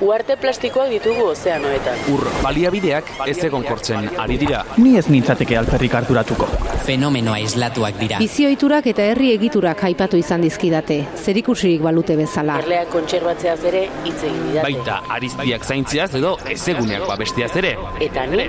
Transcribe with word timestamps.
Uarte 0.00 0.32
plastikoak 0.40 0.88
ditugu 0.88 1.26
ozeanoetan. 1.34 1.98
Ur 2.08 2.22
baliabideak 2.40 3.10
ez 3.28 3.36
egon 3.44 3.66
kortzen 3.68 4.06
ari 4.22 4.38
dira. 4.40 4.62
Ni 4.80 4.94
ez 4.96 5.04
nintzateke 5.12 5.58
alperrik 5.60 5.92
harturatuko. 5.98 6.48
Fenomenoa 6.86 7.36
islatuak 7.44 7.98
dira. 8.00 8.20
Bizioiturak 8.24 8.88
eta 8.94 9.04
herri 9.10 9.34
egiturak 9.34 9.84
aipatu 9.90 10.16
izan 10.16 10.40
dizkidate, 10.46 10.96
zerikusirik 11.20 11.84
balute 11.84 12.16
bezala. 12.16 12.56
Erleak 12.64 12.88
kontserbatzeaz 12.94 13.58
ere 13.68 13.82
hitz 14.06 14.16
egin 14.22 14.40
didate. 14.46 14.64
Baita 14.70 15.02
ariztiak 15.18 15.68
zaintziaz 15.68 16.08
edo 16.16 16.32
ezeguneak 16.48 17.04
babestiaz 17.10 17.52
ere. 17.60 17.74
Eta 18.08 18.24
ni, 18.32 18.48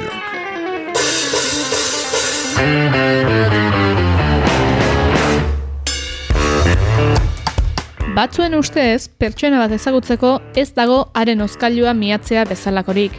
Batzuen 8.11 8.53
ustez, 8.53 9.07
pertsona 9.17 9.57
bat 9.57 9.71
ezagutzeko 9.73 10.35
ez 10.59 10.67
dago 10.75 10.97
haren 11.17 11.41
ozkailua 11.41 11.93
miatzea 11.97 12.43
bezalakorik. 12.45 13.15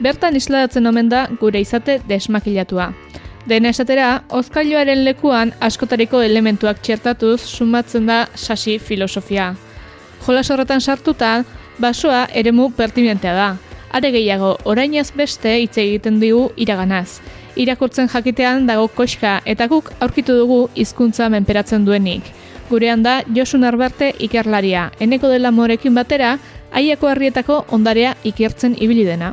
Bertan 0.00 0.36
isladatzen 0.38 0.86
omen 0.86 1.10
da 1.12 1.26
gure 1.40 1.60
izate 1.60 1.98
desmakilatua. 2.08 2.86
Dena 3.50 3.70
esatera, 3.74 4.22
ozkailuaren 4.30 5.04
lekuan 5.04 5.52
askotariko 5.60 6.22
elementuak 6.22 6.80
txertatuz 6.82 7.40
sumatzen 7.42 8.06
da 8.08 8.24
sasi 8.34 8.78
filosofia. 8.78 9.52
Jolas 10.26 10.48
horretan 10.50 10.80
sartuta, 10.80 11.44
basoa 11.78 12.26
eremu 12.32 12.70
pertinentea 12.76 13.34
da. 13.36 13.48
Are 13.92 14.10
gehiago, 14.10 14.56
orainaz 14.64 15.10
beste 15.14 15.52
hitz 15.62 15.76
egiten 15.78 16.18
digu 16.20 16.48
iraganaz. 16.56 17.20
Irakurtzen 17.56 18.08
jakitean 18.12 18.66
dago 18.68 18.88
koxka 18.92 19.38
eta 19.48 19.66
guk 19.72 19.88
aurkitu 20.04 20.34
dugu 20.36 20.58
hizkuntza 20.76 21.30
menperatzen 21.32 21.86
duenik. 21.86 22.26
Gurean 22.68 23.02
da 23.02 23.22
Josu 23.34 23.58
Narbarte 23.58 24.10
ikerlaria, 24.20 24.90
eneko 25.00 25.30
dela 25.32 25.50
morekin 25.50 25.94
batera, 25.94 26.36
aiako 26.72 27.08
herrietako 27.08 27.64
ondarea 27.72 28.14
ikertzen 28.24 28.76
ibili 28.76 29.06
dena. 29.06 29.32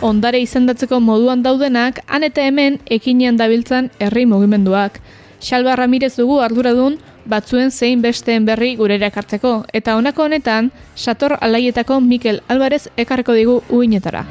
Ondare 0.00 0.38
izendatzeko 0.44 1.00
moduan 1.02 1.42
daudenak, 1.42 1.98
han 2.06 2.22
eta 2.22 2.44
hemen 2.46 2.78
ekinean 2.86 3.36
dabiltzan 3.40 3.90
herri 3.98 4.26
mugimenduak. 4.26 5.00
Xalba 5.42 5.74
Ramirez 5.76 6.14
dugu 6.16 6.38
arduradun 6.42 6.98
batzuen 7.28 7.70
zein 7.70 8.02
besteen 8.02 8.46
berri 8.48 8.74
gurera 8.76 9.10
ekartzeko, 9.12 9.64
eta 9.72 9.96
honako 9.96 10.24
honetan, 10.24 10.70
Sator 10.96 11.36
Alaietako 11.40 12.00
Mikel 12.00 12.42
Alvarez 12.48 12.88
ekarreko 12.96 13.36
digu 13.36 13.60
uinetara. 13.68 14.24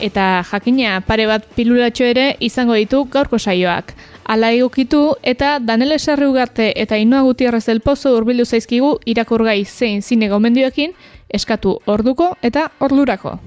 Eta 0.00 0.44
jakina 0.44 1.00
pare 1.00 1.24
bat 1.26 1.46
pilulatxo 1.56 2.04
ere 2.04 2.26
izango 2.40 2.74
ditu 2.76 3.06
gaurko 3.12 3.38
saioak. 3.38 3.94
Ala 4.28 4.50
egokitu 4.52 5.14
eta 5.22 5.56
Danele 5.62 5.98
Sarri 5.98 6.26
Ugarte 6.26 6.72
eta 6.76 6.98
Inoa 6.98 7.22
Gutierrez 7.22 7.64
del 7.66 7.80
Pozo 7.80 8.12
urbildu 8.16 8.44
zaizkigu 8.44 8.98
irakurgai 9.06 9.64
zein 9.64 10.02
zine 10.02 10.28
gomendioekin 10.28 10.92
eskatu 11.32 11.78
orduko 11.86 12.34
eta 12.42 12.70
ordurako. 12.80 13.38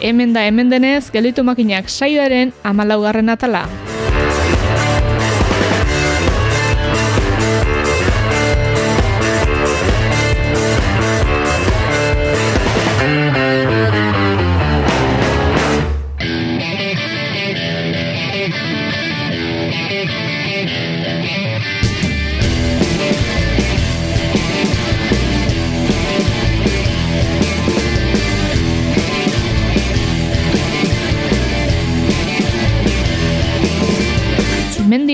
Hemen 0.00 0.32
da 0.34 0.44
hemen 0.46 0.70
denez, 0.70 1.10
gelditu 1.10 1.42
makinak 1.42 1.90
saioaren 1.90 2.52
amalaugarren 2.62 3.34
atala. 3.34 3.66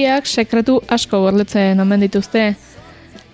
Mendiak 0.05 0.27
sekretu 0.29 0.75
asko 0.93 1.17
gorletzen 1.23 1.79
omen 1.81 2.03
dituzte. 2.05 2.43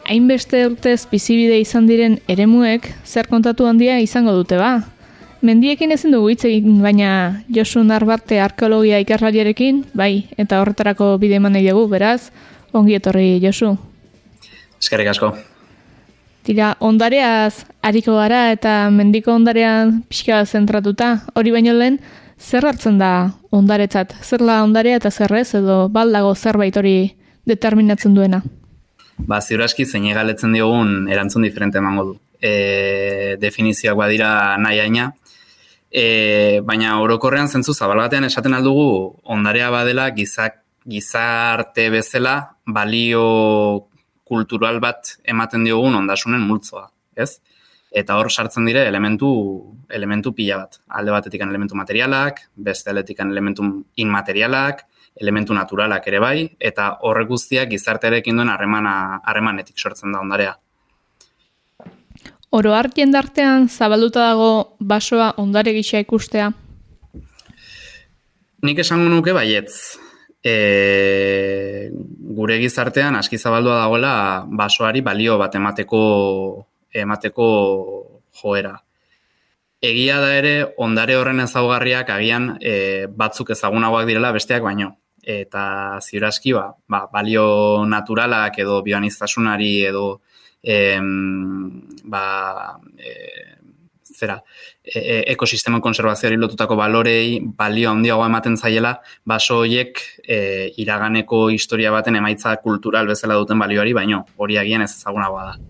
Hainbeste 0.06 0.60
urtez 0.68 1.00
bizibide 1.10 1.56
izan 1.58 1.88
diren 1.88 2.12
eremuek 2.30 2.84
zer 3.02 3.26
kontatu 3.26 3.66
handia 3.66 3.96
izango 3.98 4.30
dute 4.36 4.54
ba. 4.54 4.68
Mendiekin 5.42 5.90
ezin 5.90 6.14
dugu 6.14 6.28
hitz 6.30 6.44
egin, 6.46 6.76
baina 6.78 7.42
Josu 7.50 7.82
Narbarte 7.82 8.38
arkeologia 8.38 9.00
ikerlariarekin, 9.02 9.82
bai, 9.98 10.28
eta 10.38 10.60
horretarako 10.62 11.16
bide 11.18 11.40
eman 11.40 11.58
nahi 11.58 11.66
dugu, 11.66 11.88
beraz, 11.90 12.30
ongi 12.70 12.94
etorri 13.00 13.40
Josu. 13.42 13.72
Eskerrik 14.78 15.10
asko. 15.10 15.32
Tira, 16.46 16.76
ondareaz 16.78 17.64
ariko 17.82 18.14
gara 18.14 18.52
eta 18.54 18.76
mendiko 18.94 19.34
ondarean 19.34 20.04
pixka 20.06 20.44
zentratuta, 20.46 21.16
hori 21.34 21.50
baino 21.50 21.74
lehen, 21.74 21.98
zer 22.40 22.66
hartzen 22.66 22.98
da 22.98 23.30
ondaretzat? 23.54 24.16
Zer 24.24 24.42
da 24.46 24.62
ondarea 24.64 24.98
eta 25.00 25.10
zerrez 25.10 25.54
edo 25.54 25.88
baldago 25.92 26.34
zerbait 26.34 26.76
hori 26.76 27.12
determinatzen 27.46 28.14
duena? 28.16 28.42
Ba, 29.28 29.40
ziur 29.40 29.62
aski 29.62 29.84
zein 29.84 30.08
galetzen 30.14 30.52
diogun 30.56 31.08
erantzun 31.12 31.44
diferente 31.44 31.78
emango 31.78 32.04
du. 32.10 32.14
E, 32.40 33.36
definizioak 33.40 33.98
badira 33.98 34.56
nahi 34.56 34.80
aina, 34.80 35.10
e, 35.90 36.60
baina 36.64 36.96
orokorrean 37.04 37.48
zentzu 37.48 37.74
zabal 37.74 38.00
batean 38.00 38.24
esaten 38.24 38.56
aldugu 38.56 38.86
ondarea 39.24 39.68
badela 39.70 40.08
gizak, 40.16 40.62
gizarte 40.88 41.90
bezala 41.92 42.34
balio 42.64 43.86
kultural 44.24 44.80
bat 44.80 45.18
ematen 45.28 45.66
diogun 45.66 45.98
ondasunen 45.98 46.40
multzoa, 46.46 46.86
ez? 47.16 47.42
Eta 47.90 48.16
hor 48.16 48.30
sartzen 48.30 48.68
dire 48.68 48.84
elementu, 48.86 49.28
elementu 49.90 50.30
pila 50.34 50.60
bat. 50.62 50.78
Alde 50.94 51.10
batetik 51.10 51.42
elementu 51.42 51.74
materialak, 51.74 52.44
beste 52.54 52.92
aldetik 52.92 53.18
elementu 53.24 53.66
inmaterialak, 53.98 54.84
elementu 55.20 55.54
naturalak 55.54 56.06
ere 56.06 56.20
bai, 56.22 56.36
eta 56.60 56.92
horrek 57.02 57.28
guztiak 57.32 57.70
gizartearekin 57.72 58.38
duen 58.38 58.48
harremana 58.52 59.20
harremanetik 59.26 59.78
sortzen 59.78 60.14
da 60.14 60.22
ondarea. 60.22 60.54
Oro 62.50 62.74
har 62.74 62.90
jendartean 62.94 63.68
zabalduta 63.68 64.30
dago 64.32 64.76
basoa 64.78 65.34
ondare 65.38 65.74
gisa 65.74 66.00
ikustea. 66.02 66.50
Nik 68.62 68.80
esango 68.82 69.10
nuke 69.10 69.34
baietz. 69.34 69.98
E, 70.40 71.90
gure 72.38 72.56
gizartean 72.62 73.18
aski 73.18 73.36
zabaldua 73.38 73.82
dagoela 73.82 74.14
basoari 74.56 75.02
balio 75.04 75.36
bat 75.38 75.54
emateko 75.58 76.00
emateko 76.92 77.48
joera. 78.42 78.76
Egia 79.80 80.18
da 80.20 80.34
ere 80.36 80.54
ondare 80.76 81.16
horren 81.16 81.40
ezaugarriak 81.40 82.10
agian 82.12 82.50
e, 82.60 83.06
batzuk 83.06 83.54
ezagunagoak 83.54 84.08
direla 84.08 84.32
besteak 84.36 84.62
baino. 84.62 84.92
Eta 85.20 85.62
ziuraski 86.00 86.52
ba, 86.56 86.66
ba, 86.88 87.06
balio 87.12 87.84
naturalak 87.88 88.58
edo 88.60 88.80
bioanistasunari 88.84 89.72
edo 89.88 90.20
em, 90.62 91.08
ba, 92.04 92.76
e, 92.98 93.14
zera, 94.20 94.42
e, 94.84 94.98
e, 94.98 95.16
ekosisteman 95.32 95.80
konservazioari 95.80 96.36
lotutako 96.36 96.76
balorei 96.76 97.40
balio 97.40 97.90
handiagoa 97.90 98.28
ematen 98.28 98.56
zaiela, 98.60 98.94
baso 99.24 99.62
horiek 99.64 100.00
e, 100.20 100.40
iraganeko 100.84 101.48
historia 101.56 101.92
baten 101.94 102.20
emaitza 102.20 102.56
kultural 102.64 103.08
bezala 103.08 103.38
duten 103.40 103.60
balioari, 103.64 103.96
baino 103.96 104.24
hori 104.36 104.60
agian 104.60 104.84
ez 104.84 104.92
ezagunagoa 104.92 105.44
da. 105.50 105.69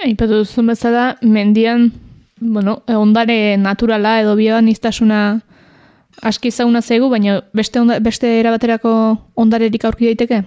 Aipatu 0.00 0.38
duzun 0.40 0.70
bezala, 0.70 1.18
mendian, 1.20 1.90
bueno, 2.40 2.78
ondare 2.88 3.58
naturala 3.60 4.14
edo 4.22 4.32
bioanistasuna 4.38 5.40
aski 6.24 6.50
zauna 6.50 6.80
zaigu, 6.80 7.10
baina 7.12 7.42
beste, 7.52 7.80
onda, 7.80 7.98
beste 8.00 8.30
erabaterako 8.38 8.92
ondarerik 9.36 9.84
aurki 9.84 10.08
daiteke? 10.08 10.40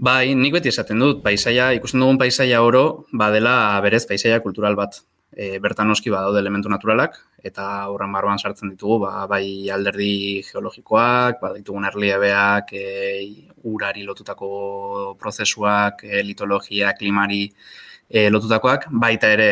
Bai, 0.00 0.34
nik 0.34 0.56
beti 0.56 0.72
esaten 0.72 0.98
dut, 0.98 1.20
paisaia, 1.22 1.70
ikusten 1.76 2.02
dugun 2.02 2.18
paisaia 2.18 2.62
oro, 2.66 3.04
badela 3.12 3.54
berez 3.84 4.06
paisaia 4.08 4.40
kultural 4.42 4.74
bat. 4.78 5.02
E, 5.30 5.60
bertan 5.62 5.86
noski 5.86 6.10
badaude 6.10 6.40
elementu 6.42 6.70
naturalak, 6.72 7.14
eta 7.46 7.66
horren 7.92 8.10
barruan 8.10 8.40
sartzen 8.40 8.72
ditugu, 8.72 9.04
ba, 9.04 9.28
bai 9.30 9.70
alderdi 9.70 10.40
geologikoak, 10.48 11.38
ba, 11.38 11.52
ditugun 11.54 11.86
erliebeak, 11.86 12.72
e, 12.74 12.88
urari 13.70 14.02
lotutako 14.02 15.14
prozesuak, 15.20 16.02
e, 16.08 16.24
litologia, 16.26 16.90
klimari 16.98 17.44
e, 18.10 18.28
lotutakoak, 18.30 18.88
baita 18.90 19.30
ere 19.32 19.50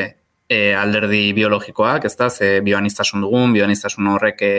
e, 0.48 0.74
alderdi 0.74 1.32
biologikoak, 1.36 2.04
ez 2.08 2.14
da, 2.18 2.28
ze 2.30 2.58
bioaniztasun 2.64 3.22
dugun, 3.22 3.54
bioaniztasun 3.54 4.08
horrek 4.14 4.42
e, 4.42 4.52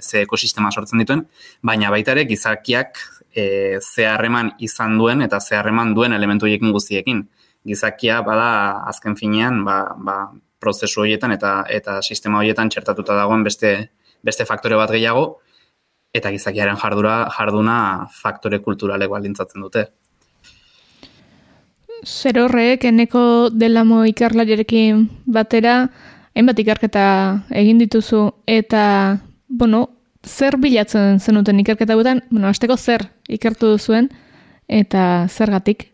ze 0.00 0.22
ekosistema 0.24 0.72
sortzen 0.72 1.02
dituen, 1.02 1.26
baina 1.62 1.90
baita 1.92 2.14
ere 2.14 2.24
gizakiak 2.30 3.02
e, 3.34 3.44
ze 3.82 4.06
harreman 4.08 4.54
izan 4.58 4.96
duen 4.98 5.22
eta 5.26 5.40
ze 5.40 5.58
harreman 5.58 5.94
duen 5.94 6.16
elementu 6.16 6.48
horiekin 6.48 6.72
guztiekin. 6.72 7.26
Gizakia 7.64 8.20
bada 8.22 8.48
azken 8.90 9.16
finean 9.16 9.62
ba, 9.64 9.78
ba, 9.96 10.18
prozesu 10.60 11.02
horietan 11.02 11.32
eta 11.32 11.64
eta 11.68 12.00
sistema 12.02 12.40
horietan 12.40 12.70
txertatuta 12.72 13.16
dagoen 13.16 13.44
beste 13.44 13.74
beste 14.24 14.46
faktore 14.48 14.76
bat 14.80 14.92
gehiago 14.92 15.24
eta 16.14 16.30
gizakiaren 16.30 16.78
jardura 16.80 17.16
jarduna 17.36 17.76
faktore 18.22 18.60
kulturalek 18.62 19.10
baldintzatzen 19.10 19.64
dute. 19.66 19.88
Zer 22.02 22.40
horrek 22.42 22.84
eneko 22.90 23.50
delamo 23.54 24.02
ikarlariarekin 24.10 25.06
batera 25.26 25.76
hainbat 26.34 26.58
ikerketa 26.58 27.06
egin 27.54 27.78
dituzu 27.78 28.26
eta 28.50 28.84
bueno, 29.48 29.86
zer 30.26 30.56
bilatzen 30.58 31.20
zenuten 31.20 31.60
ikerketa 31.60 31.94
gutan, 31.94 32.22
bueno, 32.30 32.48
azteko 32.48 32.76
zer 32.76 33.06
ikertu 33.28 33.74
duzuen 33.76 34.10
eta 34.68 35.26
zergatik? 35.28 35.90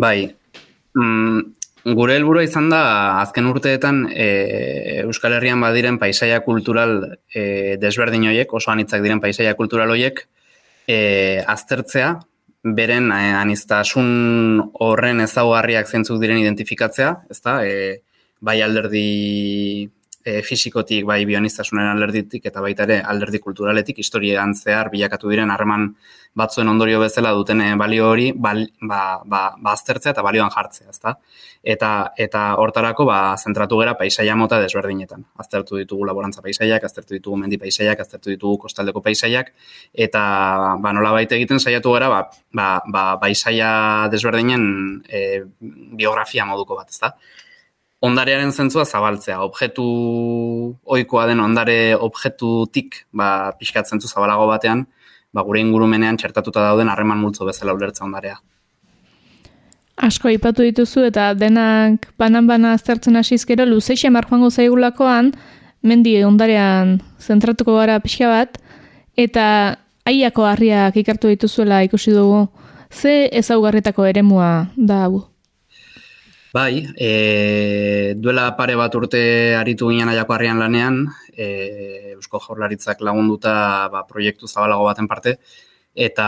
Bai, 0.00 0.32
mm, 0.96 1.40
gure 1.98 2.16
helburua 2.16 2.44
izan 2.46 2.70
da 2.70 2.82
azken 3.20 3.48
urteetan 3.50 4.06
e, 4.14 5.02
Euskal 5.02 5.36
Herrian 5.36 5.60
badiren 5.60 5.98
paisaia 5.98 6.40
kultural 6.46 7.18
e, 7.34 7.76
desberdin 7.82 8.28
hoiek, 8.30 8.52
oso 8.54 8.70
anitzak 8.70 9.02
diren 9.02 9.20
paisaia 9.20 9.54
kultural 9.58 9.90
hoiek, 9.90 10.24
e, 10.86 11.42
aztertzea, 11.46 12.14
beren 12.62 13.10
e, 13.10 13.20
aniztasun 13.34 14.62
horren 14.84 15.20
ezaugarriak 15.24 15.88
zentzuk 15.90 16.20
diren 16.22 16.38
identifikatzea, 16.42 17.14
ezta? 17.30 17.60
E, 17.66 18.02
bai 18.42 18.60
alderdi 18.62 19.90
e, 20.24 20.42
fisikotik, 20.42 21.04
bai 21.06 21.22
bioniztasunen 21.28 21.88
alderditik, 21.90 22.46
eta 22.46 22.62
baita 22.64 22.86
ere 22.88 23.00
alderdi 23.02 23.40
kulturaletik, 23.42 23.98
historiean 23.98 24.54
zehar 24.54 24.90
bilakatu 24.92 25.30
diren 25.32 25.50
harreman 25.50 25.92
batzuen 26.34 26.68
ondorio 26.68 27.00
bezala 27.00 27.32
duten 27.36 27.60
eh, 27.60 27.72
balio 27.76 28.08
hori, 28.08 28.30
bal, 28.32 28.62
ba, 28.80 29.20
ba, 29.24 29.42
ba 29.58 29.74
aztertzea 29.76 30.14
eta 30.14 30.24
balioan 30.24 30.50
jartzea, 30.54 30.88
ezta? 30.90 31.16
Eta, 31.74 31.90
eta 32.16 32.44
hortarako, 32.62 33.04
ba, 33.08 33.18
zentratu 33.36 33.78
gera 33.82 33.94
paisaia 33.98 34.36
mota 34.38 34.58
desberdinetan. 34.62 35.26
Aztertu 35.44 35.76
ditugu 35.80 36.06
laborantza 36.08 36.42
paisaiak, 36.44 36.84
aztertu 36.88 37.18
ditugu 37.18 37.36
mendi 37.42 37.58
paisaiak, 37.60 38.00
aztertu 38.00 38.32
ditugu 38.32 38.62
kostaldeko 38.64 39.04
paisaiak, 39.04 39.52
eta, 39.92 40.24
ba, 40.80 40.94
nola 40.96 41.12
baita 41.18 41.36
egiten 41.36 41.60
saiatu 41.60 41.92
gara, 41.98 42.08
ba, 42.12 42.24
ba, 42.56 42.68
ba, 42.86 43.04
paisaia 43.20 44.08
desberdinen 44.12 44.64
e, 45.08 45.42
biografia 46.00 46.48
moduko 46.48 46.80
bat, 46.80 46.90
ezta? 46.90 47.12
Ondarearen 48.02 48.52
zentzua 48.52 48.84
zabaltzea. 48.84 49.40
Objektu 49.46 49.84
ohikoa 50.84 51.26
den 51.30 51.40
ondare 51.40 51.94
objektutik 51.94 53.04
ba, 53.12 53.52
pixkat 53.58 53.88
zentzu 53.88 54.10
zabalago 54.10 54.48
batean, 54.50 54.86
ba, 55.32 55.44
gure 55.46 55.62
ingurumenean 55.62 56.18
txertatuta 56.18 56.64
dauden 56.66 56.90
harreman 56.90 57.22
multzo 57.22 57.46
bezala 57.48 57.74
ulertza 57.76 58.04
ondarea. 58.04 58.40
Asko 60.02 60.32
ipatu 60.32 60.64
dituzu 60.66 61.04
eta 61.06 61.30
denak 61.38 62.08
banan-bana 62.18 62.72
aztertzen 62.74 63.16
hasizkero 63.20 63.66
luzeixe 63.68 64.10
marjoango 64.10 64.50
zaigulakoan, 64.50 65.30
mendi 65.82 66.16
ondarean 66.24 66.96
zentratuko 67.20 67.76
gara 67.78 68.00
pixka 68.02 68.30
bat, 68.30 68.58
eta 69.16 69.44
aiako 70.08 70.48
harriak 70.48 70.96
ikartu 70.98 71.30
dituzuela 71.30 71.82
ikusi 71.86 72.16
dugu, 72.16 72.48
ze 72.90 73.28
ezaugarritako 73.30 74.08
eremua 74.10 74.72
da 74.76 75.04
hau? 75.04 75.31
Bai, 76.52 76.86
e, 77.00 78.12
duela 78.20 78.50
pare 78.58 78.74
bat 78.76 78.92
urte 78.98 79.20
aritu 79.56 79.86
ginen 79.88 80.10
aiako 80.12 80.34
harrian 80.34 80.58
lanean, 80.60 81.06
e, 81.32 82.12
Eusko 82.12 82.42
Jaurlaritzak 82.44 83.00
lagunduta 83.00 83.54
ba, 83.88 84.02
proiektu 84.04 84.44
zabalago 84.46 84.84
baten 84.84 85.08
parte, 85.08 85.38
eta 85.96 86.26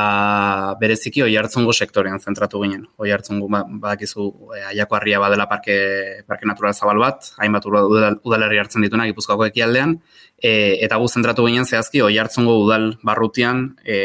bereziki 0.80 1.20
oi 1.26 1.36
hartzungo 1.36 1.74
sektorean 1.76 2.24
zentratu 2.24 2.62
ginen. 2.62 2.86
Oi 2.96 3.12
hartzungo 3.12 3.50
ba, 3.52 3.60
badakizu 3.68 4.30
e, 4.56 4.62
aiako 4.70 4.96
harria 4.96 5.20
badela 5.20 5.44
parke, 5.50 5.76
parke 6.24 6.48
natural 6.48 6.72
zabal 6.72 7.04
bat, 7.04 7.28
hainbat 7.44 7.68
udal, 7.68 8.16
udalerri 8.24 8.62
hartzen 8.64 8.88
ditunak 8.88 9.12
ipuzkoako 9.12 9.50
ekialdean, 9.50 9.98
e, 10.40 10.54
eta 10.88 11.02
gu 11.04 11.12
zentratu 11.12 11.44
ginen 11.50 11.68
zehazki 11.68 12.00
oi 12.00 12.16
hartzungo 12.16 12.56
udal 12.64 12.94
barrutian 13.04 13.74
e, 13.84 14.00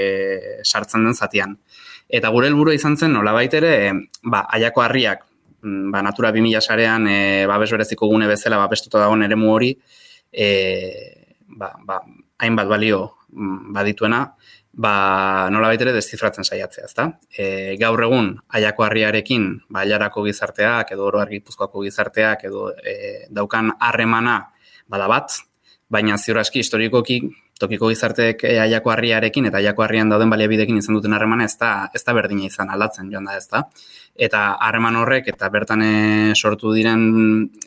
sartzen 0.68 1.08
den 1.08 1.16
zatian. 1.16 1.56
Eta 2.12 2.28
gure 2.36 2.52
helburua 2.52 2.76
izan 2.76 3.00
zen, 3.00 3.16
nola 3.16 3.32
baitere, 3.32 3.94
ba, 4.28 4.44
aiako 4.52 4.84
harriak 4.84 5.29
ba, 5.62 6.02
Natura 6.02 6.32
2000 6.32 6.62
sarean 6.62 7.08
e, 7.08 7.46
babes 7.48 7.72
bereziko 7.72 8.08
gune 8.08 8.28
bezala 8.28 8.58
babestuta 8.58 9.00
dagoen 9.00 9.24
eremu 9.24 9.52
hori 9.54 9.74
e, 10.32 10.48
ba, 11.48 11.74
ba, 11.86 12.00
hainbat 12.40 12.68
balio 12.68 13.02
mm, 13.32 13.74
badituena 13.76 14.24
ba, 14.80 15.50
nola 15.52 15.72
baitere 15.72 15.92
deszifratzen 15.96 16.46
saiatzea, 16.48 16.86
ezta? 16.88 17.10
E, 17.34 17.76
gaur 17.82 18.04
egun, 18.06 18.32
aiako 18.56 18.86
harriarekin, 18.86 19.50
ba, 19.70 19.84
aiarako 19.84 20.24
gizarteak, 20.30 20.94
edo 20.96 21.08
oro 21.10 21.20
argipuzkoako 21.24 21.84
gizarteak, 21.88 22.46
edo 22.48 22.70
e, 22.80 23.26
daukan 23.34 23.74
harremana 23.80 24.40
bada 24.90 25.10
bat, 25.12 25.36
baina 25.90 26.18
ziur 26.18 26.40
aski 26.40 26.62
historikoki 26.64 27.20
tokiko 27.60 27.90
gizarteek 27.92 28.46
e, 28.48 28.56
aiako 28.64 28.94
harriarekin 28.94 29.50
eta 29.50 29.60
aiako 29.60 29.84
harrian 29.84 30.12
dauden 30.12 30.32
baliabidekin 30.32 30.80
izan 30.80 30.96
duten 30.96 31.14
harremana 31.18 31.48
ez 31.50 31.58
da, 31.60 31.90
ez 31.94 32.04
da 32.06 32.16
berdina 32.16 32.48
izan 32.48 32.72
aldatzen 32.72 33.10
joan 33.12 33.28
da 33.28 33.36
ez 33.38 33.48
da 33.52 33.66
eta 34.20 34.42
harreman 34.60 34.98
horrek 35.00 35.32
eta 35.32 35.48
bertan 35.50 35.82
e, 35.86 35.94
sortu 36.36 36.74
diren 36.76 37.02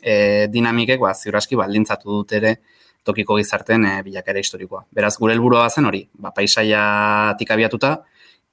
e, 0.01 0.45
dinamikek 0.53 1.01
ba 1.01 1.13
ziuraski 1.17 1.57
baldintzatu 1.57 2.11
dut 2.19 2.33
ere 2.37 2.55
tokiko 3.03 3.39
gizarteen 3.39 3.85
e, 3.89 3.93
bilakera 4.05 4.39
historikoa. 4.39 4.85
Beraz 4.93 5.15
gure 5.17 5.33
helburua 5.33 5.65
zen 5.69 5.89
hori, 5.89 6.03
ba 6.13 6.31
paisaiatik 6.35 7.51
abiatuta 7.55 7.95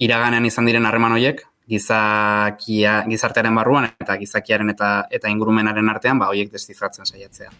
iraganean 0.00 0.48
izan 0.48 0.70
diren 0.70 0.88
harreman 0.88 1.12
horiek 1.12 1.44
gizakia 1.70 2.94
gizartearen 3.06 3.54
barruan 3.54 3.90
eta 3.92 4.16
gizakiaren 4.18 4.72
eta 4.72 4.88
eta 5.12 5.30
ingurumenaren 5.30 5.92
artean 5.92 6.18
ba 6.18 6.30
hoiek 6.32 6.50
deszifratzen 6.52 7.06
saiatzea. 7.06 7.52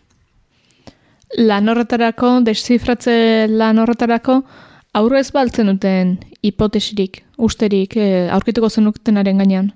Lan 1.39 1.69
horretarako, 1.71 2.41
deszifratze 2.43 3.47
lan 3.47 3.79
horretarako, 3.79 4.41
aurrez 4.99 5.29
baltzen 5.31 5.69
duten 5.71 6.17
hipotesirik, 6.43 7.21
usterik, 7.39 7.95
aurkituko 8.35 8.73
zenutenaren 8.73 9.39
gainean? 9.39 9.71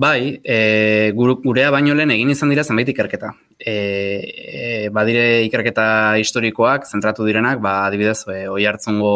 Bai, 0.00 0.40
e, 0.42 1.12
gurea 1.12 1.70
baino 1.74 1.92
lehen 1.92 2.14
egin 2.14 2.30
izan 2.32 2.48
dira 2.48 2.62
zenbait 2.64 2.88
ikerketa. 2.88 3.34
E, 3.58 3.72
e, 3.72 4.60
badire 4.96 5.42
ikerketa 5.44 6.16
historikoak, 6.22 6.86
zentratu 6.88 7.26
direnak, 7.28 7.60
ba, 7.60 7.74
adibidez, 7.88 8.22
e, 8.32 8.46
oi 8.48 8.64
hartzungo 8.70 9.10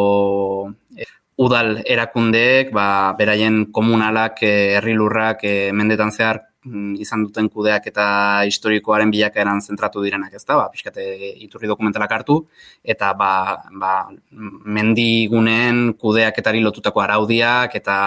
e, 0.93 1.07
udal 1.41 1.79
erakundeek, 1.95 2.75
ba, 2.77 2.89
beraien 3.17 3.63
komunalak, 3.79 4.43
e, 4.45 4.75
herrilurrak, 4.75 5.47
e, 5.49 5.55
mendetan 5.73 6.13
zehar 6.13 6.43
mm, 6.69 7.01
izan 7.07 7.25
duten 7.31 7.49
kudeak 7.49 7.89
eta 7.89 8.07
historikoaren 8.51 9.15
bilakaeran 9.15 9.65
zentratu 9.65 10.05
direnak, 10.05 10.37
ez 10.37 10.45
da, 10.45 10.59
ba, 10.61 10.69
pixkate 10.75 11.09
iturri 11.47 11.73
dokumentalak 11.73 12.13
hartu, 12.19 12.43
eta 12.85 13.15
ba, 13.17 13.33
ba, 13.73 13.95
mendiguneen 14.77 15.95
kudeaketari 15.97 16.61
lotutako 16.61 17.07
araudiak, 17.09 17.81
eta 17.81 17.99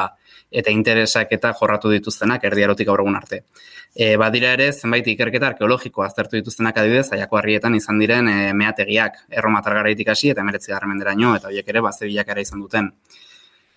eta 0.51 0.71
interesak 0.71 1.31
eta 1.35 1.53
jorratu 1.59 1.91
dituztenak 1.91 2.43
erdiarotik 2.47 2.87
aurregun 2.87 3.15
arte. 3.19 3.43
E, 3.95 4.15
badira 4.19 4.53
ere, 4.55 4.71
zenbait 4.71 5.07
ikerketa 5.07 5.51
arkeologiko 5.51 6.03
aztertu 6.05 6.37
dituztenak 6.37 6.77
adibidez, 6.77 7.07
aiako 7.15 7.39
harrietan 7.39 7.75
izan 7.75 7.99
diren 7.99 8.29
e, 8.31 8.37
meategiak, 8.53 9.23
erromatar 9.29 9.77
garaitik 9.79 10.11
hasi 10.13 10.31
eta 10.33 10.43
emeretzi 10.45 10.71
garramenderaino, 10.71 11.35
eta 11.35 11.51
horiek 11.51 11.73
ere, 11.73 11.81
baze 11.81 12.05
bilakara 12.05 12.43
izan 12.43 12.63
duten. 12.63 12.91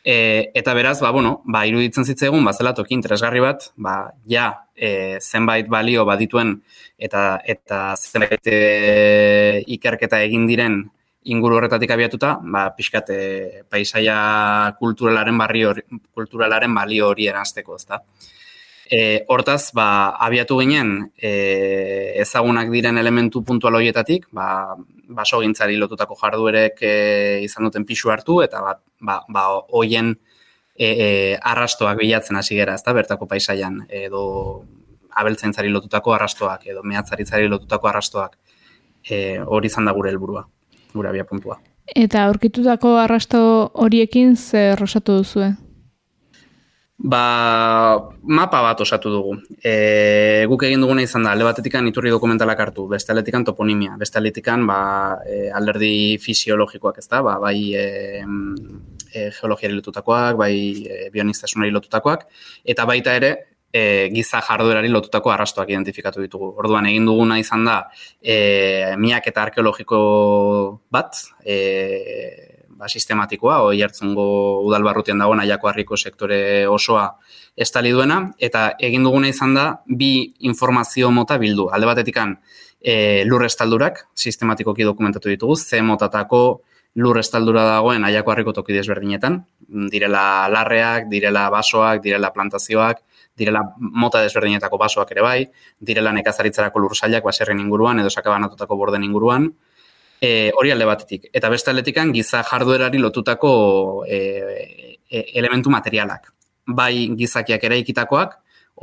E, 0.04 0.50
eta 0.56 0.74
beraz, 0.74 0.98
ba, 1.02 1.10
bueno, 1.12 1.40
ba, 1.44 1.66
iruditzen 1.68 2.06
zitzaigun, 2.08 2.44
bazela 2.44 2.72
toki 2.76 2.94
interesgarri 2.96 3.42
bat, 3.44 3.70
ba, 3.76 3.96
ja, 4.28 4.50
e, 4.76 5.18
zenbait 5.20 5.68
balio 5.68 6.06
badituen 6.08 6.54
eta 6.98 7.40
eta 7.44 7.82
zenbait 7.96 8.48
e, 8.48 9.64
ikerketa 9.76 10.22
egin 10.24 10.46
diren 10.48 10.80
inguru 11.24 11.56
horretatik 11.56 11.90
abiatuta, 11.90 12.38
ba, 12.42 12.70
pixkat, 12.76 13.10
e, 13.12 13.62
paisaia 13.68 14.74
kulturalaren 14.78 15.36
barri 15.38 15.64
hori, 15.68 15.82
kulturalaren 16.14 16.74
balio 16.74 17.10
hori 17.10 17.28
eranzteko, 17.28 17.76
ezta. 17.76 18.00
E, 18.90 19.24
hortaz, 19.28 19.70
ba, 19.76 20.16
abiatu 20.26 20.58
ginen, 20.58 21.12
e, 21.16 21.32
ezagunak 22.22 22.72
diren 22.72 22.98
elementu 22.98 23.44
puntual 23.46 23.76
horietatik, 23.78 24.26
ba, 24.32 24.74
baso 25.10 25.40
gintzari 25.42 25.76
lotutako 25.76 26.16
jarduerek 26.18 26.82
e, 26.82 26.94
izan 27.44 27.68
duten 27.68 27.84
pixu 27.86 28.10
hartu, 28.10 28.40
eta 28.42 28.62
ba, 28.64 28.74
ba, 29.00 29.20
ba 29.28 29.46
hoien 29.76 30.14
e, 30.74 30.86
e, 30.88 31.08
arrastoak 31.36 31.98
bilatzen 32.00 32.38
hasi 32.40 32.56
gera, 32.56 32.74
ezta 32.78 32.94
bertako 32.96 33.28
paisaian 33.28 33.82
edo 33.88 34.22
abeltzaintzari 35.20 35.68
lotutako 35.68 36.14
arrastoak 36.14 36.66
edo 36.72 36.82
mehatzaritzari 36.86 37.50
lotutako 37.50 37.90
arrastoak. 37.90 38.38
E, 39.04 39.40
hori 39.40 39.70
izan 39.70 39.88
da 39.88 39.94
gure 39.96 40.10
helburua, 40.12 40.44
gure 40.94 41.08
abia 41.10 41.24
puntua. 41.24 41.58
Eta 41.96 42.26
aurkitutako 42.28 42.94
arrasto 43.00 43.40
horiekin 43.74 44.36
zer 44.36 44.82
osatu 44.82 45.18
duzue? 45.20 45.50
Ba, 47.00 47.96
mapa 48.28 48.58
bat 48.60 48.80
osatu 48.84 49.08
dugu. 49.08 49.38
E, 49.64 50.44
guk 50.50 50.66
egin 50.68 50.82
duguna 50.84 51.00
izan 51.00 51.24
da, 51.24 51.32
alde 51.32 51.46
batetikan 51.48 51.86
iturri 51.88 52.12
dokumentalak 52.12 52.60
hartu, 52.60 52.84
beste 52.90 53.14
aldetikan 53.14 53.46
toponimia, 53.48 53.94
beste 53.96 54.20
aldetikan 54.20 54.66
ba, 54.68 54.80
e, 55.24 55.46
alderdi 55.56 56.18
fisiologikoak 56.20 57.00
ez 57.00 57.06
da, 57.08 57.22
ba, 57.24 57.38
bai 57.40 57.56
e, 57.72 57.86
e, 59.14 59.30
geologiari 59.38 59.78
lotutakoak, 59.78 60.36
bai 60.42 60.52
e, 60.84 61.08
bionistasunari 61.14 61.72
lotutakoak, 61.72 62.26
eta 62.68 62.84
baita 62.84 63.16
ere, 63.16 63.32
e, 63.72 64.10
giza 64.12 64.40
jarduerari 64.42 64.88
lotutako 64.88 65.32
arrastoak 65.32 65.70
identifikatu 65.70 66.22
ditugu. 66.24 66.52
Orduan 66.58 66.88
egin 66.90 67.06
duguna 67.08 67.38
izan 67.40 67.64
da, 67.68 67.80
e, 68.20 68.96
miak 68.98 69.26
eta 69.30 69.46
arkeologiko 69.48 70.00
bat, 70.90 71.20
e, 71.44 72.66
ba, 72.80 72.88
sistematikoa, 72.88 73.60
oi 73.68 73.82
hartzungo 73.84 74.24
udalbarrutian 74.66 75.20
dagoen 75.20 75.42
aiako 75.44 75.70
harriko 75.70 75.96
sektore 75.96 76.40
osoa 76.68 77.06
estali 77.56 77.92
duena, 77.92 78.22
eta 78.38 78.70
egin 78.78 79.04
duguna 79.04 79.28
izan 79.28 79.54
da, 79.54 79.68
bi 79.86 80.32
informazio 80.48 81.10
mota 81.10 81.38
bildu. 81.38 81.68
Alde 81.74 81.90
batetikan, 81.90 82.38
e, 82.80 83.22
lur 83.28 83.44
estaldurak, 83.44 84.06
sistematikoki 84.16 84.86
dokumentatu 84.88 85.28
ditugu, 85.28 85.56
ze 85.56 85.82
motatako 85.82 86.62
lur 86.94 87.18
estaldura 87.20 87.62
dagoen 87.68 88.04
aiako 88.04 88.32
harriko 88.32 88.52
toki 88.52 88.74
desberdinetan, 88.74 89.44
direla 89.92 90.48
larreak, 90.50 91.06
direla 91.12 91.44
basoak, 91.52 92.00
direla 92.02 92.32
plantazioak, 92.34 93.04
direla 93.40 93.64
mota 93.78 94.20
desberdinetako 94.24 94.78
basoak 94.80 95.10
ere 95.16 95.24
bai, 95.24 95.38
direla 95.80 96.12
nekazaritzarako 96.16 96.84
lursailak 96.84 97.24
baserren 97.24 97.60
inguruan 97.62 98.02
edo 98.02 98.12
sakabanatutako 98.12 98.76
borden 98.76 99.06
inguruan, 99.06 99.48
e, 100.20 100.50
hori 100.56 100.74
alde 100.74 100.86
batetik. 100.88 101.26
Eta 101.32 101.50
beste 101.52 101.72
aldetikan 101.72 102.12
giza 102.12 102.44
jarduerari 102.46 103.00
lotutako 103.00 104.04
e, 104.06 104.20
e, 105.08 105.24
elementu 105.40 105.72
materialak. 105.72 106.30
Bai 106.66 107.08
gizakiak 107.18 107.64
eraikitakoak, 107.66 108.36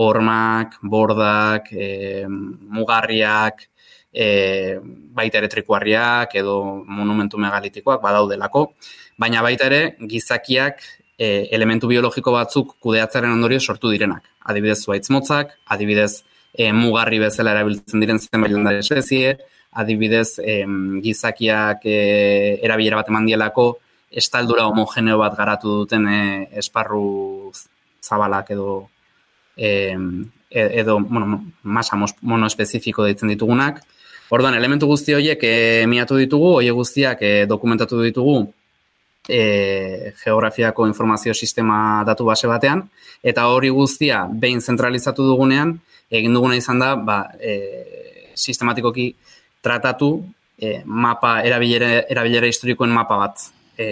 hormak, 0.04 0.80
bordak, 0.82 1.72
e, 1.72 2.26
mugarriak, 2.28 3.68
e, 4.12 4.28
baita 5.18 5.40
ere 5.42 5.50
trikuarriak 5.52 6.36
edo 6.42 6.58
monumentu 6.86 7.40
megalitikoak 7.42 8.02
badaudelako, 8.02 8.72
baina 9.18 9.44
baita 9.46 9.70
ere 9.70 9.82
gizakiak 10.10 10.82
e, 11.18 11.48
elementu 11.52 11.90
biologiko 11.90 12.32
batzuk 12.36 12.76
kudeatzaren 12.84 13.34
ondorio 13.34 13.60
sortu 13.60 13.92
direnak. 13.92 14.24
Adibidez 14.46 14.80
zuaitz 14.86 15.10
motzak, 15.14 15.56
adibidez 15.66 16.22
e, 16.54 16.72
mugarri 16.74 17.20
bezala 17.20 17.56
erabiltzen 17.56 18.04
diren 18.04 18.22
zenbait 18.22 18.54
landare 18.54 18.84
espezie, 18.86 19.36
adibidez 19.78 20.38
em, 20.44 21.00
gizakiak 21.04 21.86
e, 21.86 21.98
erabilera 22.66 23.02
bat 23.02 23.12
eman 23.12 23.28
dielako 23.30 23.68
estaldura 24.22 24.68
homogeneo 24.70 25.18
bat 25.20 25.36
garatu 25.38 25.82
duten 25.82 26.08
e, 26.08 26.22
esparru 26.62 27.52
zabalak 28.04 28.54
edo 28.56 28.88
e, 29.58 29.98
edo 30.50 31.00
bueno, 31.02 31.42
masa 31.64 31.98
monoespezifiko 32.22 33.04
deitzen 33.04 33.34
ditugunak. 33.34 33.82
Orduan, 34.32 34.56
elementu 34.56 34.88
guzti 34.88 35.16
horiek 35.16 35.44
e, 35.44 35.56
miatu 35.88 36.18
ditugu, 36.20 36.54
horiek 36.60 36.76
guztiak 36.76 37.22
e, 37.24 37.34
dokumentatu 37.50 38.00
ditugu 38.04 38.40
e, 39.28 40.14
geografiako 40.24 40.88
informazio 40.88 41.34
sistema 41.34 42.04
datu 42.08 42.26
base 42.26 42.48
batean, 42.48 42.84
eta 43.24 43.48
hori 43.48 43.70
guztia 43.70 44.26
behin 44.32 44.62
zentralizatu 44.62 45.26
dugunean, 45.28 45.78
egin 46.10 46.34
duguna 46.34 46.56
izan 46.56 46.80
da, 46.80 46.96
ba, 46.96 47.20
e, 47.40 48.32
sistematikoki 48.36 49.12
tratatu 49.62 50.12
e, 50.58 50.82
mapa 50.86 51.42
erabilera, 51.44 52.04
erabilera 52.10 52.48
historikoen 52.48 52.94
mapa 52.94 53.18
bat 53.18 53.48
e, 53.78 53.88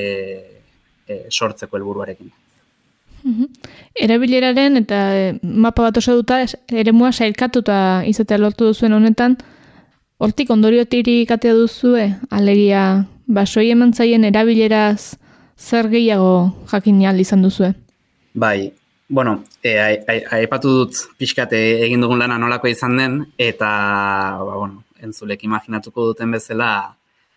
e, 1.07 1.25
sortzeko 1.29 1.77
helburuarekin. 1.77 2.31
Mhm. 3.25 3.45
Erabileraren 4.05 4.77
eta 4.83 5.01
mapa 5.41 5.87
bat 5.87 5.97
oso 5.97 6.13
duta 6.19 6.43
eremua 6.69 7.11
sailkatuta 7.11 8.03
izatea 8.05 8.37
lortu 8.37 8.69
duzuen 8.69 8.93
honetan, 8.93 9.37
hortik 10.21 10.51
ondoriotirik 10.53 11.31
atea 11.31 11.55
duzue, 11.57 12.05
alegia 12.29 13.05
basoi 13.27 13.71
eman 13.73 13.93
zaien 13.93 14.23
erabileraz 14.23 15.17
zer 15.57 15.89
gehiago 15.89 16.51
jakin 16.71 17.01
izan 17.19 17.41
duzue? 17.41 17.73
Bai, 18.33 18.73
bueno, 19.07 19.43
e, 19.63 19.77
aipatu 20.31 20.69
dut 20.69 20.95
pixkate 21.17 21.57
egin 21.85 22.01
dugun 22.01 22.19
lana 22.19 22.37
nolakoa 22.37 22.69
izan 22.69 22.97
den, 22.97 23.25
eta, 23.37 23.69
ba, 24.41 24.55
bueno, 24.57 24.83
entzulek 24.99 25.43
imaginatuko 25.43 26.07
duten 26.11 26.31
bezala 26.31 26.95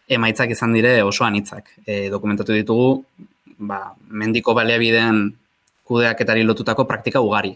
emaitzak 0.08 0.50
izan 0.50 0.72
dire 0.72 1.02
oso 1.02 1.24
anitzak. 1.24 1.68
E, 1.86 2.08
dokumentatu 2.10 2.52
ditugu, 2.52 3.04
ba, 3.58 3.94
mendiko 4.08 4.54
baleabideen 4.54 5.28
kudeaketari 5.84 6.42
lotutako 6.42 6.84
praktika 6.84 7.20
ugari. 7.20 7.54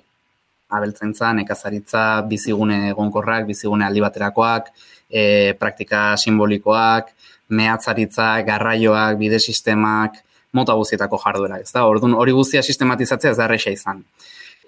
Abeltzaintza, 0.72 1.32
nekazaritza, 1.36 2.22
bizigune 2.28 2.90
egonkorrak, 2.90 3.46
bizigune 3.46 3.84
aldi 3.84 4.00
baterakoak, 4.00 4.70
e, 5.10 5.52
praktika 5.60 6.16
simbolikoak, 6.16 7.10
mehatzaritza, 7.52 8.28
garraioak, 8.46 9.18
bide 9.20 9.40
sistemak, 9.40 10.22
mota 10.52 10.76
guztietako 10.78 11.18
jarduera, 11.22 11.58
ez 11.60 11.72
da? 11.72 11.86
Orduan, 11.88 12.14
hori 12.18 12.34
guztia 12.36 12.62
sistematizatzea 12.62 13.32
ez 13.32 13.38
da 13.38 13.46
erresa 13.48 13.72
izan. 13.72 14.02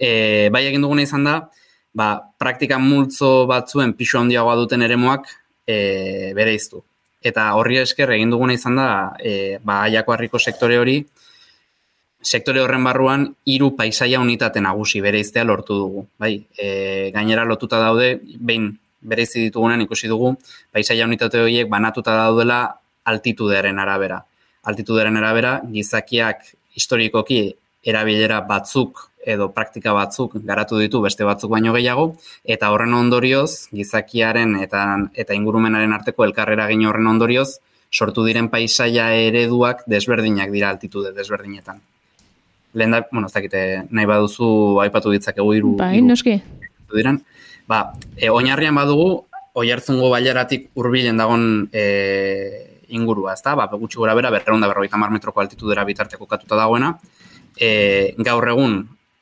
E, 0.01 0.49
bai 0.55 0.65
egin 0.69 0.85
duguna 0.85 1.05
izan 1.05 1.27
da, 1.27 1.39
ba, 1.95 2.09
praktika 2.41 2.79
multzo 2.83 3.45
batzuen 3.51 3.95
pixo 3.99 4.19
handiagoa 4.21 4.57
duten 4.63 4.83
eremuak 4.83 5.29
e, 5.67 6.33
bere 6.37 6.55
iztu. 6.57 6.83
Eta 7.25 7.51
horri 7.57 7.79
esker 7.81 8.11
egin 8.17 8.33
duguna 8.33 8.57
izan 8.57 8.81
da, 8.81 8.89
e, 9.21 9.59
ba, 9.65 9.83
aiako 9.89 10.17
harriko 10.17 10.41
sektore 10.41 10.81
hori, 10.81 10.99
sektore 12.25 12.63
horren 12.65 12.85
barruan 12.85 13.29
hiru 13.45 13.75
paisaia 13.77 14.21
unitate 14.21 14.61
nagusi 14.65 15.03
bere 15.05 15.21
iztea 15.21 15.45
lortu 15.45 15.77
dugu. 15.77 16.07
Bai, 16.19 16.39
e, 16.57 17.11
gainera 17.15 17.45
lotuta 17.45 17.81
daude, 17.83 18.17
behin 18.41 18.73
bere 19.05 19.27
ditugunen 19.29 19.85
ikusi 19.85 20.09
dugu, 20.09 20.33
paisaia 20.73 21.05
unitate 21.05 21.43
horiek 21.45 21.69
banatuta 21.69 22.17
daudela 22.17 22.61
altitudearen 23.05 23.79
arabera. 23.79 24.23
Altitudearen 24.65 25.17
arabera, 25.21 25.59
gizakiak 25.71 26.45
historikoki 26.75 27.43
erabilera 27.85 28.41
batzuk 28.49 29.11
edo 29.25 29.49
praktika 29.57 29.95
batzuk 29.97 30.37
garatu 30.45 30.79
ditu 30.81 31.01
beste 31.05 31.25
batzuk 31.25 31.51
baino 31.53 31.73
gehiago, 31.77 32.11
eta 32.45 32.71
horren 32.73 32.93
ondorioz, 32.97 33.69
gizakiaren 33.73 34.57
eta, 34.61 34.85
eta 35.15 35.37
ingurumenaren 35.37 35.93
arteko 35.97 36.27
elkarrera 36.29 36.69
gine 36.69 36.89
horren 36.91 37.09
ondorioz, 37.09 37.49
sortu 37.95 38.25
diren 38.27 38.51
paisaia 38.53 39.11
ereduak 39.17 39.85
desberdinak 39.91 40.53
dira 40.53 40.71
altitude 40.75 41.15
desberdinetan. 41.17 41.81
Lehen 42.75 42.91
da, 42.91 43.05
bueno, 43.11 43.29
ez 43.31 43.37
dakite, 43.37 43.61
nahi 43.95 44.09
baduzu 44.11 44.81
aipatu 44.83 45.13
ditzakegu 45.15 45.53
iru. 45.55 45.77
Bai, 45.79 46.01
noski. 46.03 46.41
Diren. 46.95 47.21
Ba, 47.71 47.85
e, 48.19 48.29
oinarrian 48.31 48.75
badugu, 48.77 49.25
oi 49.55 49.69
hartzungo 49.71 50.11
bailaratik 50.11 50.69
urbilen 50.79 51.19
dagon 51.19 51.45
e, 51.73 51.85
ingurua, 52.89 53.35
ezta? 53.35 53.55
Ba, 53.57 53.67
gutxi 53.73 53.99
gora 53.99 54.15
bera, 54.15 54.31
berreunda 54.31 54.69
berroita 54.71 54.99
mar 55.01 55.11
metroko 55.11 55.41
altitudera 55.41 55.85
bitarteko 55.85 56.27
katuta 56.27 56.57
dagoena. 56.57 56.95
E, 57.57 58.15
gaur 58.19 58.49
egun, 58.51 58.81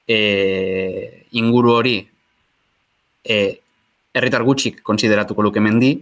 e, 0.09 0.19
inguru 1.38 1.75
hori 1.76 1.97
e, 3.25 3.37
herritar 4.12 4.42
gutxik 4.45 4.83
kontsideratuko 4.83 5.42
luke 5.42 5.61
mendi, 5.61 5.95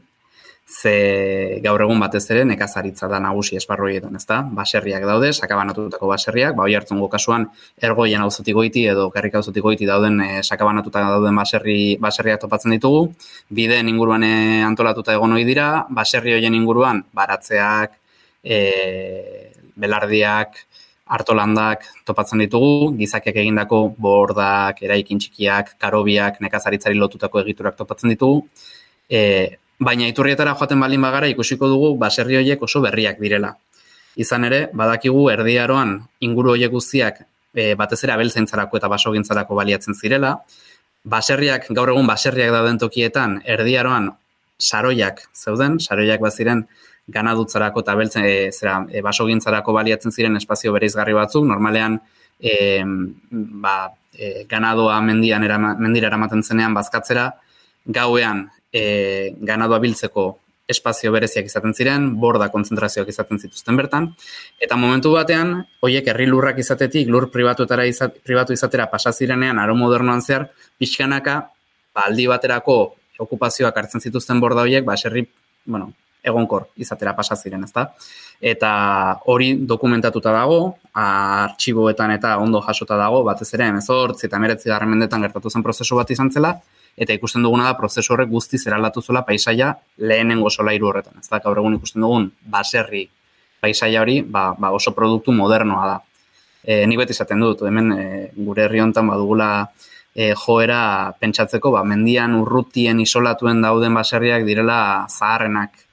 ze 0.71 1.59
gaur 1.65 1.83
egun 1.83 1.99
batez 1.99 2.23
ere 2.31 2.45
nekazaritza 2.47 3.09
da 3.11 3.19
nagusi 3.21 3.57
esparroietan, 3.59 4.15
ezta? 4.17 4.39
Baserriak 4.59 5.03
daude, 5.09 5.33
sakabanatutako 5.35 6.11
baserriak, 6.13 6.55
ba 6.57 6.69
hartzungo 6.79 7.09
kasuan 7.11 7.49
ergoien 7.89 8.23
auzotik 8.23 8.55
goiti 8.55 8.85
edo 8.93 9.09
karrik 9.11 9.35
auzotik 9.41 9.65
goiti 9.67 9.89
dauden 9.89 10.21
e, 10.23 10.29
sakabanatuta 10.43 11.03
dauden 11.09 11.35
baserri 11.43 11.97
baserriak 11.99 12.41
topatzen 12.45 12.77
ditugu. 12.77 13.09
Bideen 13.51 13.91
inguruan 13.91 14.23
e, 14.23 14.35
antolatuta 14.63 15.17
egon 15.19 15.35
ohi 15.35 15.45
dira, 15.49 15.87
baserri 15.91 16.37
hoien 16.39 16.55
inguruan 16.55 17.03
baratzeak, 17.19 17.97
e, 18.45 18.61
belardiak, 19.81 20.55
hartolandak 21.11 21.89
topatzen 22.07 22.45
ditugu, 22.45 22.93
gizakiak 23.01 23.41
egindako 23.43 23.89
bordak, 23.99 24.85
eraikin 24.87 25.19
txikiak, 25.19 25.75
karobiak, 25.83 26.39
nekazaritzari 26.45 26.95
lotutako 26.95 27.43
egiturak 27.43 27.75
topatzen 27.81 28.15
ditugu. 28.15 28.45
E, 29.11 29.59
baina 29.81 30.07
iturrietara 30.11 30.55
joaten 30.55 30.81
balin 30.81 31.03
bagara 31.03 31.29
ikusiko 31.33 31.69
dugu 31.69 31.95
baserri 31.99 32.37
horiek 32.37 32.63
oso 32.63 32.83
berriak 32.85 33.21
direla. 33.21 33.55
Izan 34.21 34.45
ere, 34.45 34.61
badakigu 34.77 35.29
erdiaroan 35.33 35.97
inguru 36.27 36.55
horiek 36.55 36.73
guztiak 36.73 37.23
e, 37.55 37.75
batez 37.81 38.03
ere 38.05 38.15
abeltzaintzarako 38.17 38.77
eta 38.81 38.91
basogintzarako 38.93 39.57
baliatzen 39.57 39.97
zirela. 39.97 40.37
Baserriak, 41.11 41.71
gaur 41.73 41.95
egun 41.95 42.07
baserriak 42.11 42.53
dauden 42.53 42.79
tokietan, 42.79 43.39
erdiaroan 43.49 44.11
saroiak 44.61 45.23
zeuden, 45.33 45.79
saroiak 45.81 46.21
baziren 46.21 46.67
ganadutzarako 47.09 47.81
eta 47.81 47.97
beltzen, 47.97 48.27
e, 48.29 48.51
zera, 48.53 48.83
e, 48.93 49.01
basogintzarako 49.07 49.73
baliatzen 49.73 50.13
ziren 50.13 50.37
espazio 50.37 50.75
bereizgarri 50.77 51.17
batzuk, 51.17 51.47
normalean 51.49 51.97
e, 52.39 52.83
ba, 53.65 53.77
e, 54.13 54.45
ganadoa 54.51 55.01
mendian 55.01 55.47
erama, 55.47 55.73
mendira 55.81 56.13
eramaten 56.13 56.45
zenean 56.45 56.77
bazkatzera, 56.77 57.31
gauean 57.87 58.51
e, 58.73 59.35
ganadoa 59.41 59.81
biltzeko 59.83 60.31
espazio 60.71 61.11
bereziak 61.13 61.49
izaten 61.51 61.75
ziren, 61.75 62.07
borda 62.23 62.47
kontzentrazioak 62.53 63.09
izaten 63.11 63.41
zituzten 63.43 63.79
bertan, 63.79 64.11
eta 64.63 64.79
momentu 64.79 65.13
batean, 65.17 65.57
hoiek 65.83 66.07
herri 66.13 66.29
lurrak 66.31 66.61
izatetik, 66.63 67.11
lur 67.11 67.27
pribatuetara 67.35 67.87
izat, 67.91 68.21
pribatu 68.27 68.55
izatera 68.55 68.87
pasazirenean, 68.93 69.59
aro 69.59 69.75
modernoan 69.79 70.23
zehar, 70.23 70.47
pixkanaka, 70.79 71.41
ba, 71.95 72.07
aldi 72.07 72.29
baterako 72.31 72.79
okupazioak 73.21 73.77
hartzen 73.77 74.07
zituzten 74.07 74.41
borda 74.41 74.63
horiek, 74.63 74.87
ba, 74.87 74.95
eserri, 74.95 75.27
bueno, 75.67 75.91
egonkor 76.23 76.69
izatera 76.81 77.15
pasa 77.17 77.37
ziren, 77.37 77.65
ezta? 77.65 77.89
Eta 78.41 78.71
hori 79.33 79.55
dokumentatuta 79.69 80.33
dago, 80.33 80.61
artxiboetan 80.97 82.15
eta 82.17 82.37
ondo 82.41 82.61
jasota 82.65 82.97
dago, 83.01 83.25
batez 83.27 83.49
ere, 83.57 83.69
emezortzi 83.73 84.29
eta 84.29 84.39
emeretzi 84.41 84.71
garren 84.73 84.93
mendetan 84.93 85.25
gertatu 85.27 85.51
zen 85.51 85.65
prozesu 85.65 85.99
bat 85.99 86.13
izan 86.13 86.31
zela, 86.33 86.55
eta 86.97 87.15
ikusten 87.17 87.43
duguna 87.43 87.69
da 87.69 87.77
prozesu 87.79 88.15
horrek 88.15 88.29
guzti 88.31 88.59
zeraldatu 88.59 89.03
zela 89.03 89.23
paisaia 89.27 89.75
lehenengo 89.99 90.51
solairu 90.51 90.91
horretan. 90.91 91.21
Ez 91.21 91.29
da, 91.29 91.41
gaur 91.45 91.59
egun 91.59 91.79
ikusten 91.79 92.03
dugun 92.03 92.31
baserri 92.43 93.09
paisaia 93.61 94.01
hori 94.01 94.21
ba, 94.23 94.55
ba 94.59 94.71
oso 94.77 94.93
produktu 94.97 95.33
modernoa 95.33 95.87
da. 95.87 95.99
E, 96.65 96.85
nik 96.87 96.99
beti 97.01 97.17
esaten 97.17 97.41
dut, 97.41 97.63
hemen 97.65 97.93
e, 97.93 98.05
gure 98.37 98.67
herri 98.67 98.83
hontan 98.85 99.09
badugula 99.09 99.51
e, 100.15 100.35
joera 100.37 101.13
pentsatzeko, 101.21 101.73
ba, 101.73 101.85
mendian 101.89 102.37
urrutien 102.37 103.01
isolatuen 103.01 103.63
dauden 103.65 103.97
baserriak 103.97 104.45
direla 104.49 104.81
zaharrenak 105.09 105.87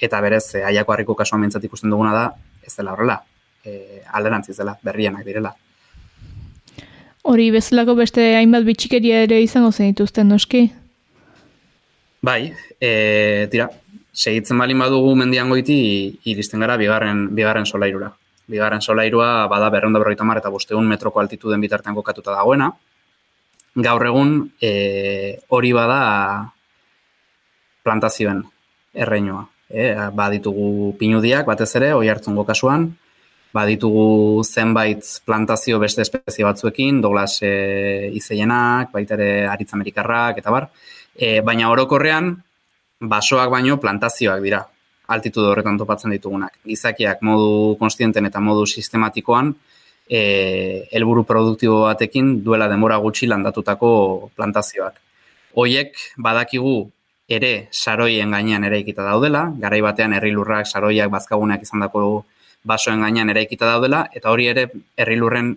eta 0.00 0.20
berez 0.24 0.44
e, 0.54 0.64
aiako 0.64 0.94
harriko 0.94 1.16
kasua 1.18 1.40
mentzat 1.42 1.64
ikusten 1.68 1.92
duguna 1.92 2.14
da, 2.16 2.26
ez 2.64 2.74
dela 2.76 2.94
horrela, 2.94 3.20
e, 3.64 4.02
alderantziz 4.12 4.56
dela, 4.56 4.78
berrienak 4.84 5.26
direla. 5.26 5.52
Hori 7.28 7.50
bezalako 7.52 7.92
beste 7.98 8.22
hainbat 8.38 8.64
bitxikeria 8.64 9.24
ere 9.26 9.42
izango 9.44 9.68
zen 9.68 9.90
dituzten 9.90 10.30
noski? 10.32 10.62
Bai, 12.24 12.54
e, 12.80 12.92
tira, 13.52 13.68
segitzen 14.16 14.58
balin 14.58 14.80
badugu 14.80 15.10
mendian 15.18 15.52
goiti 15.52 15.76
iristen 16.32 16.64
gara 16.64 16.78
bigarren, 16.80 17.26
bigarren 17.36 17.68
solairura. 17.68 18.08
Bigarren 18.48 18.80
solairua 18.80 19.46
bada 19.52 19.68
berreunda 19.70 20.00
berroita 20.00 20.24
mar 20.24 20.40
eta 20.40 20.48
bosteun 20.48 20.88
metroko 20.88 21.20
altituden 21.20 21.60
bitartean 21.60 21.98
kokatuta 21.98 22.32
dagoena. 22.32 22.70
Gaur 23.76 24.06
egun 24.08 24.32
e, 24.64 24.72
hori 25.52 25.74
bada 25.76 26.00
plantazioen 27.84 28.40
erreinua 28.94 29.44
e, 29.68 29.92
baditugu 30.16 30.94
pinudiak 30.98 31.46
batez 31.46 31.70
ere, 31.76 31.92
oi 31.94 32.08
hartzungo 32.08 32.46
kasuan, 32.48 32.88
baditugu 33.54 34.42
zenbait 34.44 35.04
plantazio 35.24 35.78
beste 35.78 36.02
espezie 36.02 36.44
batzuekin, 36.44 37.00
Douglas 37.00 37.38
e, 37.42 38.10
izeienak, 38.14 38.92
baita 38.92 39.16
ere 39.16 39.30
aritz 39.48 39.72
amerikarrak, 39.74 40.42
eta 40.42 40.52
bar, 40.52 40.68
e, 41.16 41.40
baina 41.40 41.70
orokorrean, 41.72 42.34
basoak 43.00 43.50
baino 43.50 43.78
plantazioak 43.80 44.42
dira, 44.44 44.62
altitude 45.08 45.48
horretan 45.52 45.78
topatzen 45.80 46.12
ditugunak. 46.12 46.58
Gizakiak 46.68 47.22
modu 47.24 47.76
konstienten 47.80 48.28
eta 48.28 48.42
modu 48.44 48.66
sistematikoan, 48.66 49.54
e, 50.08 50.20
helburu 50.92 51.24
produktibo 51.24 51.82
batekin 51.86 52.38
duela 52.44 52.68
denbora 52.68 52.98
gutxi 53.00 53.28
landatutako 53.28 53.90
plantazioak. 54.36 55.00
Hoiek 55.58 55.96
badakigu 56.16 56.90
ere 57.28 57.68
saroien 57.72 58.30
gainean 58.32 58.64
eraikita 58.64 59.04
daudela, 59.04 59.48
garai 59.60 59.80
batean 59.84 60.14
herrilurrak 60.16 60.68
saroiak 60.68 61.10
bazkaguneak 61.12 61.64
izandako 61.64 62.24
basoen 62.64 63.00
gainean 63.00 63.30
eraikita 63.30 63.66
daudela 63.66 64.06
eta 64.14 64.30
hori 64.30 64.48
ere 64.50 64.68
herrilurren 64.96 65.54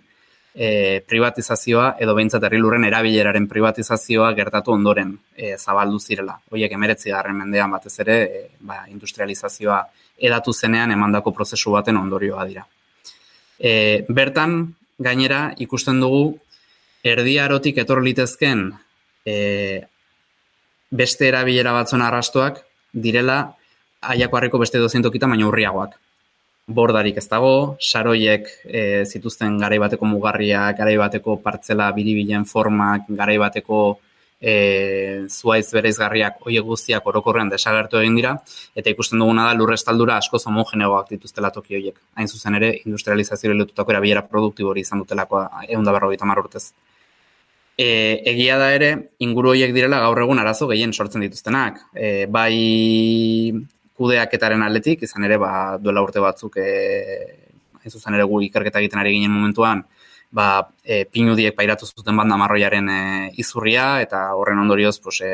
e, 0.54 1.00
privatizazioa 1.08 1.94
edo 2.00 2.14
behintzat 2.14 2.44
herrilurren 2.48 2.84
erabileraren 2.84 3.48
privatizazioa 3.48 4.32
gertatu 4.36 4.72
ondoren 4.72 5.14
e, 5.36 5.56
zabaldu 5.56 5.98
zirela. 5.98 6.38
Hoiek 6.50 6.76
19. 6.76 7.32
mendean 7.32 7.70
batez 7.72 7.94
ere 8.04 8.18
e, 8.22 8.44
ba, 8.60 8.84
industrializazioa 8.88 9.82
edatu 10.18 10.52
zenean 10.52 10.92
emandako 10.92 11.32
prozesu 11.32 11.72
baten 11.72 11.96
ondorioa 11.96 12.46
dira. 12.46 12.66
E, 13.58 14.04
bertan 14.08 14.74
gainera 15.02 15.52
ikusten 15.58 16.00
dugu 16.00 16.36
erdiarotik 17.02 17.78
etor 17.82 18.02
litezken 18.04 18.68
e, 19.26 19.82
beste 20.92 21.26
erabilera 21.28 21.72
batzuen 21.72 22.04
arrastoak 22.04 22.60
direla 22.92 23.54
aiako 24.02 24.36
harriko 24.36 24.60
beste 24.60 24.78
dozentokita 24.82 25.26
baina 25.30 25.48
urriagoak. 25.48 25.96
Bordarik 26.70 27.16
ez 27.18 27.26
dago, 27.26 27.76
saroiek 27.82 28.46
e, 28.64 29.02
zituzten 29.04 29.58
garai 29.58 29.80
bateko 29.82 30.06
mugarriak, 30.06 30.76
garai 30.78 30.94
bateko 31.00 31.36
partzela 31.42 31.88
biribilen 31.96 32.44
formak, 32.46 33.08
garai 33.18 33.34
bateko 33.42 33.78
e, 34.38 35.26
zuaiz 35.26 35.66
bereizgarriak 35.74 36.38
hoi 36.46 36.60
guztiak 36.62 37.06
orokorrean 37.06 37.50
desagertu 37.50 37.98
egin 37.98 38.14
dira, 38.14 38.36
eta 38.78 38.94
ikusten 38.94 39.18
duguna 39.18 39.48
da 39.48 39.56
lurrestaldura 39.58 40.20
asko 40.22 40.38
homogeneoak 40.38 41.10
dituztela 41.10 41.50
toki 41.50 41.80
horiek. 41.80 41.98
Hain 42.14 42.30
zuzen 42.30 42.54
ere, 42.54 42.72
industrializazio 42.86 43.52
lotutako 43.58 43.96
erabilera 43.96 44.22
produktibori 44.22 44.86
izan 44.86 45.02
dutelakoa 45.02 45.66
egun 45.68 45.84
da 45.84 45.98
berrogeita 45.98 46.30
urtez. 46.44 46.72
E, 47.76 48.22
egia 48.36 48.58
da 48.58 48.72
ere, 48.72 48.94
inguru 49.18 49.50
horiek 49.50 49.74
direla 49.74 49.98
gaur 49.98 50.18
egun 50.22 50.38
arazo 50.38 50.68
gehien 50.68 50.92
sortzen 50.92 51.26
dituztenak. 51.26 51.88
E, 51.94 52.26
bai 52.26 52.54
kudeaketaren 53.98 54.62
atletik, 54.62 55.04
izan 55.08 55.26
ere, 55.28 55.38
ba, 55.42 55.52
duela 55.82 56.02
urte 56.04 56.22
batzuk, 56.22 56.56
e, 56.56 57.56
ez 57.82 57.92
zuzen 57.92 58.14
ere 58.14 58.26
gu 58.28 58.40
ikerketa 58.48 58.80
egiten 58.82 59.02
ari 59.02 59.14
ginen 59.16 59.34
momentuan, 59.34 59.84
ba, 60.32 60.48
e, 60.84 61.04
pinudiek 61.04 61.56
pairatu 61.56 61.86
zuten 61.86 62.16
banda 62.16 62.38
marroiaren 62.40 62.88
e, 62.88 63.02
izurria, 63.42 64.00
eta 64.04 64.24
horren 64.38 64.62
ondorioz, 64.64 64.98
pues, 65.04 65.20
e, 65.20 65.32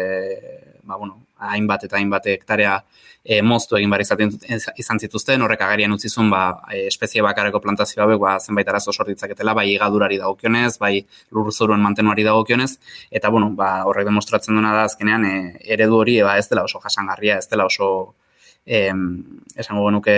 ba, 0.82 0.96
bueno, 0.96 1.20
hainbat 1.38 1.84
eta 1.86 1.98
hainbat 1.98 2.26
hektarea 2.26 2.80
e, 3.24 3.40
moztu 3.42 3.76
egin 3.78 3.90
bar 3.92 4.02
izaten 4.02 4.32
izan 4.80 4.98
zituzten, 4.98 5.42
horrek 5.44 5.62
agarian 5.66 5.92
utzizun 5.94 6.30
ba, 6.32 6.42
e, 6.72 6.86
espezie 6.88 7.22
bakarreko 7.24 7.60
plantazio 7.64 8.02
hauek 8.04 8.20
ba, 8.22 8.36
zenbait 8.40 8.68
arazo 8.68 8.94
sortitzaketela, 8.94 9.54
bai 9.58 9.68
igadurari 9.74 10.18
dagokionez, 10.20 10.78
bai 10.82 10.94
lurzuruen 11.36 11.82
mantenuari 11.84 12.24
dagokionez, 12.26 12.72
eta 13.10 13.30
bueno, 13.34 13.50
ba, 13.58 13.70
horrek 13.90 14.08
demostratzen 14.08 14.56
duena 14.56 14.72
da 14.74 14.86
azkenean 14.88 15.28
e, 15.28 15.34
eredu 15.76 16.00
hori 16.02 16.18
ba, 16.22 16.38
ez 16.40 16.48
dela 16.50 16.64
oso 16.68 16.80
jasangarria, 16.84 17.38
ez 17.38 17.48
dela 17.52 17.68
oso 17.68 17.90
e, 18.68 18.92
esango 19.56 19.86
genuke 19.88 20.16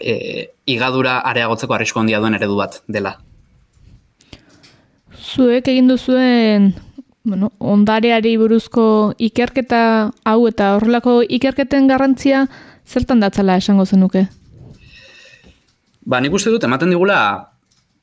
e, 0.00 0.14
igadura 0.66 1.20
areagotzeko 1.30 1.76
arrisko 1.76 2.00
handia 2.00 2.20
duen 2.22 2.34
eredu 2.38 2.56
bat 2.56 2.80
dela. 2.88 3.18
Zuek 5.20 5.68
egin 5.68 5.90
duzuen 5.92 6.72
bueno, 7.22 7.52
ondareari 7.60 8.36
buruzko 8.40 9.12
ikerketa 9.20 9.82
hau 10.24 10.40
eta 10.48 10.74
horrelako 10.78 11.20
ikerketen 11.28 11.88
garrantzia 11.90 12.46
zertan 12.88 13.20
datzala 13.20 13.58
esango 13.60 13.84
zenuke? 13.84 14.24
Ba, 16.00 16.18
nik 16.20 16.32
uste 16.32 16.50
dut 16.50 16.64
ematen 16.64 16.90
digula 16.90 17.20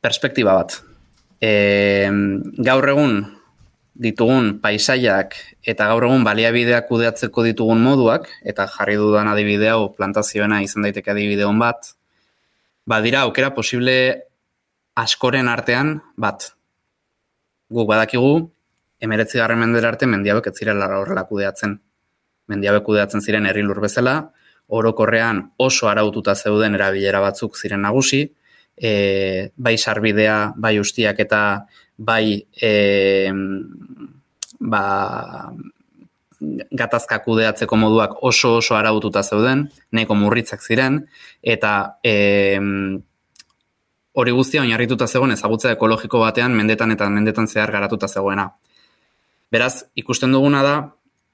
perspektiba 0.05 0.53
bat. 0.53 0.77
E, 1.41 2.07
gaur 2.63 2.93
egun 2.93 3.17
ditugun 3.97 4.57
paisaiak 4.61 5.35
eta 5.65 5.87
gaur 5.89 6.05
egun 6.07 6.23
baliabideak 6.25 6.87
kudeatzeko 6.89 7.43
ditugun 7.47 7.81
moduak, 7.81 8.29
eta 8.45 8.67
jarri 8.69 8.97
dudan 8.99 9.29
adibide 9.31 9.71
hau 9.73 9.89
plantazioena 9.95 10.61
izan 10.65 10.85
daiteke 10.85 11.11
adibide 11.13 11.47
hon 11.47 11.59
bat, 11.59 11.93
badira 12.85 13.25
aukera 13.25 13.53
posible 13.55 13.97
askoren 14.97 15.49
artean 15.49 15.97
bat. 16.17 16.51
Guk 17.73 17.89
badakigu 17.89 18.47
emeretzi 19.03 19.41
garren 19.41 19.59
mendera 19.61 19.91
arte 19.93 20.07
mendiabek 20.09 20.49
ez 20.51 20.55
zirela 20.57 20.87
horrela 20.99 21.25
kudeatzen. 21.29 21.77
Mendiabek 22.47 22.85
kudeatzen 22.87 23.21
ziren 23.21 23.45
herri 23.45 23.65
lur 23.65 23.81
bezala, 23.83 24.31
orokorrean 24.67 25.43
oso 25.63 25.89
araututa 25.89 26.35
zeuden 26.35 26.75
erabilera 26.75 27.19
batzuk 27.23 27.57
ziren 27.57 27.83
nagusi, 27.83 28.23
e, 28.77 28.91
bai 29.55 29.75
sarbidea, 29.77 30.53
bai 30.55 30.77
ustiak 30.79 31.19
eta 31.19 31.41
bai 31.97 32.45
e, 32.61 32.71
ba, 34.59 34.83
gatazka 36.71 37.19
kudeatzeko 37.25 37.75
moduak 37.75 38.23
oso 38.23 38.57
oso 38.57 38.75
araututa 38.77 39.23
zeuden, 39.23 39.67
nahiko 39.91 40.15
murritzak 40.15 40.61
ziren, 40.61 41.01
eta 41.41 41.71
e, 42.05 42.59
hori 44.17 44.33
guztia 44.33 44.61
oinarrituta 44.61 45.07
zegoen 45.07 45.33
ezagutza 45.33 45.73
ekologiko 45.73 46.21
batean 46.21 46.53
mendetan 46.57 46.93
eta 46.93 47.09
mendetan 47.09 47.47
zehar 47.47 47.71
garatuta 47.73 48.07
zegoena. 48.07 48.51
Beraz, 49.51 49.87
ikusten 49.95 50.33
duguna 50.33 50.61
da, 50.65 50.75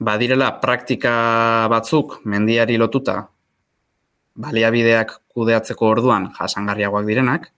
badirela 0.03 0.49
praktika 0.61 1.13
batzuk 1.71 2.19
mendiari 2.29 2.77
lotuta 2.77 3.23
baliabideak 4.35 5.19
kudeatzeko 5.33 5.89
orduan 5.93 6.31
jasangarriagoak 6.37 7.05
direnak, 7.05 7.51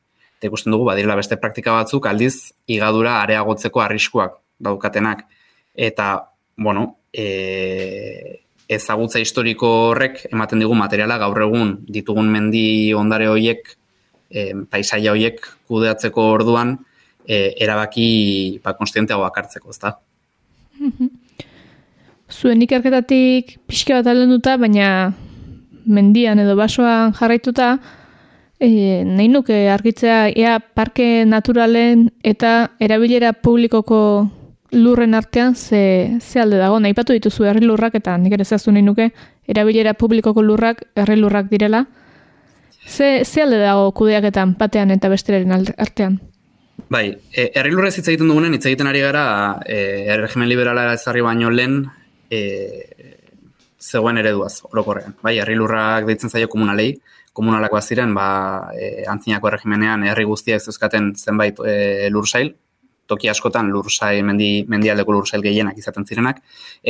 eta 0.45 0.53
ikusten 0.53 0.73
dugu 0.75 0.86
badirela 0.86 1.17
beste 1.17 1.38
praktika 1.41 1.73
batzuk 1.73 2.05
aldiz 2.05 2.53
igadura 2.69 3.17
areagotzeko 3.23 3.81
arriskuak 3.81 4.38
daukatenak. 4.62 5.25
Eta, 5.73 6.29
bueno, 6.58 6.99
e, 7.12 8.45
ezagutza 8.69 9.19
historiko 9.19 9.89
horrek 9.89 10.27
ematen 10.31 10.62
digu 10.62 10.77
materiala 10.77 11.17
gaur 11.17 11.41
egun 11.47 11.73
ditugun 11.89 12.29
mendi 12.29 12.93
ondare 12.93 13.27
horiek 13.27 13.73
e, 14.29 14.53
paisaia 14.69 15.12
horiek 15.12 15.41
kudeatzeko 15.67 16.29
orduan 16.38 16.77
e, 17.25 17.55
erabaki 17.58 18.62
ba, 18.63 18.77
konstienteagoak 18.77 19.41
hartzeko, 19.41 19.73
ezta? 19.73 19.97
Zuen 22.36 22.62
ikerketatik 22.62 23.58
pixka 23.65 23.99
bat 23.99 24.13
aldenduta, 24.13 24.58
baina 24.62 25.13
mendian 25.86 26.39
edo 26.41 26.55
basoan 26.58 27.13
jarraituta, 27.17 27.75
e, 28.59 29.03
nahi 29.05 29.27
nuke 29.27 29.69
argitzea 29.69 30.29
ea 30.29 30.59
parke 30.59 31.25
naturalen 31.25 32.09
eta 32.23 32.71
erabilera 32.79 33.33
publikoko 33.33 33.99
lurren 34.71 35.13
artean 35.13 35.55
ze, 35.55 36.17
ze 36.19 36.39
alde 36.39 36.57
dago. 36.57 36.79
Nahi 36.79 36.93
patu 36.93 37.13
dituzu 37.13 37.45
herri 37.45 37.65
lurrak 37.65 37.95
eta 37.95 38.17
nik 38.17 38.33
ere 38.33 38.45
zehaztu 38.45 38.71
nahi 38.71 38.83
nuke 38.83 39.11
erabilera 39.47 39.93
publikoko 39.93 40.41
lurrak 40.41 40.83
herri 40.95 41.15
lurrak 41.15 41.49
direla. 41.49 41.85
Ze, 42.85 43.23
ze 43.25 43.41
alde 43.41 43.59
dago 43.59 43.91
kudeaketan 43.91 44.55
batean 44.59 44.91
eta 44.91 45.09
bestelaren 45.09 45.51
artean? 45.77 46.19
Bai, 46.89 47.15
e, 47.33 47.49
herri 47.55 47.71
lurrez 47.71 47.95
hitz 47.97 48.07
egiten 48.07 48.29
dugunen, 48.29 48.53
hitz 48.53 48.65
egiten 48.67 48.87
ari 48.87 49.01
gara, 49.01 49.59
e, 49.65 50.05
erregimen 50.13 50.49
liberala 50.49 50.91
ezarri 50.93 51.23
baino 51.25 51.49
lehen, 51.49 51.85
e, 52.29 53.14
zegoen 53.85 54.17
ereduaz, 54.21 54.59
orokorrean. 54.71 55.15
Bai, 55.23 55.37
herri 55.41 55.55
lurrak 55.59 56.07
deitzen 56.09 56.31
zaio 56.31 56.49
komunalei, 56.51 56.95
komunalakoa 57.37 57.81
ziren, 57.81 58.13
ba, 58.17 58.27
e, 58.73 59.05
antzinako 59.11 59.51
erregimenean 59.51 60.05
herri 60.09 60.25
guztiak 60.29 60.63
zeuzkaten 60.63 61.13
zenbait 61.19 61.59
e, 61.61 61.75
lursail, 62.13 62.53
toki 63.05 63.29
askotan 63.29 63.69
lursail, 63.69 64.23
mendi, 64.25 64.49
mendialdeko 64.71 65.13
lursail 65.13 65.43
gehienak 65.45 65.77
izaten 65.77 66.07
zirenak, 66.09 66.41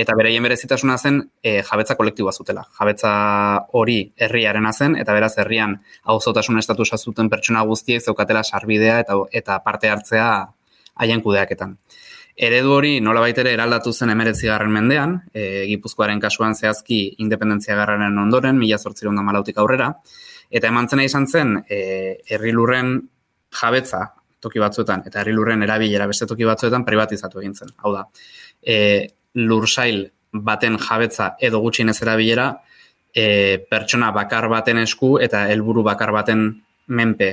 eta 0.04 0.16
beraien 0.16 0.46
berezitasuna 0.48 0.96
zen 0.98 1.20
e, 1.44 1.58
jabetza 1.70 1.98
kolektiboa 2.00 2.32
zutela. 2.32 2.64
Jabetza 2.80 3.12
hori 3.76 3.98
herriarena 4.16 4.72
zen, 4.72 4.96
eta 5.02 5.16
beraz 5.18 5.34
herrian 5.44 5.76
auzotasun 6.16 6.62
estatusa 6.62 6.98
zuten 6.98 7.30
pertsona 7.34 7.66
guztiek 7.68 8.04
zeukatela 8.04 8.46
sarbidea 8.48 9.02
eta, 9.04 9.20
eta 9.44 9.60
parte 9.66 9.92
hartzea 9.92 10.30
haien 10.96 11.22
kudeaketan. 11.22 11.76
Eredu 12.36 12.74
hori 12.76 12.98
nola 13.00 13.22
baitere 13.24 13.54
eraldatu 13.56 13.94
zen 13.94 14.12
emeretzi 14.12 14.50
garren 14.50 14.74
mendean, 14.76 15.16
e, 15.32 15.66
Gipuzkoaren 15.70 16.20
kasuan 16.20 16.56
zehazki 16.56 17.00
independentzia 17.24 17.78
garraren 17.80 18.18
ondoren, 18.20 18.58
mila 18.60 18.78
zortziron 18.78 19.16
malautik 19.24 19.58
aurrera, 19.58 19.94
eta 20.52 20.68
eman 20.68 20.90
zena 20.92 21.06
izan 21.08 21.28
zen, 21.28 21.56
e, 21.70 21.80
herri 22.28 22.52
lurren 22.52 22.98
jabetza 23.56 24.02
toki 24.44 24.60
batzuetan, 24.60 25.06
eta 25.08 25.22
herri 25.22 25.32
lurren 25.32 25.64
erabilera 25.64 26.10
beste 26.12 26.28
toki 26.28 26.44
batzuetan 26.44 26.84
privatizatu 26.86 27.40
egin 27.40 27.56
zen. 27.56 27.72
Hau 27.84 27.94
da, 27.96 28.04
e, 28.62 28.78
lursail 29.40 30.04
baten 30.36 30.76
jabetza 30.78 31.36
edo 31.40 31.64
gutxinez 31.64 32.02
erabilera 32.04 32.50
e, 33.16 33.64
pertsona 33.72 34.12
bakar 34.12 34.50
baten 34.52 34.84
esku 34.84 35.16
eta 35.24 35.48
helburu 35.52 35.88
bakar 35.88 36.12
baten 36.12 36.50
menpe 36.88 37.32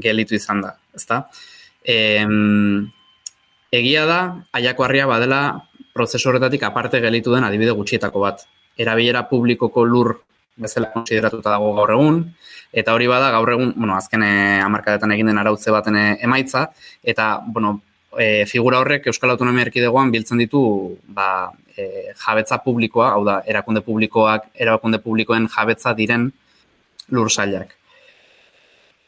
gelitu 0.00 0.38
izan 0.40 0.64
da, 0.64 0.72
ezta? 0.96 1.26
E, 1.84 2.24
egia 3.72 4.04
da, 4.08 4.20
aiako 4.52 4.84
harria 4.84 5.06
badela 5.06 5.42
prozesu 5.94 6.30
horretatik 6.30 6.62
aparte 6.62 7.00
gelitu 7.00 7.34
den 7.34 7.44
adibide 7.44 7.74
gutxietako 7.76 8.22
bat. 8.22 8.46
Erabilera 8.78 9.24
publikoko 9.28 9.84
lur 9.84 10.14
bezala 10.58 10.90
konsideratuta 10.92 11.50
dago 11.54 11.72
gaur 11.76 11.92
egun, 11.94 12.22
eta 12.72 12.94
hori 12.94 13.06
bada 13.10 13.30
gaur 13.34 13.52
egun, 13.54 13.74
bueno, 13.76 13.94
azken 13.94 14.24
eh, 14.26 14.60
hamarkadetan 14.64 15.12
egin 15.14 15.30
den 15.30 15.38
arautze 15.38 15.74
baten 15.74 15.96
eh, 15.96 16.16
emaitza, 16.26 16.64
eta, 17.02 17.28
bueno, 17.46 17.78
e, 18.16 18.46
figura 18.46 18.80
horrek 18.80 19.06
Euskal 19.10 19.30
Autonomia 19.34 19.66
Erkidegoan 19.66 20.10
biltzen 20.10 20.40
ditu, 20.42 20.60
ba, 21.14 21.50
e, 21.76 22.12
jabetza 22.18 22.60
publikoa, 22.64 23.12
hau 23.14 23.24
da, 23.26 23.40
erakunde 23.46 23.82
publikoak, 23.86 24.50
erakunde 24.54 25.00
publikoen 25.04 25.48
jabetza 25.54 25.94
diren 25.98 26.28
lursailak. 27.14 27.74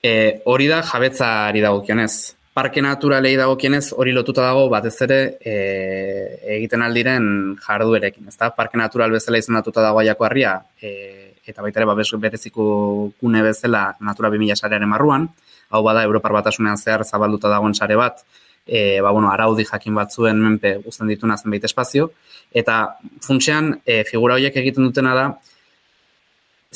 E, 0.02 0.12
hori 0.48 0.68
da 0.70 0.82
jabetzari 0.86 1.60
dagokionez. 1.60 2.12
Parke 2.60 2.82
naturalei 2.84 3.38
dagokionez 3.40 3.94
hori 3.96 4.12
lotuta 4.12 4.42
dago 4.44 4.66
batez 4.68 4.98
ere 5.06 5.16
e, 5.40 5.52
egiten 6.58 6.82
aldiren 6.84 7.28
jarduerekin, 7.64 8.26
ezta? 8.28 8.50
Parke 8.52 8.76
natural 8.76 9.14
bezala 9.16 9.38
izendatuta 9.40 9.80
dago 9.80 10.02
aiako 10.02 10.26
harria, 10.26 10.50
e, 10.76 10.90
eta 11.48 11.64
baita 11.64 11.80
ere 11.80 11.86
babes 11.88 12.10
bereziko 12.20 12.64
gune 13.22 13.40
bezala 13.46 13.86
Natura 14.04 14.28
2000 14.34 14.60
sarearen 14.60 14.92
marruan, 14.92 15.24
hau 15.70 15.80
bada 15.86 16.02
Europar 16.04 16.34
batasunean 16.36 16.76
zehar 16.76 17.06
zabalduta 17.06 17.48
dagoen 17.48 17.72
sare 17.72 17.96
bat, 17.96 18.20
e, 18.66 19.00
ba, 19.00 19.14
bueno, 19.16 19.30
araudi 19.32 19.64
jakin 19.64 19.96
batzuen 19.96 20.44
menpe 20.44 20.74
guztien 20.84 21.08
dituna 21.08 21.38
zenbait 21.40 21.64
espazio, 21.64 22.10
eta 22.52 22.76
funtsean 23.24 23.72
e, 23.86 24.02
figura 24.04 24.36
horiek 24.36 24.60
egiten 24.60 24.84
dutena 24.90 25.16
da, 25.16 25.24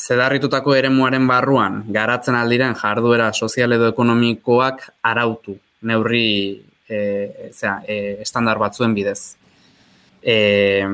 zedarritutako 0.00 0.78
eremuaren 0.80 1.28
barruan 1.28 1.82
garatzen 1.92 2.40
aldiren 2.40 2.72
jarduera 2.74 3.28
sozial 3.34 3.76
edo 3.76 3.92
ekonomikoak 3.92 4.88
arautu 5.12 5.58
neurri 5.84 6.62
e, 6.88 7.50
zera, 7.52 7.80
e, 7.86 8.18
estandar 8.24 8.58
batzuen 8.58 8.94
bidez. 8.94 9.36
E, 10.22 10.90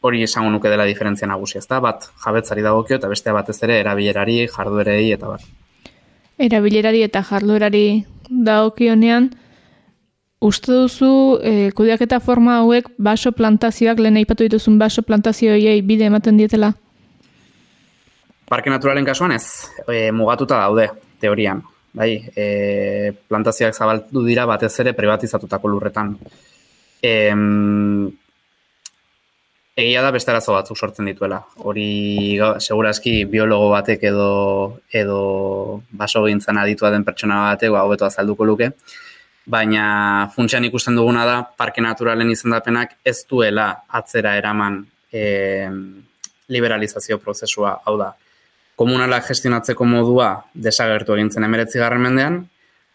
hori 0.00 0.22
esango 0.24 0.50
nuke 0.50 0.70
dela 0.72 0.86
diferentzia 0.88 1.28
nagusi, 1.28 1.58
ezta? 1.60 1.80
Bat 1.80 2.08
jabetzari 2.24 2.64
dagokio 2.64 2.96
eta 2.96 3.08
bestea 3.08 3.36
batez 3.36 3.58
ere 3.66 3.80
erabilerari, 3.82 4.46
jarduerei 4.48 5.12
eta 5.12 5.34
bat. 5.34 5.44
Erabilerari 6.40 7.02
eta 7.04 7.22
jarduerari 7.26 7.84
dagokionean 8.30 9.28
uste 10.40 10.72
duzu 10.72 11.38
e, 11.44 11.70
kudeaketa 11.76 12.20
forma 12.24 12.60
hauek 12.62 12.88
baso 12.96 13.32
plantazioak 13.36 14.00
lehen 14.00 14.16
aipatu 14.16 14.46
dituzun 14.48 14.78
baso 14.80 15.04
plantazioei 15.04 15.82
bide 15.84 16.08
ematen 16.08 16.40
dietela? 16.40 16.72
Parke 18.48 18.72
naturalen 18.72 19.04
kasuan 19.04 19.36
ez, 19.36 19.68
e, 19.86 20.08
mugatuta 20.10 20.56
daude 20.64 20.88
teorian. 21.20 21.60
Bai, 21.92 22.10
e, 22.36 23.12
plantazioak 23.28 23.74
zabaldu 23.74 24.22
dira 24.26 24.46
batez 24.46 24.72
ere 24.82 24.92
privatizatutako 24.94 25.70
lurretan. 25.72 26.14
E, 27.02 27.12
egia 29.80 30.02
da 30.04 30.12
beste 30.14 30.30
arazo 30.30 30.54
batzuk 30.54 30.78
sortzen 30.78 31.08
dituela. 31.10 31.40
Hori 31.66 32.38
segurazki 32.58 33.24
biologo 33.32 33.70
batek 33.74 34.06
edo 34.12 34.30
edo 35.02 35.20
baso 35.90 36.22
gintzen 36.26 36.60
aditua 36.60 36.92
den 36.94 37.06
pertsona 37.06 37.40
batek 37.50 37.74
ba 37.74 37.84
hobeto 37.86 38.06
azalduko 38.06 38.46
luke. 38.46 38.70
Baina 39.50 40.30
funtsean 40.34 40.66
ikusten 40.68 40.94
duguna 40.94 41.24
da 41.26 41.36
parke 41.42 41.82
naturalen 41.82 42.30
izendapenak 42.30 42.98
ez 43.04 43.24
duela 43.26 43.70
atzera 43.88 44.36
eraman 44.38 44.84
e, 45.10 45.68
liberalizazio 46.50 47.18
prozesua, 47.18 47.80
hau 47.84 47.96
da. 47.98 48.12
Komunala 48.80 49.18
gestionatzeko 49.20 49.84
modua 49.84 50.30
desagertu 50.66 51.12
egintzen 51.12 51.44
emeretzi 51.44 51.82
garren 51.82 52.00
mendean, 52.00 52.36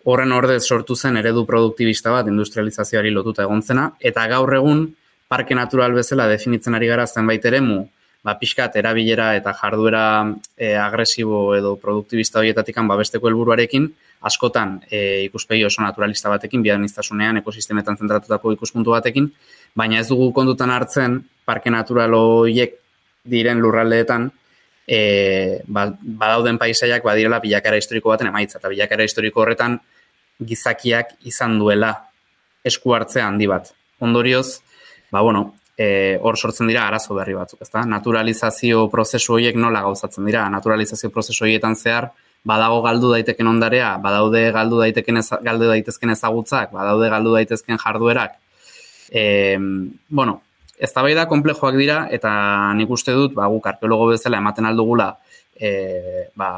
horren 0.09 0.31
ordez 0.33 0.63
sortu 0.65 0.95
zen 0.95 1.19
eredu 1.19 1.43
produktibista 1.45 2.13
bat 2.13 2.29
industrializazioari 2.31 3.11
lotuta 3.13 3.43
egontzena, 3.45 3.91
eta 4.01 4.23
gaur 4.31 4.49
egun 4.57 4.87
parke 5.29 5.53
natural 5.57 5.93
bezala 5.93 6.25
definitzen 6.31 6.73
ari 6.77 6.89
gara 6.89 7.05
zenbait 7.05 7.45
eremu, 7.45 7.83
ba, 8.25 8.33
pixkat 8.39 8.79
erabilera 8.81 9.27
eta 9.37 9.53
jarduera 9.59 10.05
e, 10.57 10.71
agresibo 10.73 11.41
edo 11.57 11.75
produktibista 11.81 12.41
horietatikan 12.41 12.89
babesteko 12.89 13.29
helburuarekin, 13.29 13.85
askotan 14.25 14.79
e, 14.89 15.25
ikuspegi 15.27 15.67
oso 15.67 15.83
naturalista 15.85 16.31
batekin, 16.33 16.63
biadniztasunean, 16.65 17.43
ekosistemetan 17.43 18.01
zentratutako 18.01 18.55
ikuspuntu 18.55 18.95
batekin, 18.95 19.29
baina 19.77 20.01
ez 20.01 20.07
dugu 20.09 20.31
kondutan 20.33 20.73
hartzen 20.73 21.19
parke 21.45 21.69
natural 21.69 22.17
horiek 22.17 22.73
diren 23.35 23.61
lurraldeetan, 23.61 24.31
e, 24.87 25.61
ba, 25.67 25.89
badauden 25.99 26.59
paisaiak 26.61 27.03
badirela 27.03 27.39
bilakara 27.43 27.79
historiko 27.81 28.13
baten 28.13 28.29
emaitza, 28.31 28.59
eta 28.59 28.71
bilakara 28.71 29.05
historiko 29.07 29.41
horretan 29.41 29.79
gizakiak 30.39 31.15
izan 31.25 31.59
duela 31.59 31.93
esku 32.65 32.93
hartzea 32.95 33.27
handi 33.27 33.47
bat. 33.47 33.71
Ondorioz, 34.03 34.61
ba, 35.11 35.21
bueno, 35.21 35.55
e, 35.77 36.17
hor 36.21 36.37
sortzen 36.37 36.69
dira 36.69 36.87
arazo 36.87 37.15
berri 37.17 37.35
batzuk, 37.37 37.61
ezta? 37.65 37.85
Naturalizazio 37.89 38.87
prozesu 38.91 39.37
horiek 39.37 39.57
nola 39.59 39.81
gauzatzen 39.85 40.25
dira? 40.27 40.47
Naturalizazio 40.51 41.11
prozesu 41.13 41.45
horietan 41.45 41.75
zehar, 41.75 42.11
badago 42.45 42.81
galdu 42.85 43.11
daiteken 43.15 43.47
ondarea, 43.49 43.95
badaude 44.01 44.43
galdu 44.53 44.81
daiteken 44.83 45.21
ez, 45.21 45.27
galdu 45.45 45.69
daitezken 45.71 46.13
ezagutzak, 46.13 46.73
badaude 46.75 47.09
galdu 47.09 47.33
daitezken 47.33 47.81
jarduerak. 47.81 48.37
E, 49.09 49.57
bueno, 50.09 50.41
ez 50.79 50.91
da 50.93 51.03
da 51.15 51.25
komplejoak 51.25 51.75
dira, 51.75 52.07
eta 52.11 52.73
nik 52.73 52.89
uste 52.89 53.13
dut, 53.13 53.33
ba, 53.33 53.47
guk 53.47 53.67
arkeologo 53.67 54.11
bezala 54.11 54.37
ematen 54.37 54.65
aldugula, 54.65 55.15
e, 55.55 56.29
ba, 56.35 56.49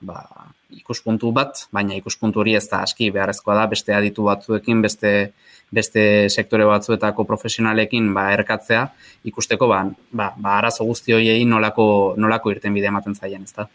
ba, 0.00 0.24
ikuspuntu 0.70 1.32
bat, 1.32 1.66
baina 1.72 1.94
ikuspuntu 1.94 2.40
hori 2.40 2.54
ez 2.56 2.68
da 2.68 2.82
aski 2.82 3.10
beharrezkoa 3.10 3.54
da, 3.54 3.66
beste 3.66 3.94
aditu 3.94 4.24
batzuekin, 4.28 4.82
beste 4.82 5.32
beste 5.72 6.28
sektore 6.28 6.66
batzuetako 6.68 7.24
profesionalekin 7.24 8.10
ba, 8.14 8.28
erkatzea, 8.36 8.86
ikusteko 9.28 9.68
ba, 9.70 9.86
ba, 10.12 10.32
ba 10.36 10.58
arazo 10.58 10.84
guzti 10.84 11.16
horiei 11.16 11.46
nolako, 11.48 11.86
nolako 12.20 12.52
irten 12.52 12.76
bide 12.76 12.90
ematen 12.92 13.16
zaien, 13.16 13.46
ezta? 13.48 13.66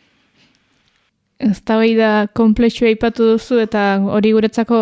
Ez 1.42 1.58
da 1.66 1.78
bai 1.78 1.92
da 1.98 2.12
komplexua 2.38 2.90
ipatu 2.94 3.34
duzu 3.34 3.60
eta 3.62 3.88
hori 4.14 4.34
guretzako 4.34 4.78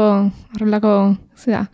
horrelako 0.56 0.92
zera, 1.40 1.66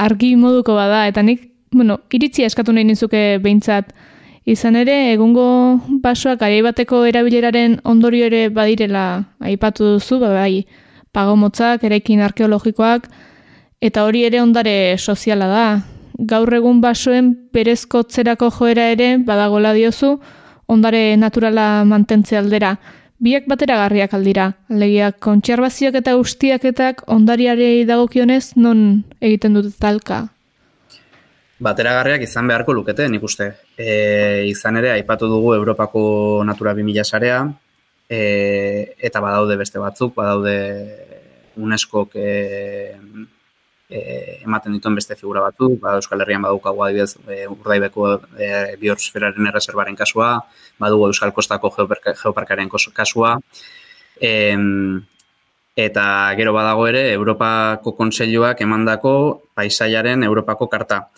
argi 0.00 0.34
moduko 0.40 0.76
bada 0.76 1.06
eta 1.08 1.24
nik, 1.24 1.46
bueno, 1.72 2.00
iritzia 2.12 2.46
eskatu 2.46 2.72
nahi 2.72 2.84
nizuke 2.84 3.38
behintzat 3.42 3.92
Izan 4.48 4.78
ere, 4.80 5.12
egungo 5.12 5.44
basoak 6.00 6.40
ari 6.46 6.62
bateko 6.64 7.02
erabileraren 7.04 7.74
ondorio 7.84 8.30
ere 8.30 8.46
badirela 8.48 9.02
aipatu 9.44 9.90
duzu, 9.98 10.16
ba, 10.22 10.30
bai, 10.32 10.64
pagomotzak, 11.12 11.84
erekin 11.84 12.22
arkeologikoak, 12.24 13.10
eta 13.84 14.06
hori 14.08 14.22
ere 14.24 14.40
ondare 14.40 14.96
soziala 14.96 15.50
da. 15.52 15.66
Gaur 16.30 16.54
egun 16.56 16.80
basoen 16.80 17.28
berezkotzerako 17.52 18.48
joera 18.56 18.88
ere 18.94 19.10
badagola 19.28 19.74
diozu, 19.76 20.14
ondare 20.66 21.02
naturala 21.20 21.84
mantentze 21.84 22.40
aldera. 22.40 22.78
Biak 23.20 23.52
bateragarriak 23.52 24.16
aldira. 24.16 24.48
Alegia, 24.72 25.12
kontserbazioak 25.12 26.00
eta 26.00 26.16
ustiaketak 26.16 27.04
ondariarei 27.18 27.84
dagokionez 27.84 28.56
non 28.56 29.04
egiten 29.20 29.60
dute 29.60 29.76
talka? 29.76 30.24
Bateragarriak 31.58 32.22
izan 32.22 32.46
beharko 32.46 32.72
lukete, 32.72 33.08
nik 33.10 33.24
uste. 33.26 33.48
E, 33.76 34.46
izan 34.46 34.78
ere, 34.78 34.92
aipatu 34.94 35.26
dugu 35.26 35.56
Europako 35.56 36.00
Natura 36.46 36.74
2000 36.78 37.04
sarea, 37.04 37.40
e, 38.08 38.20
eta 38.98 39.20
badaude 39.20 39.56
beste 39.58 39.82
batzuk, 39.82 40.14
badaude 40.14 40.54
UNESCO 41.58 42.04
e, 42.14 42.94
e, 43.90 44.00
ematen 44.44 44.76
dituen 44.76 44.94
beste 45.00 45.16
figura 45.18 45.42
batzuk, 45.42 45.80
bada 45.82 45.98
Euskal 45.98 46.22
Herrian 46.22 46.44
badukagu 46.46 46.84
adibidez 46.84 47.16
e, 47.26 47.40
urdaibeko 47.50 48.12
e, 48.38 48.50
biosferaren 48.78 49.50
erreserbaren 49.50 49.98
kasua, 49.98 50.36
badugu 50.78 51.08
Euskal 51.10 51.34
Kostako 51.34 51.72
geoparkaren 51.74 52.70
kasua, 52.70 53.32
e, 54.20 54.54
eta 55.78 56.04
gero 56.38 56.54
badago 56.54 56.86
ere 56.86 57.02
Europako 57.12 57.96
Kontseiluak 57.98 58.62
emandako 58.62 59.12
paisaiaren 59.58 60.22
Europako 60.26 60.70
karta 60.70 61.08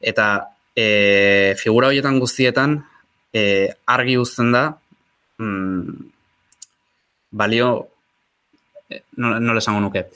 eta 0.00 0.26
e, 0.74 1.54
figura 1.60 1.88
horietan 1.88 2.18
guztietan 2.18 2.78
e, 3.32 3.68
argi 3.86 4.16
uzten 4.18 4.52
da 4.52 4.64
mm, 5.38 6.10
balio 7.30 7.70
e, 8.88 9.02
nola 9.16 9.58
esango 9.60 9.80
nuke? 9.84 10.06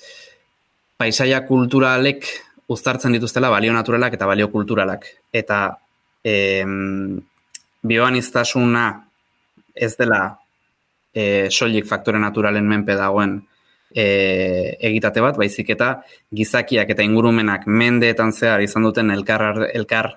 Paisaia 0.96 1.44
kulturalek 1.46 2.26
uztartzen 2.68 3.12
dituztela 3.12 3.50
balio 3.52 3.72
naturalak 3.76 4.16
eta 4.16 4.26
balio 4.26 4.48
kulturalak. 4.50 5.06
Eta 5.32 5.76
e, 6.24 6.64
bioan 7.84 8.16
iztasuna 8.16 8.86
ez 9.74 9.92
dela 9.98 10.22
e, 11.12 11.50
soilik 11.50 11.86
faktore 11.86 12.18
naturalen 12.18 12.66
menpe 12.68 12.96
dagoen 12.96 13.42
e, 13.94 14.76
egitate 14.90 15.22
bat, 15.24 15.38
baizik 15.38 15.70
eta 15.76 15.94
gizakiak 16.34 16.90
eta 16.90 17.06
ingurumenak 17.06 17.66
mendeetan 17.66 18.32
zehar 18.32 18.62
izan 18.64 18.88
duten 18.88 19.14
elkar, 19.14 19.68
elkar 19.72 20.10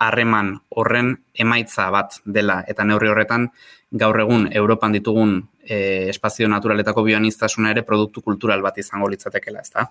harreman 0.00 0.54
horren 0.80 1.12
emaitza 1.34 1.90
bat 1.92 2.16
dela 2.24 2.62
eta 2.68 2.86
neurri 2.88 3.10
horretan 3.12 3.50
gaur 3.92 4.20
egun 4.22 4.48
Europan 4.52 4.96
ditugun 4.96 5.36
e, 5.60 6.08
espazio 6.08 6.48
naturaletako 6.48 7.04
bioaniztasuna 7.04 7.74
ere 7.74 7.84
produktu 7.84 8.22
kultural 8.24 8.62
bat 8.64 8.78
izango 8.78 9.10
litzatekela, 9.12 9.60
ezta? 9.60 9.90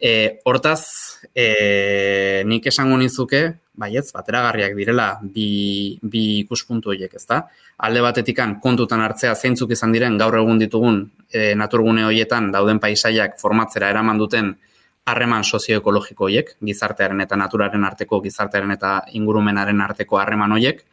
E, 0.00 0.40
hortaz, 0.48 0.80
e, 1.36 2.42
nik 2.48 2.70
esango 2.70 2.96
nizuke, 2.96 3.42
baietz, 3.80 4.10
bateragarriak 4.14 4.76
direla 4.76 5.08
bi, 5.22 5.98
bi 6.02 6.24
ikuspuntu 6.44 6.92
horiek, 6.92 7.14
ezta? 7.16 7.42
Alde 7.86 8.02
batetikan 8.04 8.58
kontutan 8.62 9.02
hartzea 9.04 9.34
zeintzuk 9.34 9.72
izan 9.76 9.94
diren 9.96 10.18
gaur 10.20 10.36
egun 10.38 10.60
ditugun 10.60 11.02
e, 11.32 11.54
naturgune 11.56 12.04
horietan 12.08 12.50
dauden 12.54 12.80
paisaiak 12.82 13.38
formatzera 13.40 13.90
eraman 13.90 14.20
duten 14.20 14.54
harreman 15.10 15.44
sozioekologiko 15.44 16.28
horiek, 16.28 16.54
gizartearen 16.64 17.24
eta 17.24 17.38
naturaren 17.40 17.84
arteko, 17.88 18.20
gizartearen 18.24 18.76
eta 18.76 18.98
ingurumenaren 19.18 19.80
arteko 19.80 20.20
harreman 20.20 20.52
horiek, 20.56 20.84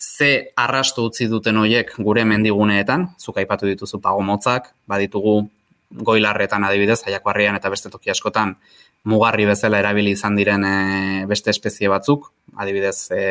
ze 0.00 0.52
arrastu 0.56 1.04
utzi 1.10 1.26
duten 1.28 1.58
horiek 1.60 1.92
gure 1.98 2.24
mendiguneetan, 2.24 3.10
zuk 3.18 3.40
aipatu 3.42 3.68
dituzu 3.68 4.00
pagomotzak, 4.00 4.70
baditugu 4.88 5.42
goilarretan 5.90 6.64
adibidez, 6.64 7.00
aiakoarrian 7.08 7.58
eta 7.58 7.70
beste 7.72 7.90
toki 7.90 8.12
askotan, 8.14 8.54
mugarri 9.04 9.46
bezala 9.48 9.78
erabili 9.80 10.14
izan 10.16 10.36
diren 10.36 10.64
e, 10.64 10.74
beste 11.28 11.50
espezie 11.54 11.88
batzuk, 11.88 12.30
adibidez 12.56 13.10
e, 13.16 13.22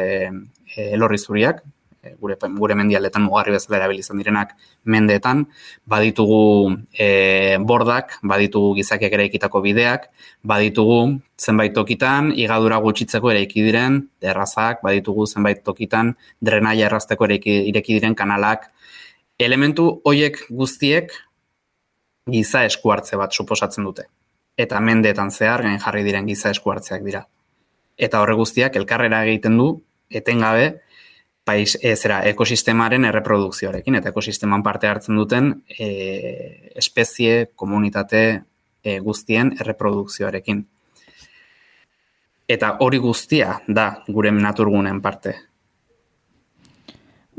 e, 0.76 0.88
elorri 0.94 1.20
zuriak, 1.20 1.62
gure, 2.20 2.38
gure 2.58 2.76
mendialetan 2.80 3.26
mugarri 3.26 3.54
bezala 3.54 3.78
erabili 3.78 4.02
izan 4.02 4.18
direnak 4.22 4.56
mendeetan, 4.86 5.46
baditugu 5.86 6.42
e, 6.98 7.58
bordak, 7.72 8.18
baditugu 8.24 8.74
gizakiak 8.80 9.14
ere 9.18 9.28
ikitako 9.30 9.62
bideak, 9.66 10.10
baditugu 10.44 11.20
zenbait 11.40 11.76
tokitan, 11.76 12.34
igadura 12.36 12.80
gutxitzeko 12.84 13.32
ere 13.32 13.46
diren, 13.54 14.02
errazak, 14.22 14.82
baditugu 14.84 15.28
zenbait 15.28 15.64
tokitan, 15.64 16.16
drenaia 16.42 16.88
errazteko 16.88 17.30
ere 17.30 17.40
ireki 17.44 18.00
diren 18.00 18.16
kanalak, 18.16 18.72
elementu 19.40 20.02
hoiek 20.06 20.46
guztiek 20.50 21.14
giza 22.30 22.66
eskuartze 22.68 23.18
bat 23.18 23.34
suposatzen 23.34 23.86
dute. 23.88 24.10
Eta 24.60 24.80
mendeetan 24.84 25.32
zehar 25.32 25.64
gain 25.64 25.80
jarri 25.80 26.04
diren 26.04 26.28
giza 26.28 26.52
eskuartzeak 26.52 27.06
dira. 27.06 27.24
Eta 27.98 28.20
horre 28.20 28.36
guztiak 28.36 28.76
elkarrera 28.80 29.24
egiten 29.28 29.58
du 29.60 29.70
etengabe 30.10 30.82
pais 31.50 31.78
ezera 31.82 32.20
ekosistemaren 32.30 33.08
erreprodukzioarekin 33.10 33.98
eta 33.98 34.12
ekosisteman 34.12 34.64
parte 34.66 34.90
hartzen 34.90 35.18
duten 35.18 35.52
e, 35.72 35.88
espezie, 36.78 37.48
komunitate 37.56 38.22
e, 38.84 39.00
guztien 39.06 39.56
erreprodukzioarekin. 39.60 40.62
Eta 42.50 42.76
hori 42.86 43.00
guztia 43.02 43.60
da 43.68 43.90
gure 44.08 44.32
naturgunen 44.36 45.02
parte. 45.02 45.36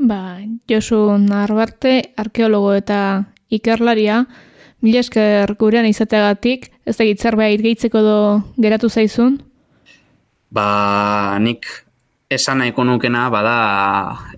Ba, 0.01 0.39
Josu 0.69 0.97
Narbarte, 1.21 2.13
arkeologo 2.17 2.71
eta 2.73 2.99
ikerlaria, 3.53 4.23
Mila 4.81 5.01
esker 5.03 5.53
gurean 5.61 5.85
izateagatik, 5.85 6.71
ez 6.89 6.97
da 6.97 7.05
gitzarbea 7.05 7.51
irgeitzeko 7.53 8.01
do 8.01 8.17
geratu 8.57 8.89
zaizun? 8.89 9.37
Ba, 10.51 11.37
nik 11.39 11.67
esan 12.31 12.61
nahiko 12.63 12.83
nukena, 12.87 13.27
bada, 13.29 13.55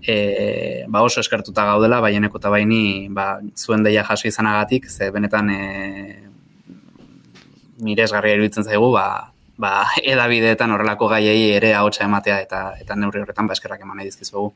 e, 0.02 0.84
ba 0.90 1.04
oso 1.06 1.22
eskertuta 1.22 1.66
gaudela, 1.70 2.02
baieneko 2.04 2.42
eta 2.42 2.52
baini, 2.52 3.08
ba, 3.14 3.38
zuen 3.56 3.86
deia 3.86 4.04
jaso 4.04 4.28
izanagatik, 4.28 4.90
ze 4.90 5.12
benetan 5.16 5.50
e, 5.54 5.62
miresgarria 7.86 8.36
iruditzen 8.36 8.68
zaigu, 8.68 8.92
ba, 8.92 9.08
ba, 9.58 9.74
edabideetan 10.16 10.76
horrelako 10.76 11.08
gaiei 11.14 11.54
ere 11.56 11.74
ahotsa 11.78 12.04
ematea 12.10 12.42
eta 12.44 12.64
eta 12.82 13.00
neurri 13.00 13.24
horretan 13.24 13.48
ba 13.48 13.58
eskerrak 13.58 13.86
eman 13.86 14.02
nahi 14.02 14.12
dizkizugu. 14.12 14.52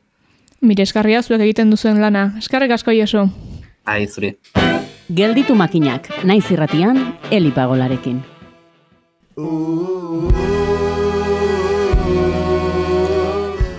Miresgarria 0.62 1.22
zuek 1.22 1.44
egiten 1.46 1.70
duzuen 1.70 2.02
lana. 2.02 2.32
Eskerrik 2.42 2.74
asko 2.74 2.96
Josu. 2.98 3.28
Ai, 3.86 4.08
zuri. 4.08 4.34
Gelditu 5.08 5.56
makinak, 5.56 6.10
naiz 6.28 6.50
irratian, 6.52 6.98
elipagolarekin. 7.32 8.18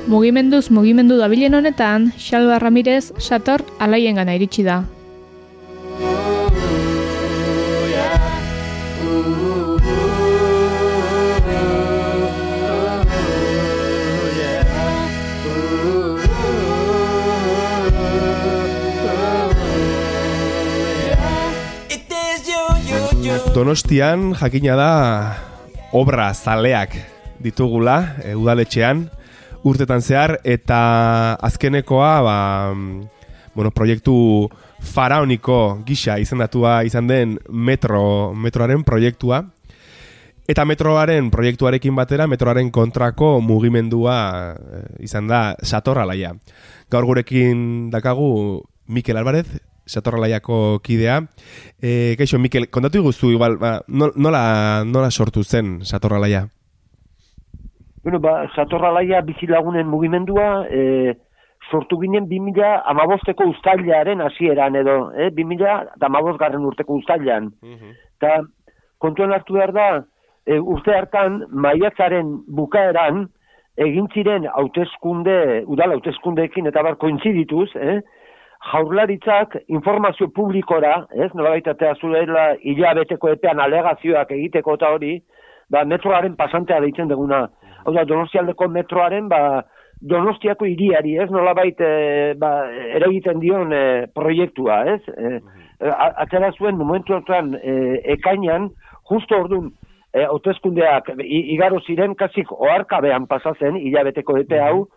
Mugimenduz 0.08 0.70
mugimendu 0.72 1.18
dabilen 1.20 1.52
honetan, 1.52 2.14
Xalba 2.16 2.56
Ramirez 2.64 3.12
sator 3.20 3.60
alaien 3.78 4.16
gana 4.16 4.40
iritsi 4.40 4.64
da. 4.64 4.80
Donostian 23.58 24.36
jakina 24.38 24.76
da 24.78 24.92
obra 25.90 26.28
zaleak 26.30 26.92
ditugula 27.42 28.14
e, 28.22 28.36
udaletxean 28.38 29.00
urtetan 29.66 29.98
zehar 29.98 30.36
eta 30.46 30.78
azkenekoa 31.42 32.12
ba, 32.22 32.36
bueno, 33.58 33.72
proiektu 33.74 34.14
faraoniko 34.78 35.82
gisa 35.88 36.20
izendatua 36.22 36.84
izan 36.86 37.10
den 37.10 37.34
metro, 37.50 38.30
metroaren 38.30 38.86
proiektua 38.86 39.42
eta 40.46 40.62
metroaren 40.62 41.26
proiektuarekin 41.34 41.98
batera 41.98 42.30
metroaren 42.30 42.70
kontrako 42.70 43.40
mugimendua 43.42 44.54
e, 44.54 44.84
izan 45.10 45.26
da 45.26 45.56
satorralaia. 45.66 46.36
Gaur 46.94 47.10
gurekin 47.10 47.90
dakagu 47.90 48.62
Mikel 48.86 49.18
Alvarez, 49.18 49.48
satorralaiako 49.88 50.78
kidea. 50.84 51.22
E, 51.80 52.14
Kaixo, 52.20 52.38
Mikel, 52.38 52.68
kontatu 52.70 53.02
guztu, 53.02 53.32
igual, 53.32 53.58
ba, 53.58 53.78
nola, 53.88 54.84
nola 54.84 55.10
sortu 55.10 55.42
zen 55.42 55.80
satorralaia? 55.82 56.46
Bueno, 58.04 58.20
ba, 58.20 58.44
satorralaia 58.54 59.22
bizilagunen 59.26 59.88
mugimendua, 59.88 60.66
e, 60.70 61.16
sortu 61.70 61.98
ginen 62.00 62.28
2000 62.28 62.82
amabosteko 62.92 63.48
ustailaren 63.52 64.22
hasieran 64.24 64.76
edo, 64.80 64.98
eh? 65.16 65.30
2000 65.34 66.06
amabost 66.08 66.38
garren 66.40 66.64
urteko 66.68 67.00
ustailan. 67.00 67.50
Eta 68.18 68.38
kontuan 69.02 69.34
hartu 69.34 69.58
behar 69.58 69.74
da, 69.76 69.88
e, 70.46 70.58
urte 70.58 70.94
hartan, 70.94 71.42
maiatzaren 71.50 72.30
bukaeran, 72.60 73.26
egin 73.78 74.08
ziren 74.14 74.48
hauteskunde, 74.50 75.64
udal 75.70 75.94
hauteskundeekin 75.96 76.66
eta 76.70 76.82
bar 76.82 76.96
kointzidituz, 77.02 77.68
eh? 77.76 78.00
Jaurlaritzak 78.72 79.56
informazio 79.68 80.28
publikora, 80.34 81.06
ez, 81.14 81.30
nola 81.34 81.54
baitatea 81.54 81.94
zuela 82.00 82.50
hilabeteko 82.60 83.30
epean 83.36 83.60
alegazioak 83.62 84.30
egiteko 84.34 84.74
eta 84.78 84.90
hori, 84.96 85.18
ba, 85.70 85.84
metroaren 85.84 86.34
pasantea 86.36 86.80
deitzen 86.80 87.08
deguna. 87.08 87.46
Hau 87.84 87.94
da, 87.94 88.04
donostialdeko 88.04 88.68
metroaren, 88.74 89.28
ba, 89.30 89.62
donostiako 90.00 90.66
hiriari, 90.66 91.16
ez, 91.22 91.30
nola 91.30 91.54
baita, 91.54 91.86
ba, 92.38 92.52
ere 92.94 93.08
egiten 93.08 93.40
dion 93.42 93.72
e, 93.72 93.82
proiektua, 94.14 94.82
ez? 94.94 95.00
E, 95.08 95.40
a- 95.88 96.12
atera 96.24 96.50
zuen 96.58 96.76
momentu 96.78 97.14
hortan 97.14 97.54
e, 97.62 97.74
ekainan, 98.16 98.70
justo 99.10 99.38
ordun 99.38 99.70
e, 100.12 100.24
hauteskundeak 100.24 101.12
i- 101.22 101.46
igaro 101.54 101.80
ziren 101.86 102.14
kasik 102.18 102.50
oarkabean 102.52 103.26
pasatzen 103.30 103.78
hilabeteko 103.78 104.36
epe 104.42 104.60
hau, 104.60 104.88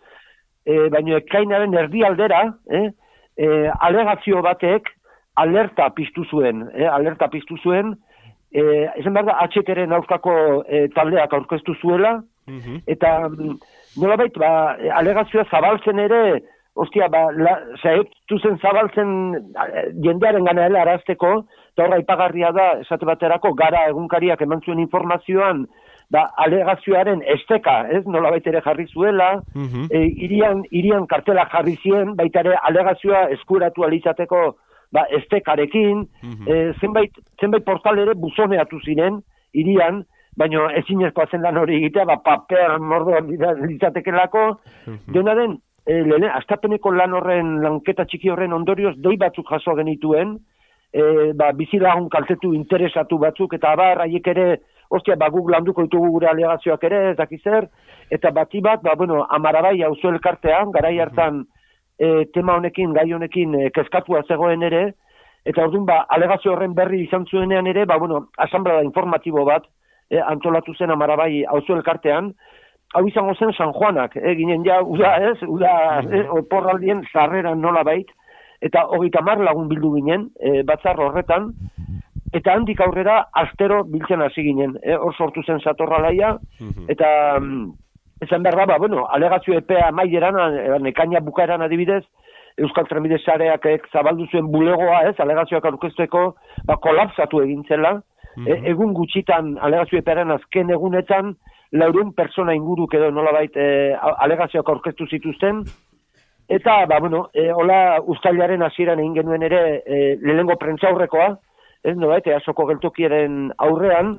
e, 0.66 0.88
baino 0.90 1.16
ekainaren 1.18 1.74
erdialdera, 1.78 2.42
eh, 2.70 2.90
e, 3.36 3.70
alegazio 3.80 4.42
batek 4.42 4.88
alerta 5.36 5.88
piztu 5.96 6.24
zuen, 6.24 6.66
eh, 6.74 6.88
alerta 6.88 7.28
piztu 7.32 7.56
zuen, 7.62 7.94
e, 8.52 8.62
esan 9.00 9.14
behar 9.14 9.30
da, 9.30 9.38
atxeteren 9.46 9.92
aurkako 9.96 10.34
e, 10.68 10.86
taldeak 10.96 11.32
aurkeztu 11.32 11.74
zuela, 11.80 12.20
eta 12.90 13.28
mm, 13.28 13.54
nolabait, 14.02 14.36
ba, 14.38 14.76
e, 14.78 14.90
alegazioa 14.90 15.46
zabaltzen 15.50 16.02
ere, 16.02 16.42
ostia, 16.74 17.08
ba, 17.12 17.26
la, 17.36 17.56
zen 17.82 18.58
zabaltzen 18.60 19.14
jendearen 20.04 20.44
gana 20.44 20.68
arazteko, 20.82 21.32
eta 21.72 21.86
horra 21.86 22.00
ipagarria 22.02 22.52
da, 22.52 22.68
esate 22.84 23.08
baterako, 23.08 23.54
gara 23.54 23.86
egunkariak 23.92 24.42
eman 24.44 24.60
zuen 24.64 24.80
informazioan, 24.84 25.66
ba, 26.12 26.26
alegazioaren 26.44 27.22
esteka, 27.34 27.78
ez, 27.96 28.02
nolabait 28.06 28.46
ere 28.46 28.60
jarri 28.64 28.86
zuela, 28.92 29.30
e, 29.56 30.02
irian, 30.26 30.62
irian 30.70 31.06
kartela 31.08 31.46
jarri 31.52 31.78
zien, 31.80 32.14
baita 32.18 32.44
ere 32.44 32.58
alegazioa 32.68 33.24
eskuratu 33.38 33.86
alizateko 33.86 34.42
ba, 34.92 35.06
estekarekin, 35.18 36.04
e, 36.46 36.62
zenbait, 36.80 37.16
zenbait 37.40 37.64
portal 37.64 38.02
ere 38.04 38.14
buzoneatu 38.14 38.80
ziren, 38.84 39.22
irian, 39.56 40.02
baino 40.36 40.68
ezinezkoa 40.80 41.28
zen 41.30 41.44
lan 41.44 41.60
hori 41.60 41.78
egitea, 41.80 42.04
ba, 42.08 42.18
paper 42.24 42.78
mordo 42.80 43.20
litzatekelako, 43.64 44.46
dena 45.16 45.36
den, 45.38 45.56
e, 45.86 46.00
lehen, 46.04 46.28
astapeneko 46.32 46.92
lan 46.96 47.16
horren, 47.16 47.56
lanketa 47.64 48.04
txiki 48.08 48.32
horren 48.32 48.52
ondorioz, 48.56 48.98
dei 49.04 49.16
batzuk 49.20 49.48
jaso 49.52 49.76
genituen, 49.80 50.36
e, 50.92 51.32
ba, 51.40 51.52
bizilagun 51.56 52.08
kaltetu 52.12 52.52
interesatu 52.56 53.20
batzuk, 53.20 53.56
eta 53.56 53.72
abar, 53.72 54.04
haiek 54.04 54.28
ere, 54.34 54.46
ostia, 54.92 55.16
ba, 55.16 55.30
guk 55.32 55.50
landuko 55.50 55.86
ditugu 55.86 56.10
gure 56.16 56.28
alegazioak 56.30 56.84
ere, 56.88 57.02
ez 57.10 57.16
dakiz 57.18 57.40
zer, 57.42 57.68
eta 58.12 58.30
bati 58.30 58.60
bat, 58.64 58.82
ba, 58.84 58.94
bueno, 58.98 59.22
amarabai 59.30 59.78
hauzo 59.82 60.12
elkartean, 60.12 60.72
garai 60.74 60.98
hartan 61.00 61.44
e, 61.98 62.26
tema 62.34 62.58
honekin, 62.60 62.92
gai 62.96 63.08
honekin 63.12 63.56
e, 63.56 63.70
kezkatua 63.74 64.22
zegoen 64.28 64.62
ere, 64.68 64.82
eta 65.48 65.64
orduan, 65.64 65.86
ba, 65.88 66.02
alegazio 66.16 66.52
horren 66.52 66.74
berri 66.76 67.02
izan 67.06 67.24
zuenean 67.30 67.70
ere, 67.72 67.86
ba, 67.88 67.98
bueno, 67.98 68.26
asamblea 68.46 68.84
informatibo 68.84 69.46
bat, 69.48 69.68
e, 70.10 70.20
antolatu 70.20 70.74
zen 70.76 70.92
amarabai 70.92 71.44
hauzo 71.48 71.78
elkartean, 71.78 72.32
hau 72.92 73.06
izango 73.08 73.34
zen 73.34 73.54
San 73.56 73.72
Juanak, 73.72 74.16
e, 74.20 74.34
ginen 74.36 74.66
ja, 74.68 74.82
uda, 74.84 75.16
ez, 75.30 75.38
uda, 75.48 75.72
e, 76.04 76.26
oporraldien 76.36 77.00
zarreran 77.12 77.64
nola 77.64 77.84
bait, 77.88 78.12
eta 78.62 78.84
hogeita 78.92 79.24
mar 79.24 79.40
lagun 79.40 79.70
bildu 79.72 79.96
ginen, 79.96 80.28
e, 80.38 80.60
batzar 80.68 81.00
horretan, 81.00 81.54
eta 82.32 82.54
handik 82.56 82.80
aurrera 82.80 83.18
astero 83.32 83.82
biltzen 83.84 84.22
hasi 84.24 84.44
ginen, 84.46 84.76
e, 84.82 84.96
hor 84.96 85.14
sortu 85.14 85.42
zen 85.44 85.60
satorralaia, 85.60 86.36
eta 86.88 87.08
mm, 87.38 87.70
esan 88.24 88.42
behar 88.42 88.62
da, 88.62 88.66
ba, 88.72 88.78
bueno, 88.78 89.06
alegazio 89.10 89.58
epea 89.58 89.90
maieran, 89.92 90.38
e, 90.56 90.78
nekaina 90.80 91.20
bukaeran 91.20 91.62
adibidez, 91.62 92.04
Euskal 92.60 92.84
Trenbide 92.88 93.16
Sareak 93.22 93.64
ek 93.68 93.86
zabaldu 93.92 94.26
zuen 94.30 94.50
bulegoa, 94.52 95.02
ez, 95.08 95.14
alegazioak 95.20 95.64
aurkezteko, 95.70 96.24
ba, 96.68 96.76
kolapsatu 96.84 97.40
egin 97.44 97.62
zela, 97.68 97.94
e, 98.46 98.58
egun 98.72 98.92
gutxitan 98.96 99.56
alegazio 99.60 100.00
epearen 100.00 100.32
azken 100.36 100.72
egunetan, 100.72 101.34
laurun 101.72 102.12
persona 102.12 102.52
inguruk 102.54 102.94
edo 102.94 103.08
nolabait 103.10 103.56
e, 103.56 103.68
alegazioak 103.96 104.68
aurkeztu 104.68 105.08
zituzten, 105.08 105.64
eta, 106.52 106.82
ba, 106.86 107.00
bueno, 107.00 107.26
e, 107.32 107.48
hola 107.52 108.00
ustailaren 108.14 108.62
hasieran 108.62 109.00
egin 109.00 109.16
genuen 109.22 109.48
ere 109.48 109.62
e, 109.80 110.02
lehengo 110.20 110.58
prentzaurrekoa, 110.60 111.32
ez 111.84 111.96
nolabait, 111.96 112.26
easoko 112.30 112.66
geltokiaren 112.70 113.50
aurrean, 113.66 114.14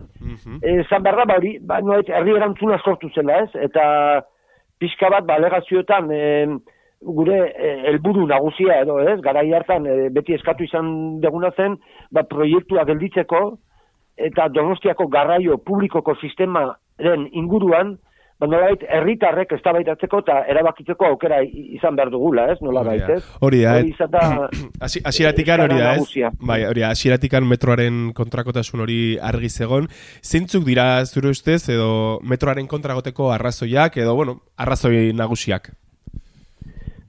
e, 0.60 0.84
zan 0.90 1.04
behar 1.04 1.22
da, 1.22 1.26
ba, 1.30 1.40
hori, 1.40 1.58
ba, 1.64 1.80
nolabait, 1.82 2.12
herri 2.12 2.36
erantzuna 2.36 2.80
sortu 2.84 3.10
zela, 3.16 3.40
ez, 3.46 3.52
eta 3.70 3.86
pixka 4.84 5.10
bat, 5.14 5.28
ba, 5.28 5.38
alegazioetan, 5.40 6.12
e, 6.12 6.24
gure 7.04 7.40
helburu 7.90 8.26
nagusia 8.28 8.82
edo, 8.84 9.00
ez, 9.00 9.20
garai 9.24 9.50
hartan 9.56 9.88
e, 9.88 10.10
beti 10.16 10.36
eskatu 10.36 10.68
izan 10.68 10.90
deguna 11.24 11.54
zen, 11.56 11.78
ba, 12.12 12.26
proiektua 12.28 12.84
gelditzeko, 12.90 13.44
eta 14.30 14.50
donostiako 14.54 15.08
garraio 15.12 15.58
publikoko 15.58 16.16
sistemaren 16.20 17.30
inguruan, 17.32 17.96
nolabait, 18.48 18.84
herritarrek 18.90 19.52
eztabaidatzeko 19.58 20.20
eta 20.24 20.40
erabakitzeko 20.52 21.06
aukera 21.12 21.42
izan 21.44 21.96
behar 21.96 22.12
dugula, 22.14 22.48
ez, 22.54 22.58
nolabait, 22.62 23.04
ez? 23.10 23.22
Hori 23.42 23.62
da, 23.64 23.76
Hori 23.80 23.94
Hasi- 24.82 25.04
Hasieratikan 25.10 25.62
hori 25.66 25.80
da, 25.80 25.94
ez? 25.96 26.32
Bai, 26.40 26.64
hori, 26.70 26.84
hasieratikan 26.88 27.46
metroaren 27.48 28.12
kontrakotasun 28.18 28.84
hori 28.86 29.18
argi 29.22 29.50
zegon. 29.50 29.88
Zeintzuk 30.24 30.66
dira 30.66 31.06
zure 31.06 31.30
ustez 31.34 31.62
edo 31.70 32.20
metroaren 32.24 32.68
kontragoteko 32.68 33.32
arrazoiak 33.32 33.98
edo, 33.98 34.16
bueno, 34.16 34.40
arrazoi 34.58 35.14
nagusiak? 35.14 35.72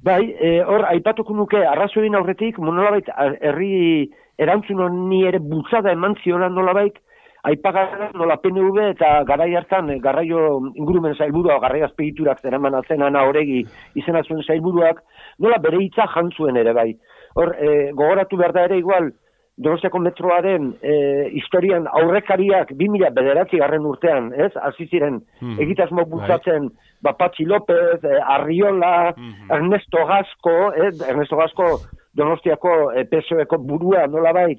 Bai, 0.04 0.34
e, 0.36 0.58
hor, 0.62 0.84
aipatuko 0.90 1.32
nuke, 1.32 1.62
arrazoin 1.64 2.14
aurretik, 2.14 2.58
nolabait, 2.60 3.08
herri 3.40 4.10
erantzun 4.38 4.82
honi 4.84 5.22
ere 5.28 5.38
bultzada 5.40 5.92
eman 5.94 6.16
ziola 6.22 6.50
nolabait, 6.52 6.98
aipagarra 7.44 8.10
nola 8.14 8.36
PNV 8.40 8.78
eta 8.94 9.22
garai 9.28 9.54
hartan 9.54 9.90
eh, 9.90 9.98
garraio 10.00 10.60
ingurumen 10.74 11.14
zailburua, 11.14 11.58
garraio 11.60 11.84
azpegiturak 11.86 12.40
zeraman 12.40 12.74
atzen 12.74 13.02
ana 13.02 13.26
horegi 13.28 13.64
izena 13.94 14.22
zuen 14.24 14.42
zailburuak, 14.42 15.02
nola 15.38 15.58
bere 15.58 15.82
hitza 15.82 16.06
jantzuen 16.14 16.56
ere 16.56 16.72
bai. 16.72 16.94
Hor, 17.34 17.54
e, 17.58 17.90
gogoratu 17.92 18.36
behar 18.38 18.52
da 18.52 18.64
ere 18.70 18.78
igual, 18.78 19.12
Donostiako 19.56 20.00
metroaren 20.02 20.72
e, 20.82 20.94
historian 21.38 21.84
aurrekariak 21.86 22.72
2000 22.74 23.12
bederatzi 23.14 23.60
garren 23.60 23.84
urtean, 23.86 24.32
ez? 24.34 24.50
Hasi 24.58 24.88
ziren 24.90 25.20
Mhm. 25.40 25.60
egitasmo 25.62 26.04
bultzatzen 26.10 26.72
ba, 27.02 27.12
Patxi 27.12 27.44
López, 27.46 28.02
eh, 28.02 28.18
Arriola, 28.34 29.14
Ernesto 29.50 30.06
Gasco, 30.08 30.72
eh, 30.74 30.90
Ernesto 31.06 31.36
Gasco 31.36 31.68
Donostiako 32.14 32.92
eh, 32.96 33.04
PSOeko 33.04 33.58
burua 33.58 34.08
nolabait, 34.08 34.58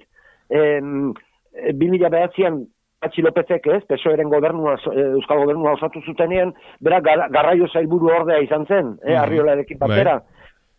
em, 0.50 1.12
eh, 1.56 1.74
2000 1.74 2.10
behatzean 2.10 2.64
Patxi 3.02 3.22
Lópezek, 3.22 3.66
ez, 3.68 3.84
PSOeren 3.90 4.30
gobernua, 4.30 4.76
eh, 4.92 5.12
Euskal 5.14 5.38
gobernua 5.44 5.74
osatu 5.74 6.02
zutenean, 6.06 6.54
bera 6.82 7.00
gar, 7.02 7.28
garraio 7.30 7.68
zailburu 7.68 8.08
ordea 8.08 8.40
izan 8.40 8.66
zen, 8.66 8.98
eh, 9.04 9.12
Mhm. 9.14 9.22
Arriolarekin 9.24 9.78
batera. 9.80 10.22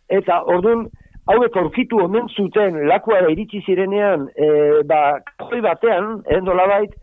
Eta 0.09 0.41
ordun 0.43 0.87
hauek 1.27 1.55
aurkitu 1.57 1.99
omen 2.03 2.27
zuten 2.29 2.87
lakuara 2.87 3.29
iritsi 3.29 3.61
zirenean, 3.65 4.29
e, 4.35 4.83
ba, 4.85 5.19
kajoi 5.37 5.61
batean, 5.61 6.23
eh, 6.25 6.41
nolabait, 6.41 6.93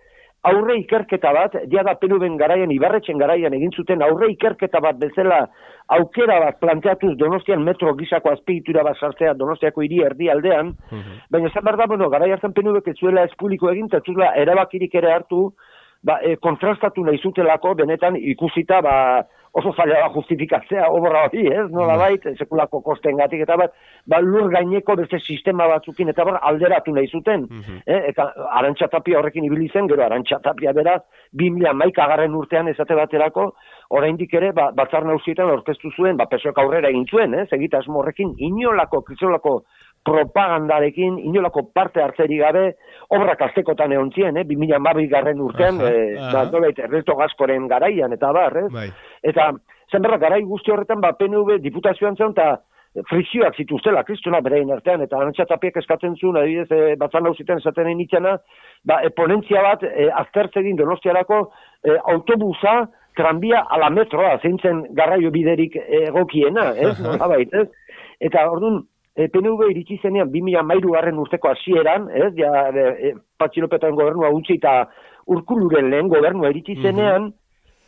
aurre 0.45 0.77
ikerketa 0.81 1.33
bat, 1.33 1.55
dia 1.73 1.83
da 1.87 1.95
penuben 2.01 2.37
garaian, 2.41 2.73
ibarretxen 2.73 3.19
garaian 3.21 3.55
egin 3.57 3.73
zuten 3.73 4.03
aurre 4.05 4.31
ikerketa 4.33 4.81
bat 4.85 4.99
bezala 5.01 5.47
aukera 5.97 6.39
bat 6.41 6.59
planteatuz 6.61 7.15
Donostian 7.21 7.65
metro 7.65 7.95
gisako 7.97 8.33
azpigitura 8.33 8.85
bat 8.85 9.01
sartzea 9.01 9.35
Donostiako 9.41 9.85
hiri 9.85 10.03
erdi 10.05 10.31
aldean, 10.33 10.75
baina 11.31 11.49
esan 11.49 11.65
behar 11.65 11.81
da, 11.81 11.87
bueno, 11.87 12.11
garai 12.13 12.31
hartan 12.33 12.53
penubek 12.57 12.89
ez 12.93 12.99
zuela 13.01 13.25
ez 13.25 13.33
publiko 13.41 13.71
egin, 13.73 13.89
eta 13.93 14.03
ez 14.05 14.43
erabakirik 14.45 14.95
ere 14.95 15.13
hartu, 15.13 15.47
ba, 16.05 16.21
e, 16.21 16.37
kontrastatu 16.37 17.05
nahi 17.05 17.19
zutelako, 17.19 17.75
benetan 17.81 18.17
ikusita, 18.17 18.81
ba, 18.85 18.97
oso 19.55 19.73
zaila 19.77 20.01
da 20.03 20.11
justifikatzea 20.15 20.89
obra 20.91 21.25
hori, 21.29 21.45
ez, 21.47 21.67
nola 21.71 21.95
bait, 22.01 22.25
sekulako 22.39 22.81
kosten 22.83 23.21
gatik, 23.21 23.45
eta 23.47 23.57
bat, 23.61 23.75
ba, 24.11 24.19
lur 24.25 24.49
gaineko 24.51 24.97
beste 24.99 25.21
sistema 25.21 25.69
batzukin, 25.71 26.11
eta 26.11 26.27
bar, 26.27 26.41
alderatu 26.51 26.95
nahi 26.97 27.07
zuten, 27.07 27.47
eh, 27.87 28.01
eta 28.11 28.27
arantxatapia 28.59 29.21
horrekin 29.21 29.47
ibili 29.47 29.69
zen, 29.71 29.87
gero 29.91 30.03
arantxatapia 30.05 30.75
beraz, 30.75 31.01
2000 31.39 31.73
maikagarren 31.85 32.35
urtean 32.35 32.69
esate 32.73 32.99
baterako, 32.99 33.53
oraindik 33.95 34.35
ere, 34.35 34.51
ba, 34.53 34.71
batzar 34.75 35.07
nausietan 35.07 35.55
orkestu 35.55 35.93
zuen, 35.97 36.19
ba, 36.19 36.27
pesoek 36.27 36.59
aurrera 36.59 36.91
egin 36.91 37.07
zuen, 37.07 37.39
ez, 37.39 37.49
egitasmo 37.55 38.03
horrekin, 38.03 38.35
inolako, 38.51 39.05
krizolako 39.07 39.61
propagandarekin, 40.05 41.19
inolako 41.19 41.69
parte 41.73 42.03
hartzeri 42.03 42.39
gabe, 42.39 42.65
obrak 43.17 43.41
aztekotan 43.47 43.93
egon 43.97 44.13
zien, 44.13 44.37
eh, 44.37 44.45
2000 44.45 45.09
garren 45.09 45.41
urtean, 45.41 45.81
Aha, 45.81 45.91
eh, 45.91 46.19
aha. 46.19 46.33
ba, 46.33 46.45
nolait, 46.53 46.79
Ernesto 46.79 47.17
Gaskoren 47.17 47.69
garaian, 47.69 48.13
eta 48.13 48.33
bar, 48.33 48.57
ez? 48.65 48.71
Bai. 48.73 48.91
Eta, 49.23 49.51
zen 49.91 50.03
berra, 50.03 50.19
garai 50.19 50.43
guzti 50.43 50.71
horretan, 50.71 51.01
ba, 51.01 51.15
PNV 51.19 51.59
diputazioan 51.65 52.17
zen, 52.17 52.37
eta 52.37 52.61
frizioak 53.11 53.57
zituztela, 53.59 54.05
kristuna 54.07 54.41
berein 54.45 54.71
artean, 54.71 55.03
eta 55.03 55.19
anantxatapiak 55.19 55.81
eskatzen 55.81 56.15
zuen, 56.21 56.39
adibidez, 56.39 56.69
e, 56.71 56.97
batzan 57.01 57.27
hausiten 57.27 57.59
esaten 57.59 57.89
egin 57.91 58.05
itxena, 58.05 58.37
ba, 58.87 59.01
e, 59.03 59.11
ponentzia 59.11 59.63
bat, 59.65 59.83
e, 59.83 60.11
aztertzegin 60.23 60.79
donostiarako, 60.79 61.41
e, 61.83 61.97
autobusa, 62.15 62.85
tranbia 63.19 63.65
ala 63.71 63.91
metroa, 63.95 64.37
zeintzen 64.43 64.85
garraio 64.95 65.31
biderik 65.35 65.77
egokiena, 66.05 66.71
ez? 66.75 66.95
Nolabait, 67.07 67.53
ez? 67.55 67.69
Eta 68.23 68.47
orduan, 68.51 68.83
e, 69.17 69.29
PNV 69.29 69.71
iritsi 69.71 69.99
zenean 70.03 70.31
2013 70.33 70.93
garren 70.95 71.23
urteko 71.23 71.51
hasieran, 71.53 72.09
ez? 72.11 72.33
Ja 72.39 72.69
e, 72.71 72.85
e, 73.09 73.15
Patxi 73.39 73.63
Lopetaren 73.63 73.97
gobernua 73.99 74.33
utzi 74.35 74.59
eta 74.59 74.85
urkuluren 75.31 75.91
lehen 75.93 76.11
gobernua 76.13 76.51
iritsi 76.53 76.77
zenean, 76.83 77.31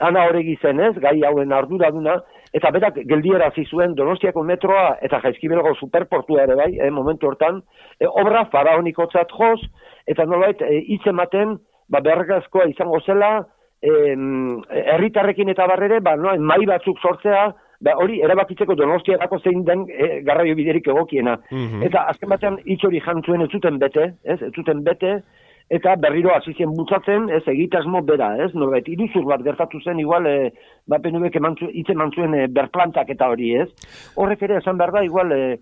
ana 0.07 0.27
horregi 0.29 0.57
zen, 0.62 0.81
ez? 0.81 0.95
Gai 1.03 1.16
hauen 1.24 1.53
arduraduna, 1.53 2.18
eta 2.57 2.70
berak 2.72 3.01
geldiera 3.09 3.51
zuen 3.64 3.95
Donostiako 3.97 4.43
metroa 4.45 4.97
eta 5.03 5.20
Jaizkibelgo 5.24 5.74
superportua 5.74 6.45
ere 6.45 6.55
bai, 6.55 6.70
eh, 6.79 6.91
momentu 6.91 7.29
hortan, 7.29 7.62
e, 8.01 8.07
obra 8.07 8.47
faraonikotzat 8.53 9.33
joz, 9.33 9.61
eta 10.07 10.24
nolait, 10.24 10.62
e, 10.62 10.83
hitz 10.87 11.07
ematen, 11.07 11.59
ba, 11.89 12.01
bergazkoa 12.01 12.68
izango 12.70 13.01
zela, 13.01 13.47
herritarrekin 13.87 15.51
eta 15.53 15.66
barrere, 15.68 16.01
ba, 16.01 16.16
no, 16.16 16.33
mai 16.41 16.64
batzuk 16.66 16.99
sortzea, 16.99 17.53
ba, 17.81 17.97
hori 18.03 18.20
erabakitzeko 18.24 18.74
donostiarako 18.74 19.39
zein 19.39 19.64
den 19.64 19.87
e, 19.91 20.20
garraio 20.27 20.55
biderik 20.55 20.89
egokiena. 20.89 21.39
Mhm. 21.51 21.83
Eta 21.89 22.07
azken 22.12 22.33
batean 22.33 22.61
hitz 22.64 22.83
hori 22.85 23.01
jantzuen 23.01 23.43
ez 23.43 23.51
zuten 23.51 23.79
bete, 23.79 24.12
ez, 24.24 24.41
ez 24.43 24.53
zuten 24.55 24.83
bete, 24.85 25.20
eta 25.68 25.97
berriro 25.99 26.31
hasi 26.35 26.53
zien 26.55 26.74
bultzatzen, 26.77 27.31
ez 27.31 27.43
egitasmo 27.51 28.03
bera, 28.07 28.37
ez? 28.45 28.53
Norbait 28.55 28.89
iruzur 28.89 29.24
bat 29.27 29.43
gertatu 29.43 29.81
zen 29.83 29.99
igual 29.99 30.27
eh 30.27 30.53
ba 30.87 30.99
PNVk 30.99 31.37
emantzu 31.37 31.70
e, 31.70 32.47
berplantak 32.47 33.11
eta 33.11 33.29
hori, 33.29 33.55
ez? 33.57 33.68
Horrek 34.14 34.43
ere 34.43 34.59
esan 34.59 34.79
behar 34.79 34.93
da 34.93 35.05
igual 35.05 35.33
eh 35.33 35.59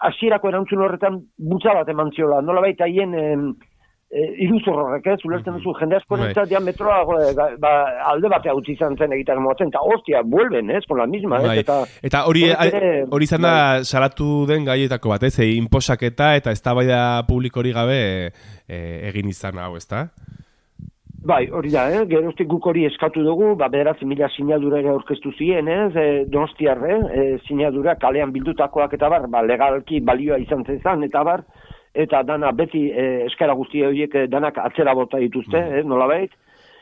hasierako 0.00 0.50
erantzun 0.50 0.82
horretan 0.84 1.20
bultza 1.38 1.74
bat 1.74 1.88
emantziola. 1.88 2.40
Nolabait 2.42 2.80
haien 2.80 3.14
eh, 3.14 3.36
e, 4.14 4.24
iruzur 4.46 4.76
horrek, 4.78 5.06
ez? 5.10 5.18
Ulertzen 5.26 5.56
duzu 5.58 5.74
jende 5.80 5.96
asko 5.98 6.16
Bai. 6.16 6.28
entzat 6.30 6.52
ja 6.54 6.60
metroa 6.62 7.00
e, 7.18 7.32
ga- 7.34 7.48
ba, 7.60 7.72
alde 8.12 8.30
batea 8.30 8.54
utzi 8.54 8.76
izan 8.76 8.94
zen 8.96 9.12
egiten 9.16 9.42
moatzen, 9.42 9.72
eta 9.74 9.82
hostia, 9.82 10.22
vuelven, 10.22 10.70
ez? 10.70 10.84
Con 10.86 10.98
la 11.02 11.06
misma, 11.10 11.40
ez? 11.42 11.48
Bai. 11.50 11.58
Eta, 11.64 11.80
Eta 12.02 12.24
hori 12.30 12.44
ere- 12.52 13.04
hori 13.10 13.24
izan 13.28 13.42
da 13.42 13.56
salatu 13.84 14.46
den 14.46 14.64
gaietako 14.64 15.10
bat, 15.16 15.26
ez? 15.26 15.34
E, 15.42 15.50
inposaketa 15.58 16.34
eta 16.38 16.54
eztabaida 16.54 17.24
publikori 17.28 17.72
gabe 17.74 18.00
e, 18.68 18.78
egin 19.10 19.28
izan 19.34 19.58
hau, 19.58 19.74
ezta? 19.76 20.06
Bai, 21.24 21.46
hori 21.48 21.70
da, 21.72 21.86
eh? 21.88 22.02
geroztik 22.04 22.46
guk 22.52 22.66
hori 22.68 22.82
eskatu 22.84 23.22
dugu, 23.24 23.54
ba, 23.56 23.70
bederatzi 23.72 24.04
mila 24.04 24.28
sinadura 24.28 24.76
ere 24.82 24.90
aurkeztu 24.92 25.30
ziren, 25.38 25.70
ez? 25.72 25.92
E, 25.96 26.24
donostiarre, 26.28 26.98
e, 27.16 27.22
sinadura 27.48 27.94
kalean 27.96 28.32
bildutakoak 28.34 28.92
eta 28.98 29.08
bar, 29.08 29.24
ba, 29.32 29.40
legalki 29.42 30.02
balioa 30.04 30.36
izan 30.42 30.66
zezan, 30.68 31.02
eta 31.08 31.22
bar, 31.24 31.46
eta 31.94 32.22
dana 32.26 32.50
beti 32.52 32.90
e, 32.90 33.24
eskara 33.26 33.54
guzti 33.54 33.82
horiek 33.86 34.14
e, 34.14 34.26
danak 34.26 34.58
atzera 34.58 34.94
bota 34.94 35.18
dituzte, 35.18 35.60
Mm. 35.60 35.74
eh, 35.78 35.82
nolabait? 35.84 36.30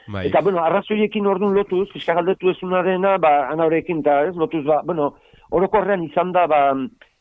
Bai. 0.09 0.27
Eta, 0.27 0.41
bueno, 0.43 0.59
arrazoiekin 0.65 1.27
orduan 1.27 1.55
lotuz, 1.55 1.89
fiskagaldetu 1.93 2.51
ezunarena, 2.51 3.19
ba, 3.19 3.49
ana 3.53 3.65
horrekin, 3.69 4.01
eta 4.01 4.25
ez, 4.27 4.35
lotuz, 4.37 4.65
ba, 4.65 4.81
bueno, 4.85 5.15
orokorrean 5.51 6.03
izan 6.03 6.33
da, 6.33 6.47
ba, 6.47 6.75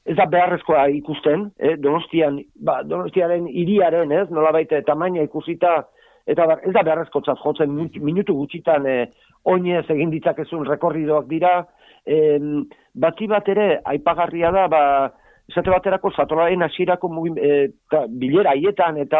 ez 0.05 0.15
da 0.17 0.25
beharrezkoa 0.25 0.87
ikusten, 0.89 1.51
eh, 1.59 1.75
donostian, 1.77 2.39
ba, 2.55 2.81
donostiaren 2.83 3.45
iriaren, 3.47 4.11
ez, 4.11 4.29
nolabait, 4.31 4.71
eh, 4.71 4.81
tamaina 4.87 5.21
ikusita, 5.21 5.85
eta 6.25 6.47
bar, 6.47 6.59
ez 6.65 6.73
da 6.73 6.81
beharrezkotzat 6.83 7.37
jotzen 7.43 7.69
mut- 7.69 7.99
minutu 8.01 8.33
gutxitan 8.33 8.85
eh, 8.87 9.05
oinez 9.45 9.85
egin 9.89 10.09
ditzakezun 10.09 10.65
rekorridoak 10.65 11.27
dira, 11.27 11.67
em, 12.05 12.65
bati 12.95 13.27
bat 13.27 13.47
ere, 13.49 13.79
aipagarria 13.85 14.51
da, 14.51 14.67
ba, 14.67 15.11
esate 15.51 15.69
baterako 15.69 16.11
zatoraren 16.15 16.63
hasierako 16.63 17.09
mugim- 17.11 17.37
eh, 17.37 17.67
ta, 17.91 18.05
bilera 18.07 18.55
haietan 18.55 18.97
eta 18.97 19.19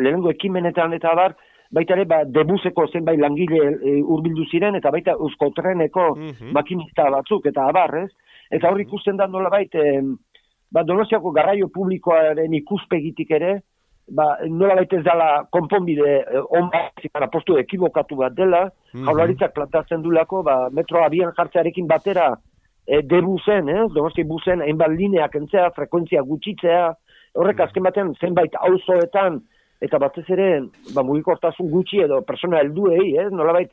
lehenengo 0.00 0.30
ekimenetan 0.32 0.92
eta 0.96 1.14
bar, 1.14 1.36
baita 1.72 1.94
ere, 1.96 2.04
ba, 2.06 2.20
debuzeko 2.24 2.86
zenbait 2.92 3.18
langile 3.20 3.58
e, 3.82 3.96
urbildu 4.02 4.44
ziren, 4.50 4.76
eta 4.78 4.90
baita 4.94 5.12
euskotreneko 5.18 6.04
makinista 6.54 7.08
batzuk, 7.10 7.46
eta 7.50 7.64
abar, 7.68 7.94
ez? 8.04 8.10
Eta 8.54 8.70
hor 8.70 8.80
ikusten 8.80 9.16
da 9.18 9.26
nola 9.26 9.50
baita, 9.50 9.82
ba, 10.72 10.84
donostiako 10.86 11.32
garraio 11.34 11.66
publikoaren 11.74 12.54
ikuspegitik 12.54 13.30
ere, 13.34 13.56
ba, 14.08 14.36
nola 14.48 14.76
baita 14.78 14.96
ez 15.00 15.04
dela 15.04 15.28
konponbide 15.50 16.12
eh, 16.22 16.38
on 16.54 16.70
bat, 16.70 16.92
zikara 17.02 17.26
postu 17.28 17.58
ekibokatu 17.58 18.16
bat 18.22 18.32
dela, 18.38 18.68
Mhm. 18.94 19.04
jaularitzak 19.10 19.52
plantatzen 19.54 20.02
dulako, 20.02 20.42
ba, 20.46 20.68
metro 20.72 21.02
abian 21.04 21.32
jartzearekin 21.36 21.86
batera, 21.90 22.30
e, 22.86 23.02
debuzen, 23.02 23.68
eh? 23.68 23.82
donosti 23.94 24.24
buzen, 24.24 24.62
hainbat 24.62 24.94
lineak 24.94 25.34
entzea, 25.38 25.70
frekuentzia 25.76 26.22
gutxitzea, 26.22 26.86
horrek 27.36 27.60
azken 27.66 27.84
batean 27.84 28.14
zenbait 28.20 28.54
auzoetan 28.68 29.42
eta 29.84 29.98
batez 30.00 30.24
ere, 30.32 30.48
ba, 30.94 31.04
mugikortasun 31.04 31.68
gutxi 31.70 32.00
edo 32.06 32.22
persona 32.28 32.62
helduei, 32.62 33.12
eh? 33.20 33.28
nolabait, 33.30 33.72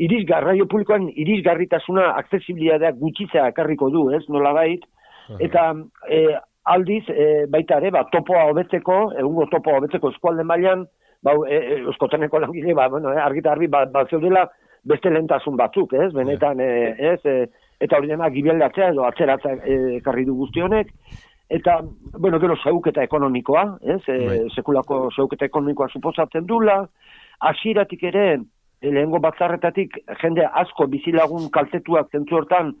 iriz 0.00 0.22
garraio 0.28 0.64
publikoan 0.70 1.10
irizgarritasuna 1.10 2.12
aksesibilitatea 2.22 2.94
gutxitzea 2.96 3.50
ekarriko 3.52 3.90
du, 3.92 4.06
ez, 4.16 4.22
nolabait, 4.32 4.86
eta 5.40 5.68
e, 6.08 6.22
aldiz, 6.72 7.04
e, 7.10 7.46
baita 7.52 7.78
ere, 7.82 7.92
ba, 7.94 8.06
topoa 8.12 8.46
hobetzeko, 8.50 8.98
egungo 9.20 9.46
topoa 9.52 9.80
hobetzeko 9.80 10.12
eskualde 10.14 10.46
mailan, 10.48 10.86
ba, 11.24 11.34
e, 11.48 11.58
e, 11.58 11.78
euskoteneko 11.82 12.40
langile, 12.42 12.74
ba, 12.78 12.88
bueno, 12.92 13.12
eh, 13.12 13.20
argita 13.20 13.52
argi, 13.52 13.68
ba, 13.70 13.84
ba, 13.92 14.06
zeudela 14.10 14.46
beste 14.88 15.10
lehentasun 15.10 15.56
batzuk, 15.58 15.94
ez, 15.94 16.10
benetan, 16.14 16.60
e, 16.60 16.94
ez, 17.12 17.20
e, 17.26 17.36
eta 17.82 17.98
hori 17.98 18.10
dena 18.12 18.30
gibeldatzea 18.30 18.92
edo 18.94 19.04
atzeratzea 19.08 19.58
e, 19.66 19.78
ekarri 19.98 20.24
du 20.28 20.36
guzti 20.38 20.62
honek, 20.62 20.92
eta, 21.52 21.80
bueno, 22.18 22.38
gero 22.40 22.56
zeuketa 22.62 23.02
ekonomikoa, 23.04 23.64
ez, 23.82 24.00
e, 24.08 24.18
Bai. 24.28 24.38
sekulako 24.54 25.08
zeuketa 25.16 25.48
ekonomikoa 25.50 25.90
suposatzen 25.92 26.46
dula, 26.48 26.78
hasieratik 27.50 28.06
ere, 28.12 28.26
e, 28.80 28.88
lehengo 28.94 29.20
batzarretatik 29.20 29.98
jende 30.22 30.46
asko 30.62 30.86
bizilagun 30.94 31.50
kaltetuak 31.54 32.08
zentzu 32.14 32.38
hortan, 32.40 32.72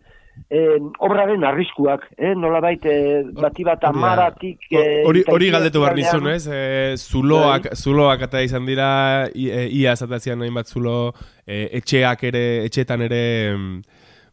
eh, 0.48 0.78
obraren 1.04 1.44
arriskuak, 1.44 2.06
eh, 2.16 2.32
nolabait 2.36 2.84
eh, 2.88 3.22
bati 3.36 3.64
bat 3.68 3.82
amaratik... 3.84 4.62
Ho- 4.72 4.80
eh, 4.80 5.02
Hori 5.08 5.24
hori 5.28 5.50
galdetu 5.52 5.82
behar 5.82 5.96
nizun, 5.98 6.28
ez? 6.32 6.46
E, 6.48 6.94
zuloak, 6.96 7.68
zuloak 7.76 8.24
eta 8.28 8.40
izan 8.40 8.64
dira, 8.66 8.88
ia 9.34 9.92
esatazian 9.92 10.40
hainbat 10.42 10.72
zulo, 10.72 11.12
e, 11.46 11.66
etxeak 11.82 12.24
ere, 12.30 12.44
etxetan 12.70 13.04
ere, 13.08 13.22
em, 13.52 13.66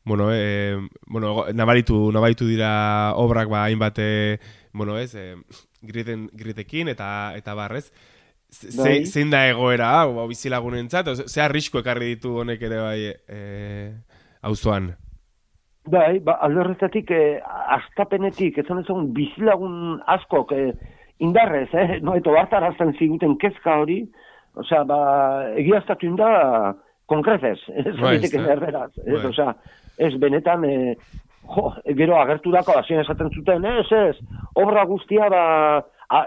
bueno, 0.10 0.28
e, 0.34 0.76
bueno, 1.08 1.46
nabaritu, 1.54 2.00
nabaritu 2.12 2.48
dira 2.50 3.14
obrak 3.16 3.48
ba 3.54 3.64
hainbat, 3.68 4.00
e, 4.02 4.40
bueno, 4.74 4.98
ez, 4.98 5.14
e, 5.16 5.36
griten, 5.82 6.28
gritekin 6.34 6.90
eta 6.90 7.10
eta 7.38 7.54
barrez. 7.56 7.92
Ze- 8.50 8.72
Bai. 8.82 9.06
ze- 9.06 9.12
Zein 9.14 9.30
da 9.30 9.44
egoera, 9.48 9.92
hau, 10.02 10.16
ba, 10.16 10.26
bizilagunentzat, 10.28 11.12
ze 11.30 11.42
arrisko 11.46 11.84
ekarri 11.84 12.16
ditu 12.16 12.40
honek 12.42 12.62
ere 12.66 12.80
bai, 12.82 13.02
e, 13.30 13.94
auzoan. 14.42 14.96
Bai, 15.90 16.20
ba, 16.20 16.34
alde 16.46 16.60
horretatik, 16.64 17.12
eh, 17.12 17.40
astapenetik, 17.78 18.58
ez 18.58 18.66
ezagun 18.66 19.14
bizilagun 19.16 20.02
askok 20.08 20.52
eh, 20.58 20.74
indarrez, 21.20 21.70
eh, 21.74 22.00
no, 22.02 22.16
eta 22.20 22.34
hartarazten 22.42 22.94
ziguten 23.00 23.38
kezka 23.42 23.78
hori, 23.84 24.02
osea, 24.60 24.84
ba, 24.90 25.00
egiaztatu 25.58 26.06
inda 26.10 26.28
konkrezez, 27.10 27.58
ez 27.86 27.96
Bai, 28.02 28.18
ezta? 28.22 28.44
erderaz, 28.54 28.92
ez, 29.06 29.16
Bai. 29.16 29.26
osea, 29.32 29.56
ez 30.00 30.14
benetan, 30.22 30.66
eh, 30.66 30.96
jo, 31.56 31.70
gero 32.00 32.18
agertu 32.20 32.54
dako, 32.56 32.78
hasien 32.80 33.04
esaten 33.04 33.32
zuten, 33.36 33.66
ez, 33.66 33.88
ez, 33.92 34.18
obra 34.56 34.86
guztia, 34.90 35.30
ba, 35.30 35.44
a, 36.10 36.26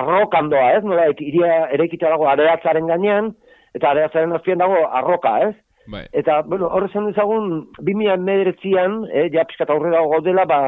arrokan 0.00 0.50
doa, 0.52 0.72
ez, 0.76 0.84
nola, 0.84 1.08
iria 1.22 1.66
erekita 1.72 2.10
dago 2.12 2.28
areatzaren 2.28 2.90
gainean, 2.90 3.32
eta 3.78 3.92
areatzaren 3.94 4.34
azpian 4.36 4.60
dago 4.64 4.86
arroka, 4.90 5.38
ez, 5.48 5.54
Bai. 5.90 6.04
Eta, 6.14 6.42
bueno, 6.46 6.68
horrezan 6.70 7.08
ezagun, 7.10 7.48
2019an, 7.82 9.00
eh, 9.10 9.28
ja 9.34 9.44
pixkat 9.48 9.70
aurrera 9.70 10.02
gaudela, 10.06 10.44
ba, 10.46 10.58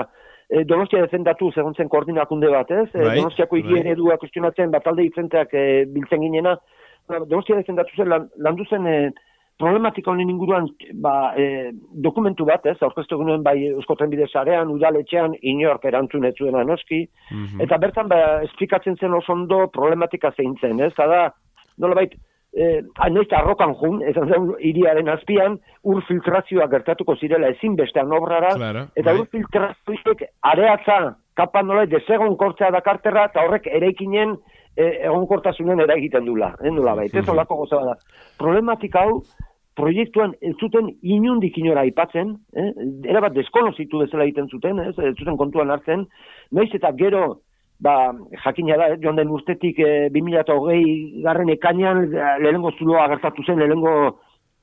eh, 0.51 0.65
Donostia 0.65 1.03
defendatu 1.05 1.51
segontzen 1.53 1.89
koordinakunde 1.89 2.51
bat, 2.51 2.71
ez? 2.71 2.89
Eh, 2.95 3.03
Bai, 3.03 3.19
Donostiako 3.21 3.57
hiri 3.57 3.77
bai. 3.77 3.83
eredua 3.85 4.17
kustionatzen 4.19 4.71
bat 4.75 4.85
talde 4.85 5.03
diferenteak 5.03 5.55
eh, 5.55 5.85
biltzen 5.87 6.21
ginena. 6.21 6.57
Ba, 7.09 7.21
Donostia 7.21 7.57
defendatu 7.61 7.95
zen, 7.97 8.09
lan, 8.09 8.29
landu 8.39 8.67
zen 8.71 8.87
eh, 8.87 9.11
problematika 9.59 10.11
honen 10.11 10.31
inguruan 10.31 10.67
ba, 11.03 11.33
eh, 11.39 11.71
dokumentu 12.07 12.47
bat, 12.49 12.67
ez? 12.67 12.77
Aurkeztu 12.83 13.19
genuen 13.21 13.43
bai 13.43 13.57
Eusko 13.69 13.95
Trenbide 13.97 14.27
sarean, 14.27 14.73
udaletxean, 14.75 15.37
inork 15.43 15.85
erantzun 15.85 16.25
ez 16.27 16.35
zuena 16.39 16.65
noski. 16.65 17.05
Mhm. 17.31 17.61
Eta 17.61 17.79
bertan, 17.79 18.09
ba, 18.09 18.43
esplikatzen 18.43 18.97
zen 18.97 19.15
oso 19.15 19.33
ondo 19.33 19.67
problematika 19.69 20.33
zein 20.37 20.57
zen, 20.61 20.81
ez? 20.81 20.93
Da, 20.97 21.29
nolabait, 21.79 22.15
eh, 22.57 22.83
noiz 23.11 23.29
arrokan 23.33 23.75
jun, 23.75 24.03
esan 24.03 24.29
zen 24.29 24.51
iriaren 24.59 25.09
azpian, 25.09 25.59
ur 25.85 26.03
filtrazioa 26.09 26.67
gertatuko 26.71 27.17
zirela 27.17 27.49
ezinbestean 27.55 28.13
obrara, 28.13 28.55
Claro, 28.57 28.87
eta 28.97 29.13
bai. 29.13 29.21
ur 29.21 29.27
filtrazioek 29.31 30.23
areatza, 30.43 31.17
kapa 31.35 31.63
nolait, 31.63 31.91
desegon 31.91 32.37
kortzea 32.37 32.71
dakarterra, 32.71 33.25
eta 33.27 33.43
horrek 33.43 33.67
ereikinen 33.67 34.37
eh, 34.77 35.07
egonkortasunen 35.07 35.81
eragiten 35.81 36.25
dula, 36.27 36.55
eh, 36.62 36.70
nola 36.70 36.95
bait, 37.01 37.14
ez 37.14 37.29
olako 37.29 37.62
goza 37.62 37.83
da. 37.85 37.97
Problematika 38.39 39.05
hau, 39.05 39.22
proiektuan 39.79 40.35
ez 40.41 40.55
zuten 40.61 40.93
inundik 41.03 41.57
inora 41.59 41.83
aipatzen, 41.83 42.37
eh? 42.55 42.70
erabat 43.11 43.35
deskonozitu 43.35 44.05
bezala 44.05 44.27
egiten 44.27 44.47
zuten, 44.49 44.79
ez, 44.79 44.95
ez 44.99 45.14
zuten 45.18 45.37
kontuan 45.37 45.72
hartzen, 45.75 46.07
noiz 46.55 46.70
eta 46.79 46.93
gero, 46.99 47.25
ba, 47.83 48.12
jakina 48.45 48.77
da, 48.79 48.91
eh, 48.93 48.99
joan 49.03 49.18
den 49.18 49.33
urtetik 49.35 49.81
eh, 49.83 50.11
2008 50.14 51.25
garren 51.25 51.51
ekainan 51.57 52.05
eh, 52.07 52.37
lehenengo 52.43 52.72
zuloa 52.79 53.09
gertatu 53.12 53.45
zen, 53.47 53.59
lehenengo 53.59 54.20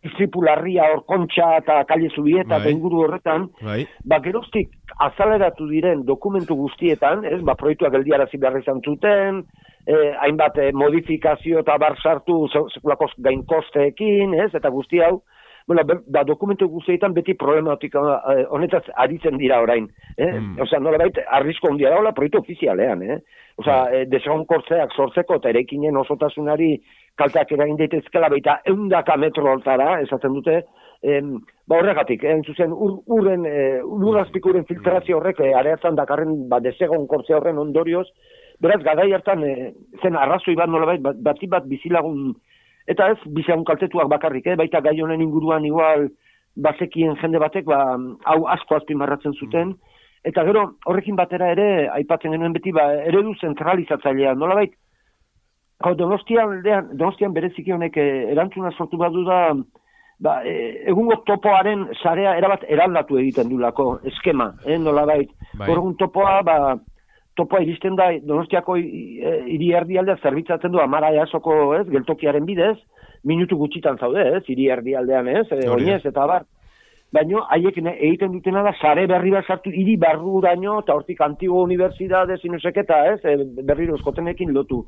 istripularria 0.07 0.87
hor 0.89 1.03
kontxa 1.05 1.57
eta 1.59 1.83
kale 1.89 2.09
zubieta 2.09 2.55
Bai. 2.55 2.61
eta 2.61 2.71
inguru 2.73 3.03
horretan, 3.05 3.49
Bai. 3.61 3.83
ba, 4.05 4.21
geroztik 4.23 4.71
azaleratu 4.97 5.67
diren 5.69 6.05
dokumentu 6.07 6.57
guztietan, 6.57 7.25
ez, 7.25 7.41
ba, 7.45 7.57
proiektua 7.59 7.91
geldiarazi 7.93 8.39
behar 8.41 8.57
izan 8.61 8.81
zuten, 8.81 9.43
eh, 9.87 10.13
hainbat 10.21 10.57
eh, 10.57 10.71
modifikazio 10.73 11.59
eta 11.59 11.77
bar 11.77 11.97
sartu 12.01 12.47
se- 12.51 12.67
sekulako 12.73 13.09
gain 13.17 13.43
kosteekin, 13.45 14.33
ez, 14.39 14.53
eta 14.55 14.69
guzti 14.69 14.99
hau, 14.99 15.21
bueno, 15.67 15.83
be, 15.85 15.99
ba, 16.07 16.23
dokumentu 16.25 16.67
guztietan 16.67 17.13
beti 17.13 17.33
problematika 17.37 18.01
eh, 18.33 18.45
honetaz 18.49 18.83
aritzen 18.95 19.37
dira 19.37 19.61
orain. 19.61 19.87
Eh? 20.17 20.31
Mm. 20.33 20.57
Osea, 20.65 20.79
nolabait, 20.79 21.17
arrisko 21.37 21.69
handia 21.69 21.89
dagoela 21.93 22.11
proiektu 22.17 22.41
ofizialean, 22.41 23.03
eh? 23.03 23.19
Osea, 23.61 23.77
eh, 23.93 24.05
desegonkortzeak 24.09 24.93
sortzeko 24.97 25.37
eta 25.37 25.49
eraikinen 25.53 25.97
osotasunari 26.01 26.73
kalteak 27.19 27.51
eragin 27.51 27.77
daitezkela 27.77 28.29
baita 28.33 28.59
eundaka 28.65 29.17
metro 29.17 29.45
hortara, 29.51 29.99
esaten 30.01 30.33
dute, 30.33 30.63
em, 31.03 31.35
ba 31.67 31.77
horregatik, 31.77 32.23
eh, 32.23 32.33
hain 32.33 32.43
zuzen, 32.43 32.71
ur, 32.73 32.99
urren, 33.07 33.45
eh, 33.45 33.81
urazpikuren 33.83 34.65
filtrazio 34.65 35.17
horrek 35.19 35.39
eh, 35.39 35.53
areatzen 35.57 35.95
dakarren 35.95 36.47
ba, 36.49 36.59
desegonkortzea 36.59 37.37
horren 37.37 37.57
ondorioz, 37.61 38.07
beraz, 38.61 38.81
gadai 38.85 39.11
hartan, 39.13 39.43
eh, 39.43 39.71
zen 40.01 40.15
arrazoi 40.15 40.55
bat 40.55 40.69
nolabait, 40.69 41.01
bat, 41.01 41.17
bati 41.21 41.47
bat 41.47 41.65
bizilagun, 41.67 42.33
eta 42.87 43.09
ez 43.13 43.17
bizilagun 43.25 43.65
kaltetuak 43.65 44.09
bakarrik, 44.09 44.47
eh, 44.47 44.55
baita 44.55 44.81
gai 44.81 44.99
honen 45.01 45.21
inguruan 45.21 45.65
igual, 45.65 46.09
bazekien 46.55 47.15
jende 47.21 47.39
batek, 47.39 47.65
ba, 47.65 47.97
hau 48.25 48.45
asko 48.47 48.77
azpimarratzen 48.77 49.33
zuten, 49.33 49.75
eta 50.23 50.43
gero 50.45 50.67
horrekin 50.85 51.17
batera 51.17 51.51
ere, 51.55 51.89
aipatzen 51.95 52.35
genuen 52.35 52.53
beti, 52.53 52.73
ba, 52.75 52.87
eredu 53.09 53.33
zentralizatzailea, 53.41 54.35
nolabait, 54.35 54.73
hau 55.81 55.95
donostian, 55.97 56.61
donostian 56.93 57.33
bereziki 57.33 57.73
honek 57.73 57.97
eh, 57.97 58.31
erantzuna 58.31 58.71
sortu 58.77 58.99
badu 59.01 59.23
da, 59.25 59.41
ba, 60.21 60.37
e, 60.45 60.83
egungo 60.91 61.17
topoaren 61.25 61.87
sarea 62.01 62.35
erabat 62.37 62.67
eraldatu 62.69 63.17
egiten 63.21 63.49
dulako 63.49 63.95
eskema, 64.11 64.51
eh, 64.65 64.77
nolabait. 64.77 65.31
Bai. 65.55 65.67
Gaur 65.67 65.81
egun 65.81 65.97
topoa, 65.97 66.41
ba, 66.45 66.57
topoa 67.35 67.61
iristen 67.63 67.95
da, 67.95 68.09
donostiako 68.27 68.77
e, 68.77 69.35
hiri 69.53 69.71
erdialdea 69.77 70.17
zerbitzatzen 70.21 70.71
du 70.73 70.81
amara 70.83 71.11
jasoko, 71.15 71.75
ez, 71.79 71.85
geltokiaren 71.91 72.47
bidez, 72.47 72.77
minutu 73.27 73.57
gutxitan 73.59 73.99
zaude, 73.99 74.25
ez, 74.37 74.43
hiri 74.49 74.67
erdialdean, 74.73 75.29
ez, 75.41 75.45
e, 75.51 75.67
oinez 75.69 76.01
eta 76.05 76.25
bar. 76.27 76.47
Baino, 77.11 77.41
haiek 77.51 77.75
egiten 77.81 78.31
dutena 78.31 78.61
da, 78.63 78.71
sare 78.79 79.03
berri 79.07 79.33
bat 79.33 79.47
sartu, 79.47 79.71
hiri 79.75 79.97
barruraino, 79.99 80.77
eta 80.79 80.95
hortik 80.95 81.19
antigo 81.25 81.59
unibertsitate, 81.65 82.37
sinuseketa, 82.39 83.01
ez, 83.11 83.19
e, 83.27 83.63
berriro 83.67 83.97
eskotenekin 83.99 84.53
lotu. 84.55 84.85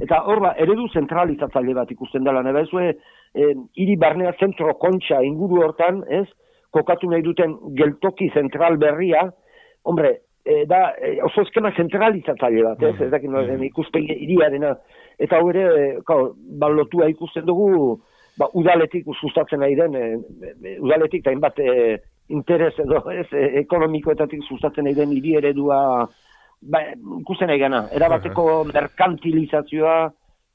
Eta 0.00 0.22
hor, 0.24 0.40
ba, 0.44 0.54
eredu 0.56 0.88
zentralizatzaile 0.88 1.76
bat 1.76 1.92
ikusten 1.92 2.24
dela, 2.24 2.42
nebe, 2.44 2.64
ezue, 2.64 2.94
e, 3.36 3.50
hiri 3.76 3.96
barnea 4.00 4.32
zentro 4.40 4.72
kontxa 4.80 5.20
inguru 5.24 5.60
hortan, 5.66 6.00
ez, 6.08 6.24
kokatu 6.72 7.10
nahi 7.12 7.24
duten 7.24 7.56
geltoki 7.76 8.30
zentral 8.34 8.80
berria, 8.80 9.26
hombre, 9.84 10.16
e, 10.46 10.64
da, 10.70 10.94
e, 11.02 11.16
oso 11.26 11.42
eskema 11.42 11.72
zentralizatzaile 11.76 12.62
bat, 12.68 12.82
ez, 12.86 12.94
ez 13.02 13.10
dakit 13.12 13.30
nola, 13.32 13.56
ikuspegi 13.66 14.14
hiriarena, 14.24 14.76
eta 15.18 15.40
hau 15.40 15.48
ere, 15.50 15.64
e, 15.66 15.88
kao, 16.06 16.30
ba, 16.60 16.70
lotua 16.70 17.08
ikusten 17.10 17.46
dugu, 17.48 17.96
ba, 18.38 18.48
udaletik 18.54 19.08
sustatzen 19.20 19.60
nahi 19.64 19.74
den, 19.78 19.96
e, 19.96 20.04
e, 20.62 20.76
udaletik 20.84 21.24
eta 21.24 21.34
hainbat 21.34 21.58
e, 21.58 21.96
interes 22.36 22.74
edo, 22.82 23.02
ez, 23.10 23.26
e, 23.32 23.48
ekonomikoetatik 23.62 24.44
sustatzen 24.46 24.86
nahi 24.86 24.94
den 24.98 25.14
hiri 25.16 25.34
eredua, 25.40 25.80
ba, 26.62 26.84
ikusten 27.22 27.50
nahi 27.50 27.62
gana, 27.62 27.86
erabateko 27.96 28.46
merkantilizazioa, 28.72 29.96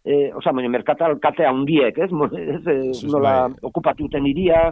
e, 0.05 0.21
oza, 0.37 0.53
merkatal 0.53 1.19
kate 1.21 1.45
handiek, 1.45 1.97
ez, 1.97 2.09
ez 2.39 2.63
e, 2.63 2.77
Sus- 2.93 3.11
nola 3.11 3.35
bai. 3.49 3.59
okupatuten 3.71 4.25
iria, 4.31 4.69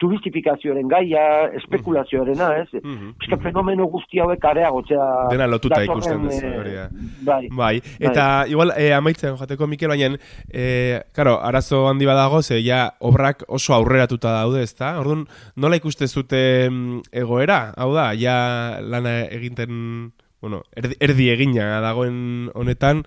turistifikazioaren 0.00 0.88
gaia, 0.88 1.22
espekulazioarena, 1.56 2.50
ez, 2.60 2.68
Mhm. 2.82 3.14
Eske 3.22 3.38
fenomeno 3.42 3.86
guzti 3.86 4.20
hauek 4.20 4.44
areagotzea... 4.44 5.06
Dena 5.30 5.46
lotuta 5.46 5.82
ikusten 5.84 6.22
duzu, 6.22 6.44
eh, 6.44 6.58
hori 6.58 6.74
da. 6.74 6.88
Bai. 7.24 7.48
Bai, 7.50 7.82
eta 8.00 8.44
igual 8.48 8.72
eh, 8.76 8.92
amaitzen 8.96 9.36
jateko 9.40 9.66
Mikel, 9.66 9.88
baina, 9.88 10.18
eh, 10.50 11.00
karo, 11.16 11.38
arazo 11.42 11.86
handi 11.88 12.06
badago, 12.06 12.42
ze 12.42 12.60
ja 12.62 12.92
obrak 13.00 13.44
oso 13.48 13.74
aurreratuta 13.74 14.32
daude, 14.36 14.62
ezta? 14.62 14.98
Orduan, 15.00 15.26
nola 15.56 15.76
ikuste 15.76 16.08
zute 16.08 16.68
mm, 16.70 17.08
egoera? 17.12 17.72
Hau 17.76 17.94
da, 17.94 18.12
ja 18.14 18.78
lana 18.80 19.22
egiten, 19.24 20.12
bueno, 20.40 20.62
erdi, 20.76 21.00
erdi 21.00 21.30
egina 21.32 21.80
dagoen 21.80 22.50
honetan, 22.54 23.04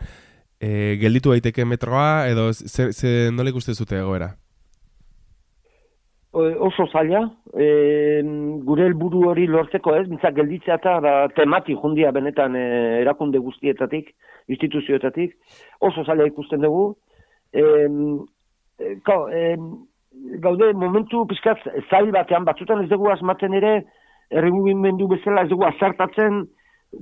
eh, 0.59 0.97
gelditu 0.99 1.31
daiteke 1.31 1.65
metroa, 1.65 2.27
edo 2.27 2.51
ze, 2.53 2.91
ze, 2.91 3.29
nola 3.31 3.53
ikuste 3.53 3.75
zute 3.75 4.01
egoera? 4.01 4.33
Oso 6.31 6.85
zaila, 6.93 7.23
e, 7.57 8.21
gure 8.61 8.85
helburu 8.85 9.23
hori 9.31 9.47
lortzeko 9.49 9.95
ez, 9.97 10.03
bintzak 10.11 10.35
gelditzea 10.37 10.75
eta 10.77 10.99
ba, 11.01 11.13
temati 11.33 11.73
jundia 11.73 12.11
benetan 12.13 12.53
e, 12.55 12.65
erakunde 13.01 13.41
guztietatik, 13.41 14.11
instituzioetatik, 14.53 15.33
oso 15.81 16.03
zaila 16.05 16.27
ikusten 16.29 16.61
dugu. 16.61 16.83
E, 17.49 17.63
e, 18.77 18.91
kao, 19.07 19.25
e, 19.33 19.55
gaude 20.43 20.69
momentu 20.77 21.23
pizkat 21.31 21.65
zail 21.89 22.11
batean, 22.13 22.45
batzutan 22.45 22.83
ez 22.83 22.89
dugu 22.93 23.09
asmatzen 23.09 23.57
ere, 23.57 23.73
herri 24.29 24.53
mugimendu 24.53 25.09
bezala 25.09 25.47
ez 25.47 25.49
dugu 25.49 25.65
azartatzen 25.65 26.43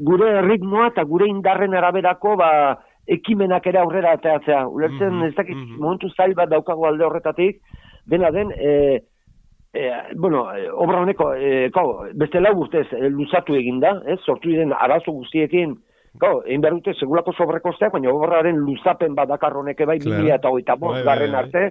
gure 0.08 0.32
ritmoa 0.48 0.88
eta 0.94 1.04
gure 1.04 1.28
indarren 1.28 1.76
araberako 1.76 2.38
ba, 2.40 2.50
ekimenak 3.12 3.68
ere 3.68 3.84
aurrera 3.84 4.16
ateatzea. 4.16 4.64
Ulertzen, 4.72 5.20
ez 5.28 5.36
dakit, 5.36 5.60
momentu 5.76 6.08
zail 6.16 6.32
bat 6.36 6.48
daukago 6.52 6.88
alde 6.88 7.04
horretatik, 7.04 7.60
dena 8.08 8.32
den, 8.32 8.56
e, 8.56 9.04
e, 9.78 10.16
bueno, 10.16 10.56
e, 10.56 10.70
obra 10.72 11.02
honeko, 11.02 11.34
e, 11.36 11.70
kau, 11.74 12.08
beste 12.18 12.42
lau 12.42 12.56
urtez 12.64 12.88
e, 12.94 13.10
luzatu 13.14 13.56
egin 13.58 13.80
da, 13.84 13.94
ez, 14.10 14.18
sortu 14.26 14.50
diren 14.50 14.74
arazo 14.74 15.14
guztiekin, 15.14 15.76
kau, 16.22 16.40
egin 16.46 16.64
behar 16.64 16.78
dute 16.80 16.96
segulako 16.98 17.36
sobrekosteak, 17.38 17.94
baina 17.94 18.14
obraren 18.14 18.58
luzapen 18.66 19.16
bat 19.16 19.30
dakar 19.30 19.56
honek 19.60 19.86
bai, 19.86 20.00
Claro. 20.02 20.24
2000 20.24 20.36
eta 20.40 20.50
hogeita 20.50 20.76
Bai, 20.76 20.82
bost 20.82 21.00
bai, 21.00 21.06
garren 21.12 21.32
bai. 21.36 21.44
arte, 21.44 21.64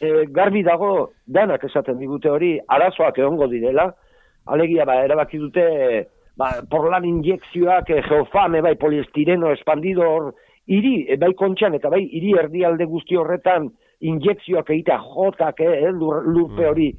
e, 0.00 0.12
garbi 0.28 0.62
dago 0.66 0.92
danak 1.26 1.64
esaten 1.64 1.98
digute 1.98 2.30
hori 2.30 2.58
arazoak 2.68 3.18
egongo 3.18 3.48
direla, 3.48 3.88
alegia 4.46 4.84
ba, 4.84 5.00
erabaki 5.04 5.38
dute 5.38 5.66
ba, 6.36 6.52
porlan 6.70 7.04
injekzioak, 7.08 7.90
e, 7.90 8.02
geofame, 8.08 8.60
bai, 8.60 8.76
poliestireno, 8.76 9.52
espandidor, 9.56 10.34
hiri, 10.66 11.06
e, 11.08 11.16
bai 11.16 11.32
kontxan 11.38 11.74
eta 11.80 11.88
bai 11.90 12.04
hiri 12.04 12.36
erdialde 12.38 12.84
guzti 12.90 13.16
horretan 13.16 13.72
injekzioak 14.02 14.70
egitea 14.74 14.98
jotak, 15.14 15.60
eh, 15.60 15.84
eh, 15.86 15.92
lur, 15.94 16.22
lurpe 16.26 16.66
hori 16.66 16.90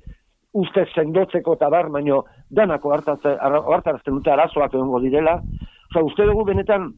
uste 0.53 0.85
sendotzeko 0.93 1.55
eta 1.57 1.69
bar, 1.73 1.89
baino 1.93 2.23
danako 2.53 2.93
hartarazten 2.93 4.19
dute 4.19 4.31
arazoak 4.31 4.73
egongo 4.73 5.01
direla. 5.01 5.39
Osa, 5.89 6.03
uste 6.05 6.27
dugu 6.29 6.45
benetan, 6.45 6.91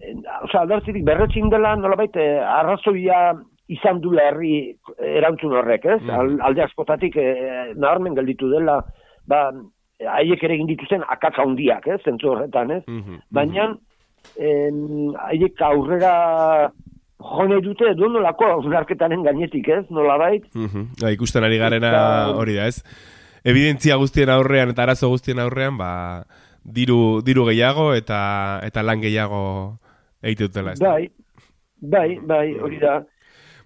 eh, 0.00 0.14
osa, 0.42 0.64
aldartzitik 0.64 1.04
berretzin 1.06 1.50
dela, 1.50 1.76
nolabait, 1.76 2.16
eh, 2.16 2.38
arrazoia 2.42 3.20
izan 3.70 4.00
dula 4.02 4.26
herri 4.30 4.54
erantzun 4.98 5.54
horrek, 5.54 5.84
ez? 5.86 6.00
Al, 6.10 6.38
alde 6.42 6.64
askotatik 6.64 7.16
eh, 7.16 7.72
nabarmen 7.76 8.16
gelditu 8.18 8.50
dela, 8.50 8.80
ba, 9.30 9.44
haiek 10.16 10.42
ere 10.42 10.56
egin 10.56 10.70
dituzten 10.70 11.04
akatsa 11.06 11.44
handiak, 11.44 11.86
ez? 11.86 12.00
Zentzu 12.02 12.32
horretan, 12.32 12.72
ez? 12.78 12.82
Baina, 13.30 13.70
em, 14.36 15.12
haiek 15.28 15.62
aurrera 15.62 16.14
jone 17.20 17.60
dute 17.60 17.90
edo 17.92 18.08
nolako 18.08 18.46
hausnarketaren 18.54 19.22
gainetik, 19.22 19.68
ez? 19.68 19.84
Nolabait, 19.90 20.44
Mhm. 20.54 20.86
Ba, 21.02 21.10
ikusten 21.12 21.44
ari 21.44 21.58
garena 21.58 22.28
hori 22.34 22.54
da, 22.56 22.66
ez? 22.66 22.82
Evidentzia 23.44 23.96
guztien 23.96 24.28
aurrean 24.30 24.68
eta 24.70 24.82
arazo 24.82 25.08
guztien 25.08 25.38
aurrean, 25.38 25.76
ba, 25.78 26.24
diru, 26.64 27.20
diru 27.24 27.44
gehiago 27.46 27.94
eta 27.94 28.60
eta 28.64 28.82
lan 28.82 29.00
gehiago 29.00 29.78
egite 30.22 30.48
dutela, 30.48 30.72
ez? 30.72 30.80
bai, 30.80 31.10
bai, 31.80 32.18
bai, 32.22 32.54
hori 32.60 32.78
da. 32.78 33.02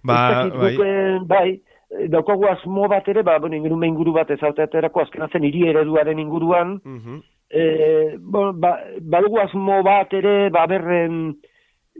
Ba, 0.03 0.45
bai. 0.49 0.75
guk, 0.75 0.85
eh, 0.85 1.17
bai, 1.25 1.49
eh, 1.91 2.07
daukagu 2.09 2.45
asmo 2.47 2.87
bat 2.87 3.07
ere, 3.07 3.23
ba, 3.23 3.39
bueno, 3.39 3.55
inguru 3.55 3.81
inguru 3.83 4.13
bat 4.13 4.29
ezauteaterako 4.31 5.01
azken 5.01 5.27
zen 5.31 5.43
hiri 5.43 5.67
ereduaren 5.69 6.19
inguruan, 6.19 6.79
Mhm. 6.83 7.19
eh, 7.49 8.15
bueno, 8.19 8.53
ba, 8.53 8.77
badugu 9.01 9.39
asmo 9.39 9.81
bat 9.83 10.13
ere, 10.13 10.49
ba, 10.49 10.65
berren, 10.67 11.35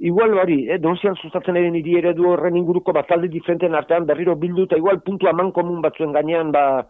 igual 0.02 0.34
hori, 0.38 0.68
eh, 0.70 0.78
donzian 0.80 1.16
sustatzen 1.16 1.56
egin 1.56 1.76
hiri 1.76 1.98
eredu 1.98 2.28
horren 2.30 2.56
inguruko 2.58 2.94
bat 2.94 3.08
talde 3.08 3.28
diferenten 3.32 3.76
artean 3.76 4.06
berriro 4.06 4.36
bildu 4.36 4.64
eta 4.64 4.78
igual 4.78 5.00
puntu 5.02 5.28
aman 5.28 5.52
komun 5.52 5.82
batzuen 5.82 6.12
gainean, 6.14 6.52
ba, 6.52 6.86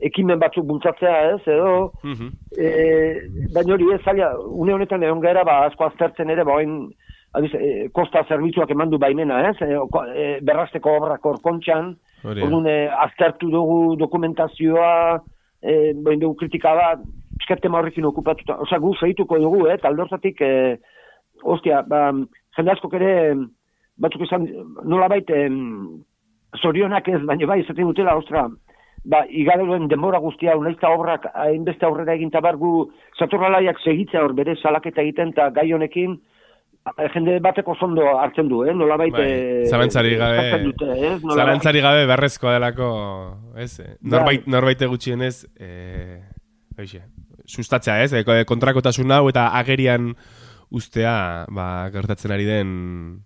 ekimen 0.00 0.38
batzuk 0.40 0.64
bultzatzea, 0.66 1.34
ez, 1.34 1.40
edo, 1.48 1.92
Mhm. 2.04 2.28
e, 2.58 3.20
baina 3.54 3.74
hori 3.74 3.92
ez, 3.94 4.00
zaila, 4.04 4.30
une 4.48 4.72
honetan 4.74 5.02
egon 5.02 5.20
gara, 5.20 5.44
ba, 5.44 5.66
asko 5.66 5.84
aztertzen 5.84 6.30
ere, 6.30 6.44
ba, 6.44 6.54
oin, 6.54 6.90
adiz, 7.34 7.52
e, 7.54 7.88
kosta 7.92 8.24
zerbitzuak 8.28 8.70
eman 8.70 8.90
du 8.90 8.98
baimena, 8.98 9.42
ez, 9.50 9.56
e, 9.60 9.76
ko- 9.90 10.06
e, 10.14 10.38
berrasteko 10.40 10.96
obrak 10.96 11.24
orkontxan, 11.26 11.96
orduan, 12.24 12.66
e, 12.66 12.88
aztertu 12.88 13.50
dugu 13.50 13.96
dokumentazioa, 13.96 15.20
e, 15.62 15.92
bain 15.94 16.18
dugu 16.20 16.34
kritika 16.36 16.74
bat, 16.74 16.98
piskat 17.38 17.60
tema 17.60 17.78
horrekin 17.78 18.04
okupatuta, 18.04 18.56
osea, 18.60 18.78
gu 18.78 18.94
segituko 18.94 19.38
dugu, 19.38 19.66
eh, 19.68 19.76
talde 19.78 20.02
hortatik, 20.02 20.40
e, 20.40 20.78
ostia, 21.42 21.82
ba, 21.82 22.10
jende 22.56 22.72
askok 22.74 22.96
ere, 22.98 23.12
batzuk 24.00 24.24
esan, 24.26 24.46
nolabait, 24.88 25.30
em, 25.30 26.00
zorionak 26.58 27.08
ez, 27.08 27.20
baina 27.26 27.46
bai, 27.46 27.60
esaten 27.62 27.90
dutela, 27.90 28.16
ostra, 28.18 28.48
ba, 29.04 29.22
igaroen 29.30 29.88
denbora 29.88 30.18
guztia, 30.22 30.56
unaizta 30.58 30.90
obrak, 30.94 31.28
hainbeste 31.34 31.86
aurrera 31.86 32.16
egin 32.18 32.32
tabargu, 32.32 32.90
satorralaiak 33.18 33.80
segitza 33.84 34.24
hor 34.24 34.34
bere 34.36 34.56
salaketa 34.60 35.04
egiten, 35.04 35.32
eta 35.36 35.48
gai 35.56 35.70
honekin, 35.72 36.18
eh, 36.96 37.08
jende 37.14 37.38
bateko 37.44 37.76
zondo 37.78 38.08
hartzen 38.18 38.50
du, 38.50 38.64
eh? 38.66 38.74
Nola 38.74 38.98
baita... 39.00 39.22
Bai, 39.22 39.70
zalantzari 39.70 40.16
gabe, 40.20 40.50
dute, 40.66 40.90
eh? 40.96 41.14
Nola 41.22 41.44
zalantzari 41.44 41.84
gabe 41.86 42.04
berrezkoa 42.10 42.58
delako, 42.58 42.90
ez, 43.56 43.72
eh, 43.80 43.96
norbait, 44.02 44.44
Bai. 44.44 44.56
norbait 44.56 44.86
gutxienez, 44.90 45.34
eh, 45.60 46.20
oixe, 46.78 47.04
sustatzea, 47.46 48.02
ez, 48.04 48.12
eh, 48.14 48.44
kontrakotasun 48.48 49.10
hau 49.12 49.28
eta 49.30 49.50
agerian 49.58 50.14
ustea, 50.70 51.44
ba, 51.50 51.90
gertatzen 51.92 52.32
ari 52.32 52.44
den, 52.48 53.24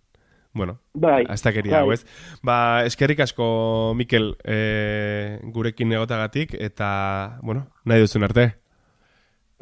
bueno, 0.55 0.79
Bai, 0.95 1.25
astakeria 1.29 1.81
hau, 1.81 1.89
bai. 1.91 1.95
ez? 1.99 2.05
Ba, 2.43 2.57
eskerrik 2.87 3.21
asko, 3.21 3.93
Mikel, 3.97 4.37
eh, 4.45 5.41
gurekin 5.53 5.93
egotagatik, 5.93 6.55
eta, 6.59 7.39
bueno, 7.43 7.67
nahi 7.85 8.01
duzun 8.07 8.25
arte. 8.25 8.55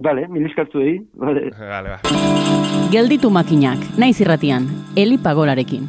Vale, 0.02 0.26
miliskartu 0.28 0.80
egi, 0.80 0.96
vale. 1.14 1.50
Vale, 1.58 1.96
ba. 1.96 2.00
Gelditu 2.92 3.30
makinak, 3.30 3.78
naiz 3.98 4.18
irratian, 4.20 4.66
Eli 4.96 5.18
Pagolarekin. 5.18 5.88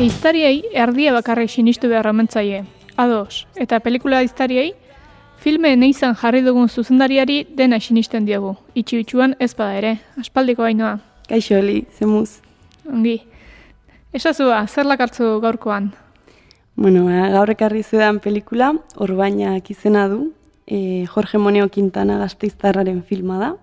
Eiztariei 0.00 0.62
erdia 0.72 1.10
bakarrik 1.12 1.50
sinistu 1.52 1.88
behar 1.90 2.06
omentzaie. 2.08 2.62
Ados, 2.96 3.46
eta 3.60 3.82
pelikula 3.84 4.22
eiztariei, 4.24 4.70
filme 5.44 5.74
neizan 5.76 6.14
jarri 6.16 6.40
dugun 6.40 6.70
zuzendariari 6.72 7.42
dena 7.58 7.76
sinisten 7.84 8.24
diogu. 8.24 8.54
Itxi 8.72 9.02
itxuan 9.02 9.36
ez 9.38 9.50
bada 9.58 9.76
ere, 9.76 9.92
aspaldiko 10.16 10.64
bainoa. 10.64 10.94
Kaixo, 11.28 11.60
Eli, 11.60 11.84
zemuz. 11.98 12.40
Ongi. 12.88 13.18
Esazua, 14.16 14.64
zer 14.66 14.88
lakartzu 14.88 15.34
gaurkoan? 15.44 15.92
Bueno, 16.80 17.04
ba, 17.04 17.28
gaur 17.36 17.52
ekarri 17.52 17.84
zuedan 17.84 18.24
pelikula, 18.24 18.72
Orbainak 18.96 19.68
izena 19.68 20.08
du, 20.08 20.30
e, 20.64 21.04
Jorge 21.12 21.36
Moneo 21.36 21.68
Quintana 21.68 22.16
gazteiztarraren 22.24 23.04
filma 23.04 23.36
da, 23.36 23.56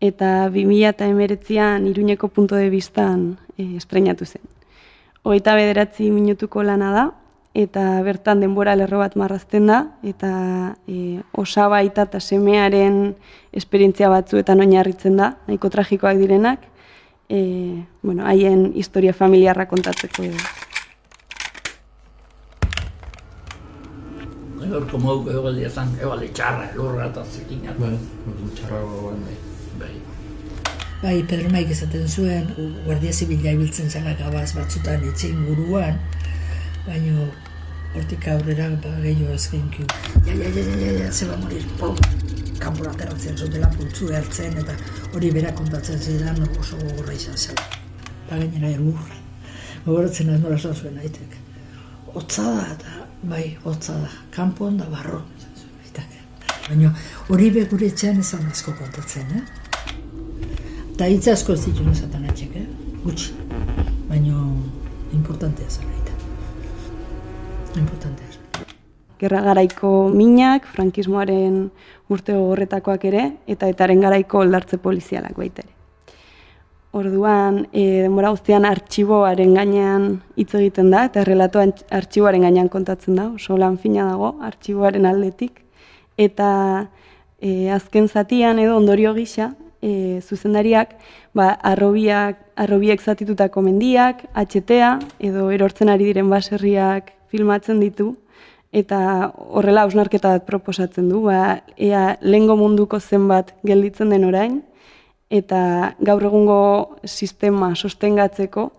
eta 0.00 0.48
2008an 0.48 1.90
Iruñeko 1.92 2.32
punto 2.32 2.56
de 2.56 2.70
vistan 2.72 3.34
e, 3.58 3.74
estrenatu 3.76 4.24
zen. 4.24 4.57
Hogeita 5.28 5.52
bederatzi 5.58 6.06
minutuko 6.08 6.62
lana 6.64 6.88
da, 6.94 7.02
eta 7.52 7.82
bertan 8.00 8.40
denbora 8.40 8.72
lerro 8.80 9.02
bat 9.02 9.12
marrazten 9.20 9.66
da, 9.68 9.82
eta 10.00 10.30
e, 10.88 11.20
osaba 11.36 11.82
aita 11.82 12.06
eta 12.08 12.16
semearen 12.16 12.96
esperientzia 13.52 14.08
batzuetan 14.08 14.64
oinarritzen 14.64 15.20
da, 15.20 15.34
nahiko 15.44 15.68
tragikoak 15.76 16.16
direnak, 16.16 16.64
e, 17.28 17.42
bueno, 18.00 18.24
haien 18.24 18.70
historia 18.72 19.12
familiarra 19.12 19.68
kontatzeko 19.68 20.24
Gaurko 24.68 24.98
moduko 25.00 25.36
egoaldi 25.36 25.68
ezan, 25.68 25.92
egoaldi 26.00 26.32
txarra, 26.32 26.72
lurra 26.76 27.12
eta 27.12 27.28
zikina. 27.28 27.76
Bai, 27.76 27.96
txarra 28.56 28.80
gogoan 28.80 29.26
bai. 29.28 29.36
Bai. 29.84 30.07
Bai, 30.98 31.22
Pedro 31.22 31.48
Maik 31.50 31.70
esaten 31.70 32.08
zuen, 32.08 32.48
Guardia 32.84 33.12
Zibila 33.12 33.52
ibiltzen 33.54 33.86
zela 33.86 34.16
gabaz 34.18 34.48
batzutan 34.56 35.04
etxe 35.06 35.28
inguruan, 35.30 36.00
baina 36.88 37.26
hortik 37.94 38.26
aurrera 38.32 38.66
ba, 38.82 38.96
gehiago 39.04 39.36
ez 39.36 39.44
genkiu. 39.52 39.86
Ja, 40.26 40.34
ja, 40.34 40.48
ja, 40.48 40.64
ja, 40.64 40.80
ja, 40.80 40.96
ja, 41.04 41.12
ze 41.12 41.28
ba 41.28 41.36
morir, 41.38 41.62
pum, 41.78 41.94
kanpora 42.58 42.90
ateratzen 42.96 43.38
zutela 43.38 43.70
pultzu 43.76 44.10
hartzen, 44.10 44.58
eta 44.58 44.74
hori 45.12 45.30
bera 45.38 45.54
kontatzen 45.60 46.02
zidan 46.02 46.42
oso 46.58 46.80
gogorra 46.82 47.14
izan 47.14 47.38
zela. 47.38 47.68
Ba 48.26 48.40
gainera 48.42 48.74
ermur, 48.74 49.14
gogoratzen 49.86 50.34
ez 50.34 50.40
nola 50.42 50.58
zuen 50.58 50.98
aitek. 50.98 51.38
Hotza 52.10 52.42
da, 52.42 52.66
eta 52.74 52.98
bai, 53.22 53.44
hotza 53.62 53.94
da, 54.02 54.10
kanpon 54.34 54.82
da 54.82 54.90
barro. 54.90 55.22
Baina 56.68 56.90
hori 57.32 57.46
be 57.54 57.62
gure 57.70 57.86
etxean 57.86 58.18
ezan 58.20 58.50
asko 58.50 58.74
kontatzen, 58.76 59.30
eh? 59.38 59.67
Eta 60.98 61.06
hitz 61.06 61.28
asko 61.30 61.54
ez 61.54 61.60
ditu 61.62 61.84
atxek, 61.86 62.54
eh? 62.58 62.64
Gutxi. 63.04 63.30
Baina 64.08 64.34
importantea 65.14 65.68
zen 65.70 65.84
aita. 65.86 66.14
Importantea 67.78 68.26
zen. 68.26 68.64
gerra 69.20 69.42
garaiko 69.42 70.08
minak, 70.10 70.66
frankismoaren 70.66 71.70
urte 72.08 72.34
gogorretakoak 72.34 73.04
ere, 73.04 73.22
eta 73.46 73.68
etaren 73.68 74.00
garaiko 74.00 74.40
oldartze 74.40 74.78
polizialak 74.78 75.36
baita 75.38 75.62
ere. 75.62 75.70
Orduan, 76.90 77.68
e, 77.72 78.02
denbora 78.02 78.34
guztian 78.34 78.66
artxiboaren 78.66 79.54
gainean 79.54 80.10
hitz 80.34 80.50
egiten 80.54 80.90
da, 80.90 81.04
eta 81.04 81.22
relatoa 81.22 81.68
artxiboaren 82.00 82.42
gainean 82.42 82.68
kontatzen 82.68 83.14
da, 83.14 83.28
oso 83.38 83.56
lan 83.56 83.78
fina 83.78 84.10
dago, 84.10 84.34
artxiboaren 84.50 85.06
aldetik. 85.06 85.62
Eta 86.18 86.50
e, 87.38 87.70
azken 87.70 88.08
zatian 88.08 88.58
edo 88.58 88.76
ondorio 88.82 89.14
gisa, 89.14 89.52
e, 89.82 90.20
zuzendariak, 90.20 90.94
ba, 91.34 91.50
arrobiak, 91.62 92.40
arrobiek 92.56 93.02
zatitutako 93.02 93.62
mendiak, 93.62 94.24
HTA, 94.34 94.98
edo 95.18 95.50
erortzen 95.54 95.88
ari 95.88 96.08
diren 96.10 96.30
baserriak 96.30 97.12
filmatzen 97.30 97.80
ditu, 97.80 98.14
eta 98.72 99.32
horrela 99.36 99.86
hausnarketa 99.86 100.36
bat 100.36 100.46
proposatzen 100.48 101.08
du, 101.08 101.24
ba, 101.28 101.60
ea 101.76 102.16
lehengo 102.20 102.56
munduko 102.56 103.00
zenbat 103.00 103.54
gelditzen 103.64 104.10
den 104.14 104.26
orain, 104.28 104.62
eta 105.30 105.94
gaur 106.00 106.24
egungo 106.24 106.60
sistema 107.04 107.74
sostengatzeko 107.76 108.70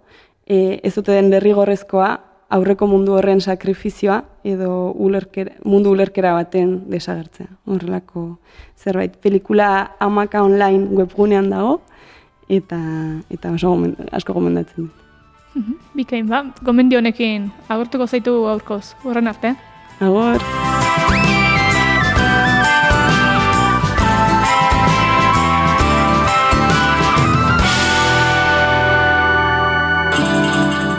e, 0.50 0.80
ez 0.84 0.96
den 1.06 1.30
derrigorrezkoa 1.30 2.10
aurreko 2.50 2.88
mundu 2.90 3.14
horren 3.14 3.42
sakrifizioa 3.42 4.24
edo 4.50 4.92
ulerkera, 4.92 5.54
mundu 5.64 5.92
ulerkera 5.96 6.34
baten 6.34 6.90
desagertzea. 6.92 7.48
Horrelako 7.68 8.40
zerbait. 8.78 9.16
Pelikula 9.22 9.92
amaka 10.00 10.44
online 10.44 10.88
webgunean 10.92 11.50
dago, 11.50 11.82
eta, 12.50 12.80
eta 13.30 13.54
oso 13.54 13.76
gomen, 13.76 13.96
asko 14.12 14.34
gomendatzen 14.34 14.90
dut. 14.90 15.06
Mhm, 15.56 15.78
Bikain, 15.98 16.28
ba, 16.30 16.44
gomendio 16.62 17.00
honekin 17.00 17.52
agurtuko 17.70 18.08
zaitu 18.08 18.36
gaurkoz, 18.46 18.96
horren 19.04 19.28
arte. 19.28 19.56
Agor! 20.00 20.40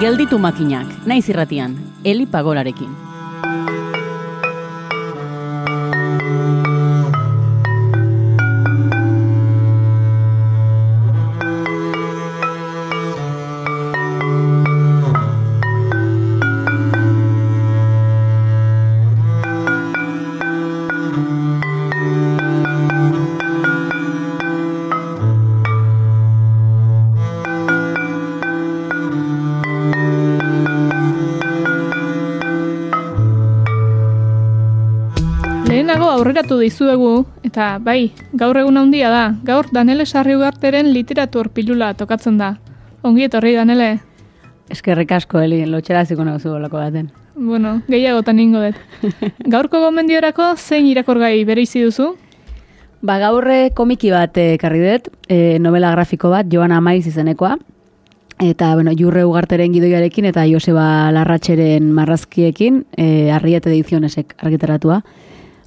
Gelditu 0.01 0.39
makinak, 0.41 0.89
naiz 1.05 1.29
irratian, 1.29 1.77
Eli 2.05 2.25
Pagolarekin. 2.25 3.10
Aurreratu 36.51 36.67
dizuegu, 36.67 37.27
eta 37.47 37.79
bai, 37.79 38.11
gaur 38.35 38.59
egun 38.59 38.77
handia 38.77 39.07
da, 39.07 39.37
gaur 39.47 39.69
Danele 39.71 40.03
Sarriugarteren 40.03 40.89
literatur 40.91 41.47
pilula 41.55 41.93
tokatzen 41.95 42.41
da. 42.41 42.57
Ongi 43.07 43.29
etorri, 43.29 43.53
Danele. 43.55 44.01
Eskerrik 44.69 45.13
asko, 45.15 45.39
Eli, 45.39 45.61
lotxera 45.71 46.03
ziko 46.05 46.25
nauzu 46.27 46.57
olako 46.57 46.81
baten. 46.81 47.13
Bueno, 47.37 47.77
gehiagotan 47.87 48.41
ingo 48.43 48.65
dut. 48.65 48.75
Gaurko 49.55 49.79
gomendiorako 49.85 50.57
zein 50.57 50.91
irakorgai 50.91 51.45
bereizi 51.47 51.85
duzu? 51.85 52.17
Ba, 53.01 53.21
gaurre 53.23 53.71
komiki 53.71 54.11
bat 54.11 54.35
eh, 54.37 54.57
ekarri 54.59 54.83
dut, 54.83 55.09
e, 55.29 55.61
novela 55.63 55.95
grafiko 55.95 56.35
bat, 56.35 56.51
Joana 56.51 56.81
Maiz 56.83 57.07
izenekoa. 57.07 57.57
Eta, 58.43 58.75
bueno, 58.75 58.91
Jurre 58.99 59.23
Ugarteren 59.23 59.71
gidoiarekin 59.71 60.27
eta 60.33 60.49
Joseba 60.51 61.13
Larratxeren 61.15 61.93
marrazkiekin, 61.95 62.87
e, 62.99 63.31
arriete 63.31 63.71
edizionesek 63.71 64.35
argitaratua. 64.43 65.05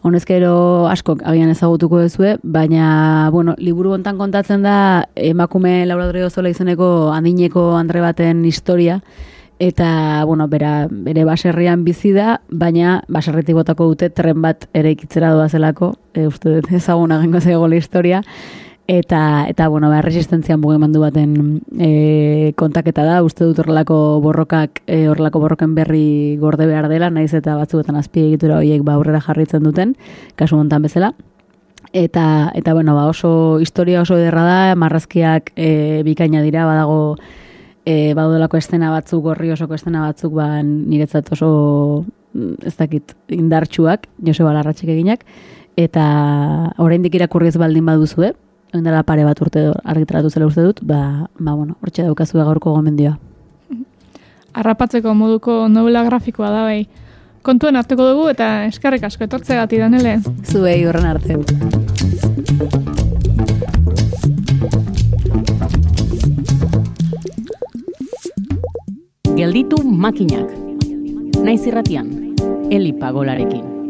Honezkero 0.04 0.90
askok 0.92 1.22
agian 1.24 1.48
ezagutuko 1.54 2.02
duzue, 2.04 2.34
baina, 2.44 3.30
bueno, 3.32 3.54
liburu 3.58 3.94
hontan 3.96 4.18
kontatzen 4.20 4.66
da 4.66 5.08
emakume 5.16 5.86
Laura 5.88 6.10
Dore 6.10 6.26
Ozola 6.28 6.52
izeneko 6.52 7.14
handineko 7.16 7.70
andre 7.78 8.02
baten 8.04 8.42
historia, 8.44 8.98
eta, 9.64 10.26
bueno, 10.28 10.50
bera, 10.52 10.90
bere 10.92 11.24
baserrian 11.24 11.86
bizi 11.88 12.12
da, 12.12 12.42
baina 12.50 12.98
baserritik 13.08 13.56
botako 13.56 13.88
dute 13.94 14.10
tren 14.12 14.42
bat 14.44 14.68
ere 14.76 14.92
ikitzera 14.92 15.32
doa 15.38 15.48
zelako, 15.48 15.94
e, 16.12 16.28
uste 16.28 16.58
dut 16.58 16.68
ezaguna 16.76 17.22
gengo 17.24 17.40
zeigola 17.40 17.80
historia, 17.80 18.20
eta, 18.88 19.46
eta 19.48 19.68
bueno, 19.68 19.90
ba, 19.90 20.02
resistentzian 20.02 20.60
mugimendu 20.60 21.00
baten 21.02 21.62
e, 21.80 22.54
kontaketa 22.60 23.06
da, 23.08 23.22
uste 23.24 23.46
dut 23.46 23.62
horrelako 23.64 24.20
borrokak, 24.24 24.82
e, 24.88 25.08
horrelako 25.08 25.40
borroken 25.40 25.76
berri 25.76 26.38
gorde 26.42 26.68
behar 26.68 26.90
dela, 26.92 27.10
naiz 27.10 27.34
eta 27.34 27.56
batzuetan 27.60 27.96
azpi 27.96 28.28
egitura 28.28 28.60
horiek 28.60 28.84
ba, 28.84 28.98
aurrera 28.98 29.22
jarritzen 29.24 29.64
duten, 29.64 29.96
kasu 30.36 30.60
hontan 30.60 30.84
bezala. 30.84 31.14
Eta, 31.94 32.52
eta 32.58 32.74
bueno, 32.74 32.96
ba, 32.96 33.06
oso 33.08 33.60
historia 33.62 34.02
oso 34.02 34.18
ederra 34.18 34.44
da, 34.44 34.76
marrazkiak 34.76 35.54
e, 35.56 36.02
bikaina 36.04 36.42
dira, 36.42 36.66
badago 36.66 37.16
e, 37.86 38.14
baudelako 38.18 38.58
estena 38.58 38.92
batzuk, 38.92 39.24
gorri 39.24 39.52
osoko 39.54 39.78
estena 39.78 40.08
batzuk, 40.08 40.34
ba, 40.36 40.62
niretzat 40.64 41.32
oso 41.36 42.06
mm, 42.34 42.56
ez 42.68 42.76
dakit 42.80 43.16
indartsuak, 43.32 44.10
Joseba 44.26 44.56
Larratxek 44.58 44.90
eginak, 44.90 45.24
eta 45.80 46.04
oraindik 46.82 47.16
irakurri 47.16 47.54
ez 47.54 47.60
baldin 47.62 47.86
baduzu, 47.86 48.28
eh? 48.28 48.34
Oindela 48.74 49.04
pare 49.06 49.22
bat 49.22 49.38
urte 49.38 49.68
argitaratu 49.86 50.32
zela 50.34 50.48
uste 50.50 50.64
dut, 50.66 50.80
ba, 50.82 51.30
ba 51.38 51.54
bueno, 51.54 51.76
hortxe 51.82 52.08
daukazu 52.08 52.40
gaurko 52.40 52.74
gomendioa. 52.74 53.20
Arrapatzeko 54.60 55.14
moduko 55.14 55.68
novela 55.70 56.04
grafikoa 56.08 56.50
da 56.50 56.64
bai. 56.66 56.88
Kontuen 57.44 57.76
hartuko 57.76 58.08
dugu 58.08 58.30
eta 58.32 58.66
eskarrik 58.70 59.04
asko 59.04 59.28
etortze 59.28 59.58
gati 59.60 59.78
danele. 59.78 60.16
Zuei 60.48 60.80
horren 60.88 61.06
arte. 61.06 61.38
Gelditu 69.36 69.84
makinak. 69.84 70.50
Naiz 71.44 71.62
irratian, 71.68 72.10
Eli 72.72 72.94
Pagolarekin. 72.96 73.83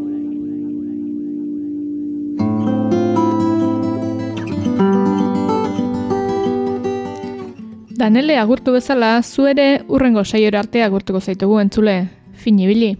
Danele 7.95 8.37
agurtu 8.39 8.73
bezala, 8.73 9.21
zu 9.21 9.45
ere 9.45 9.83
urrengo 9.87 10.23
saiora 10.25 10.63
arte 10.65 10.81
agurtuko 10.83 11.19
zaitugu 11.19 11.59
entzule. 11.61 11.97
Finibili. 12.33 12.95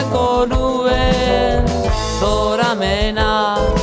Galtzeko 0.00 0.46
nuen 0.48 1.66
zoramena 2.20 3.79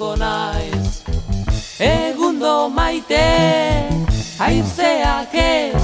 jolastuko 0.00 0.16
naiz. 0.16 1.02
Egundo 1.78 2.68
maite, 2.68 3.88
haizeak 4.38 5.34
ez. 5.34 5.74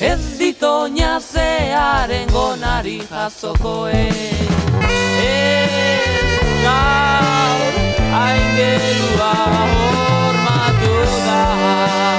Ez 0.00 0.38
ditoña 0.38 1.20
zearen 1.20 2.28
gonari 2.30 3.02
jasoko 3.10 3.88
ez. 3.88 4.48
Ez 5.22 6.38
gaur, 6.62 7.74
aingerua 8.22 9.34
hormatu 9.74 10.94
da 11.26 12.17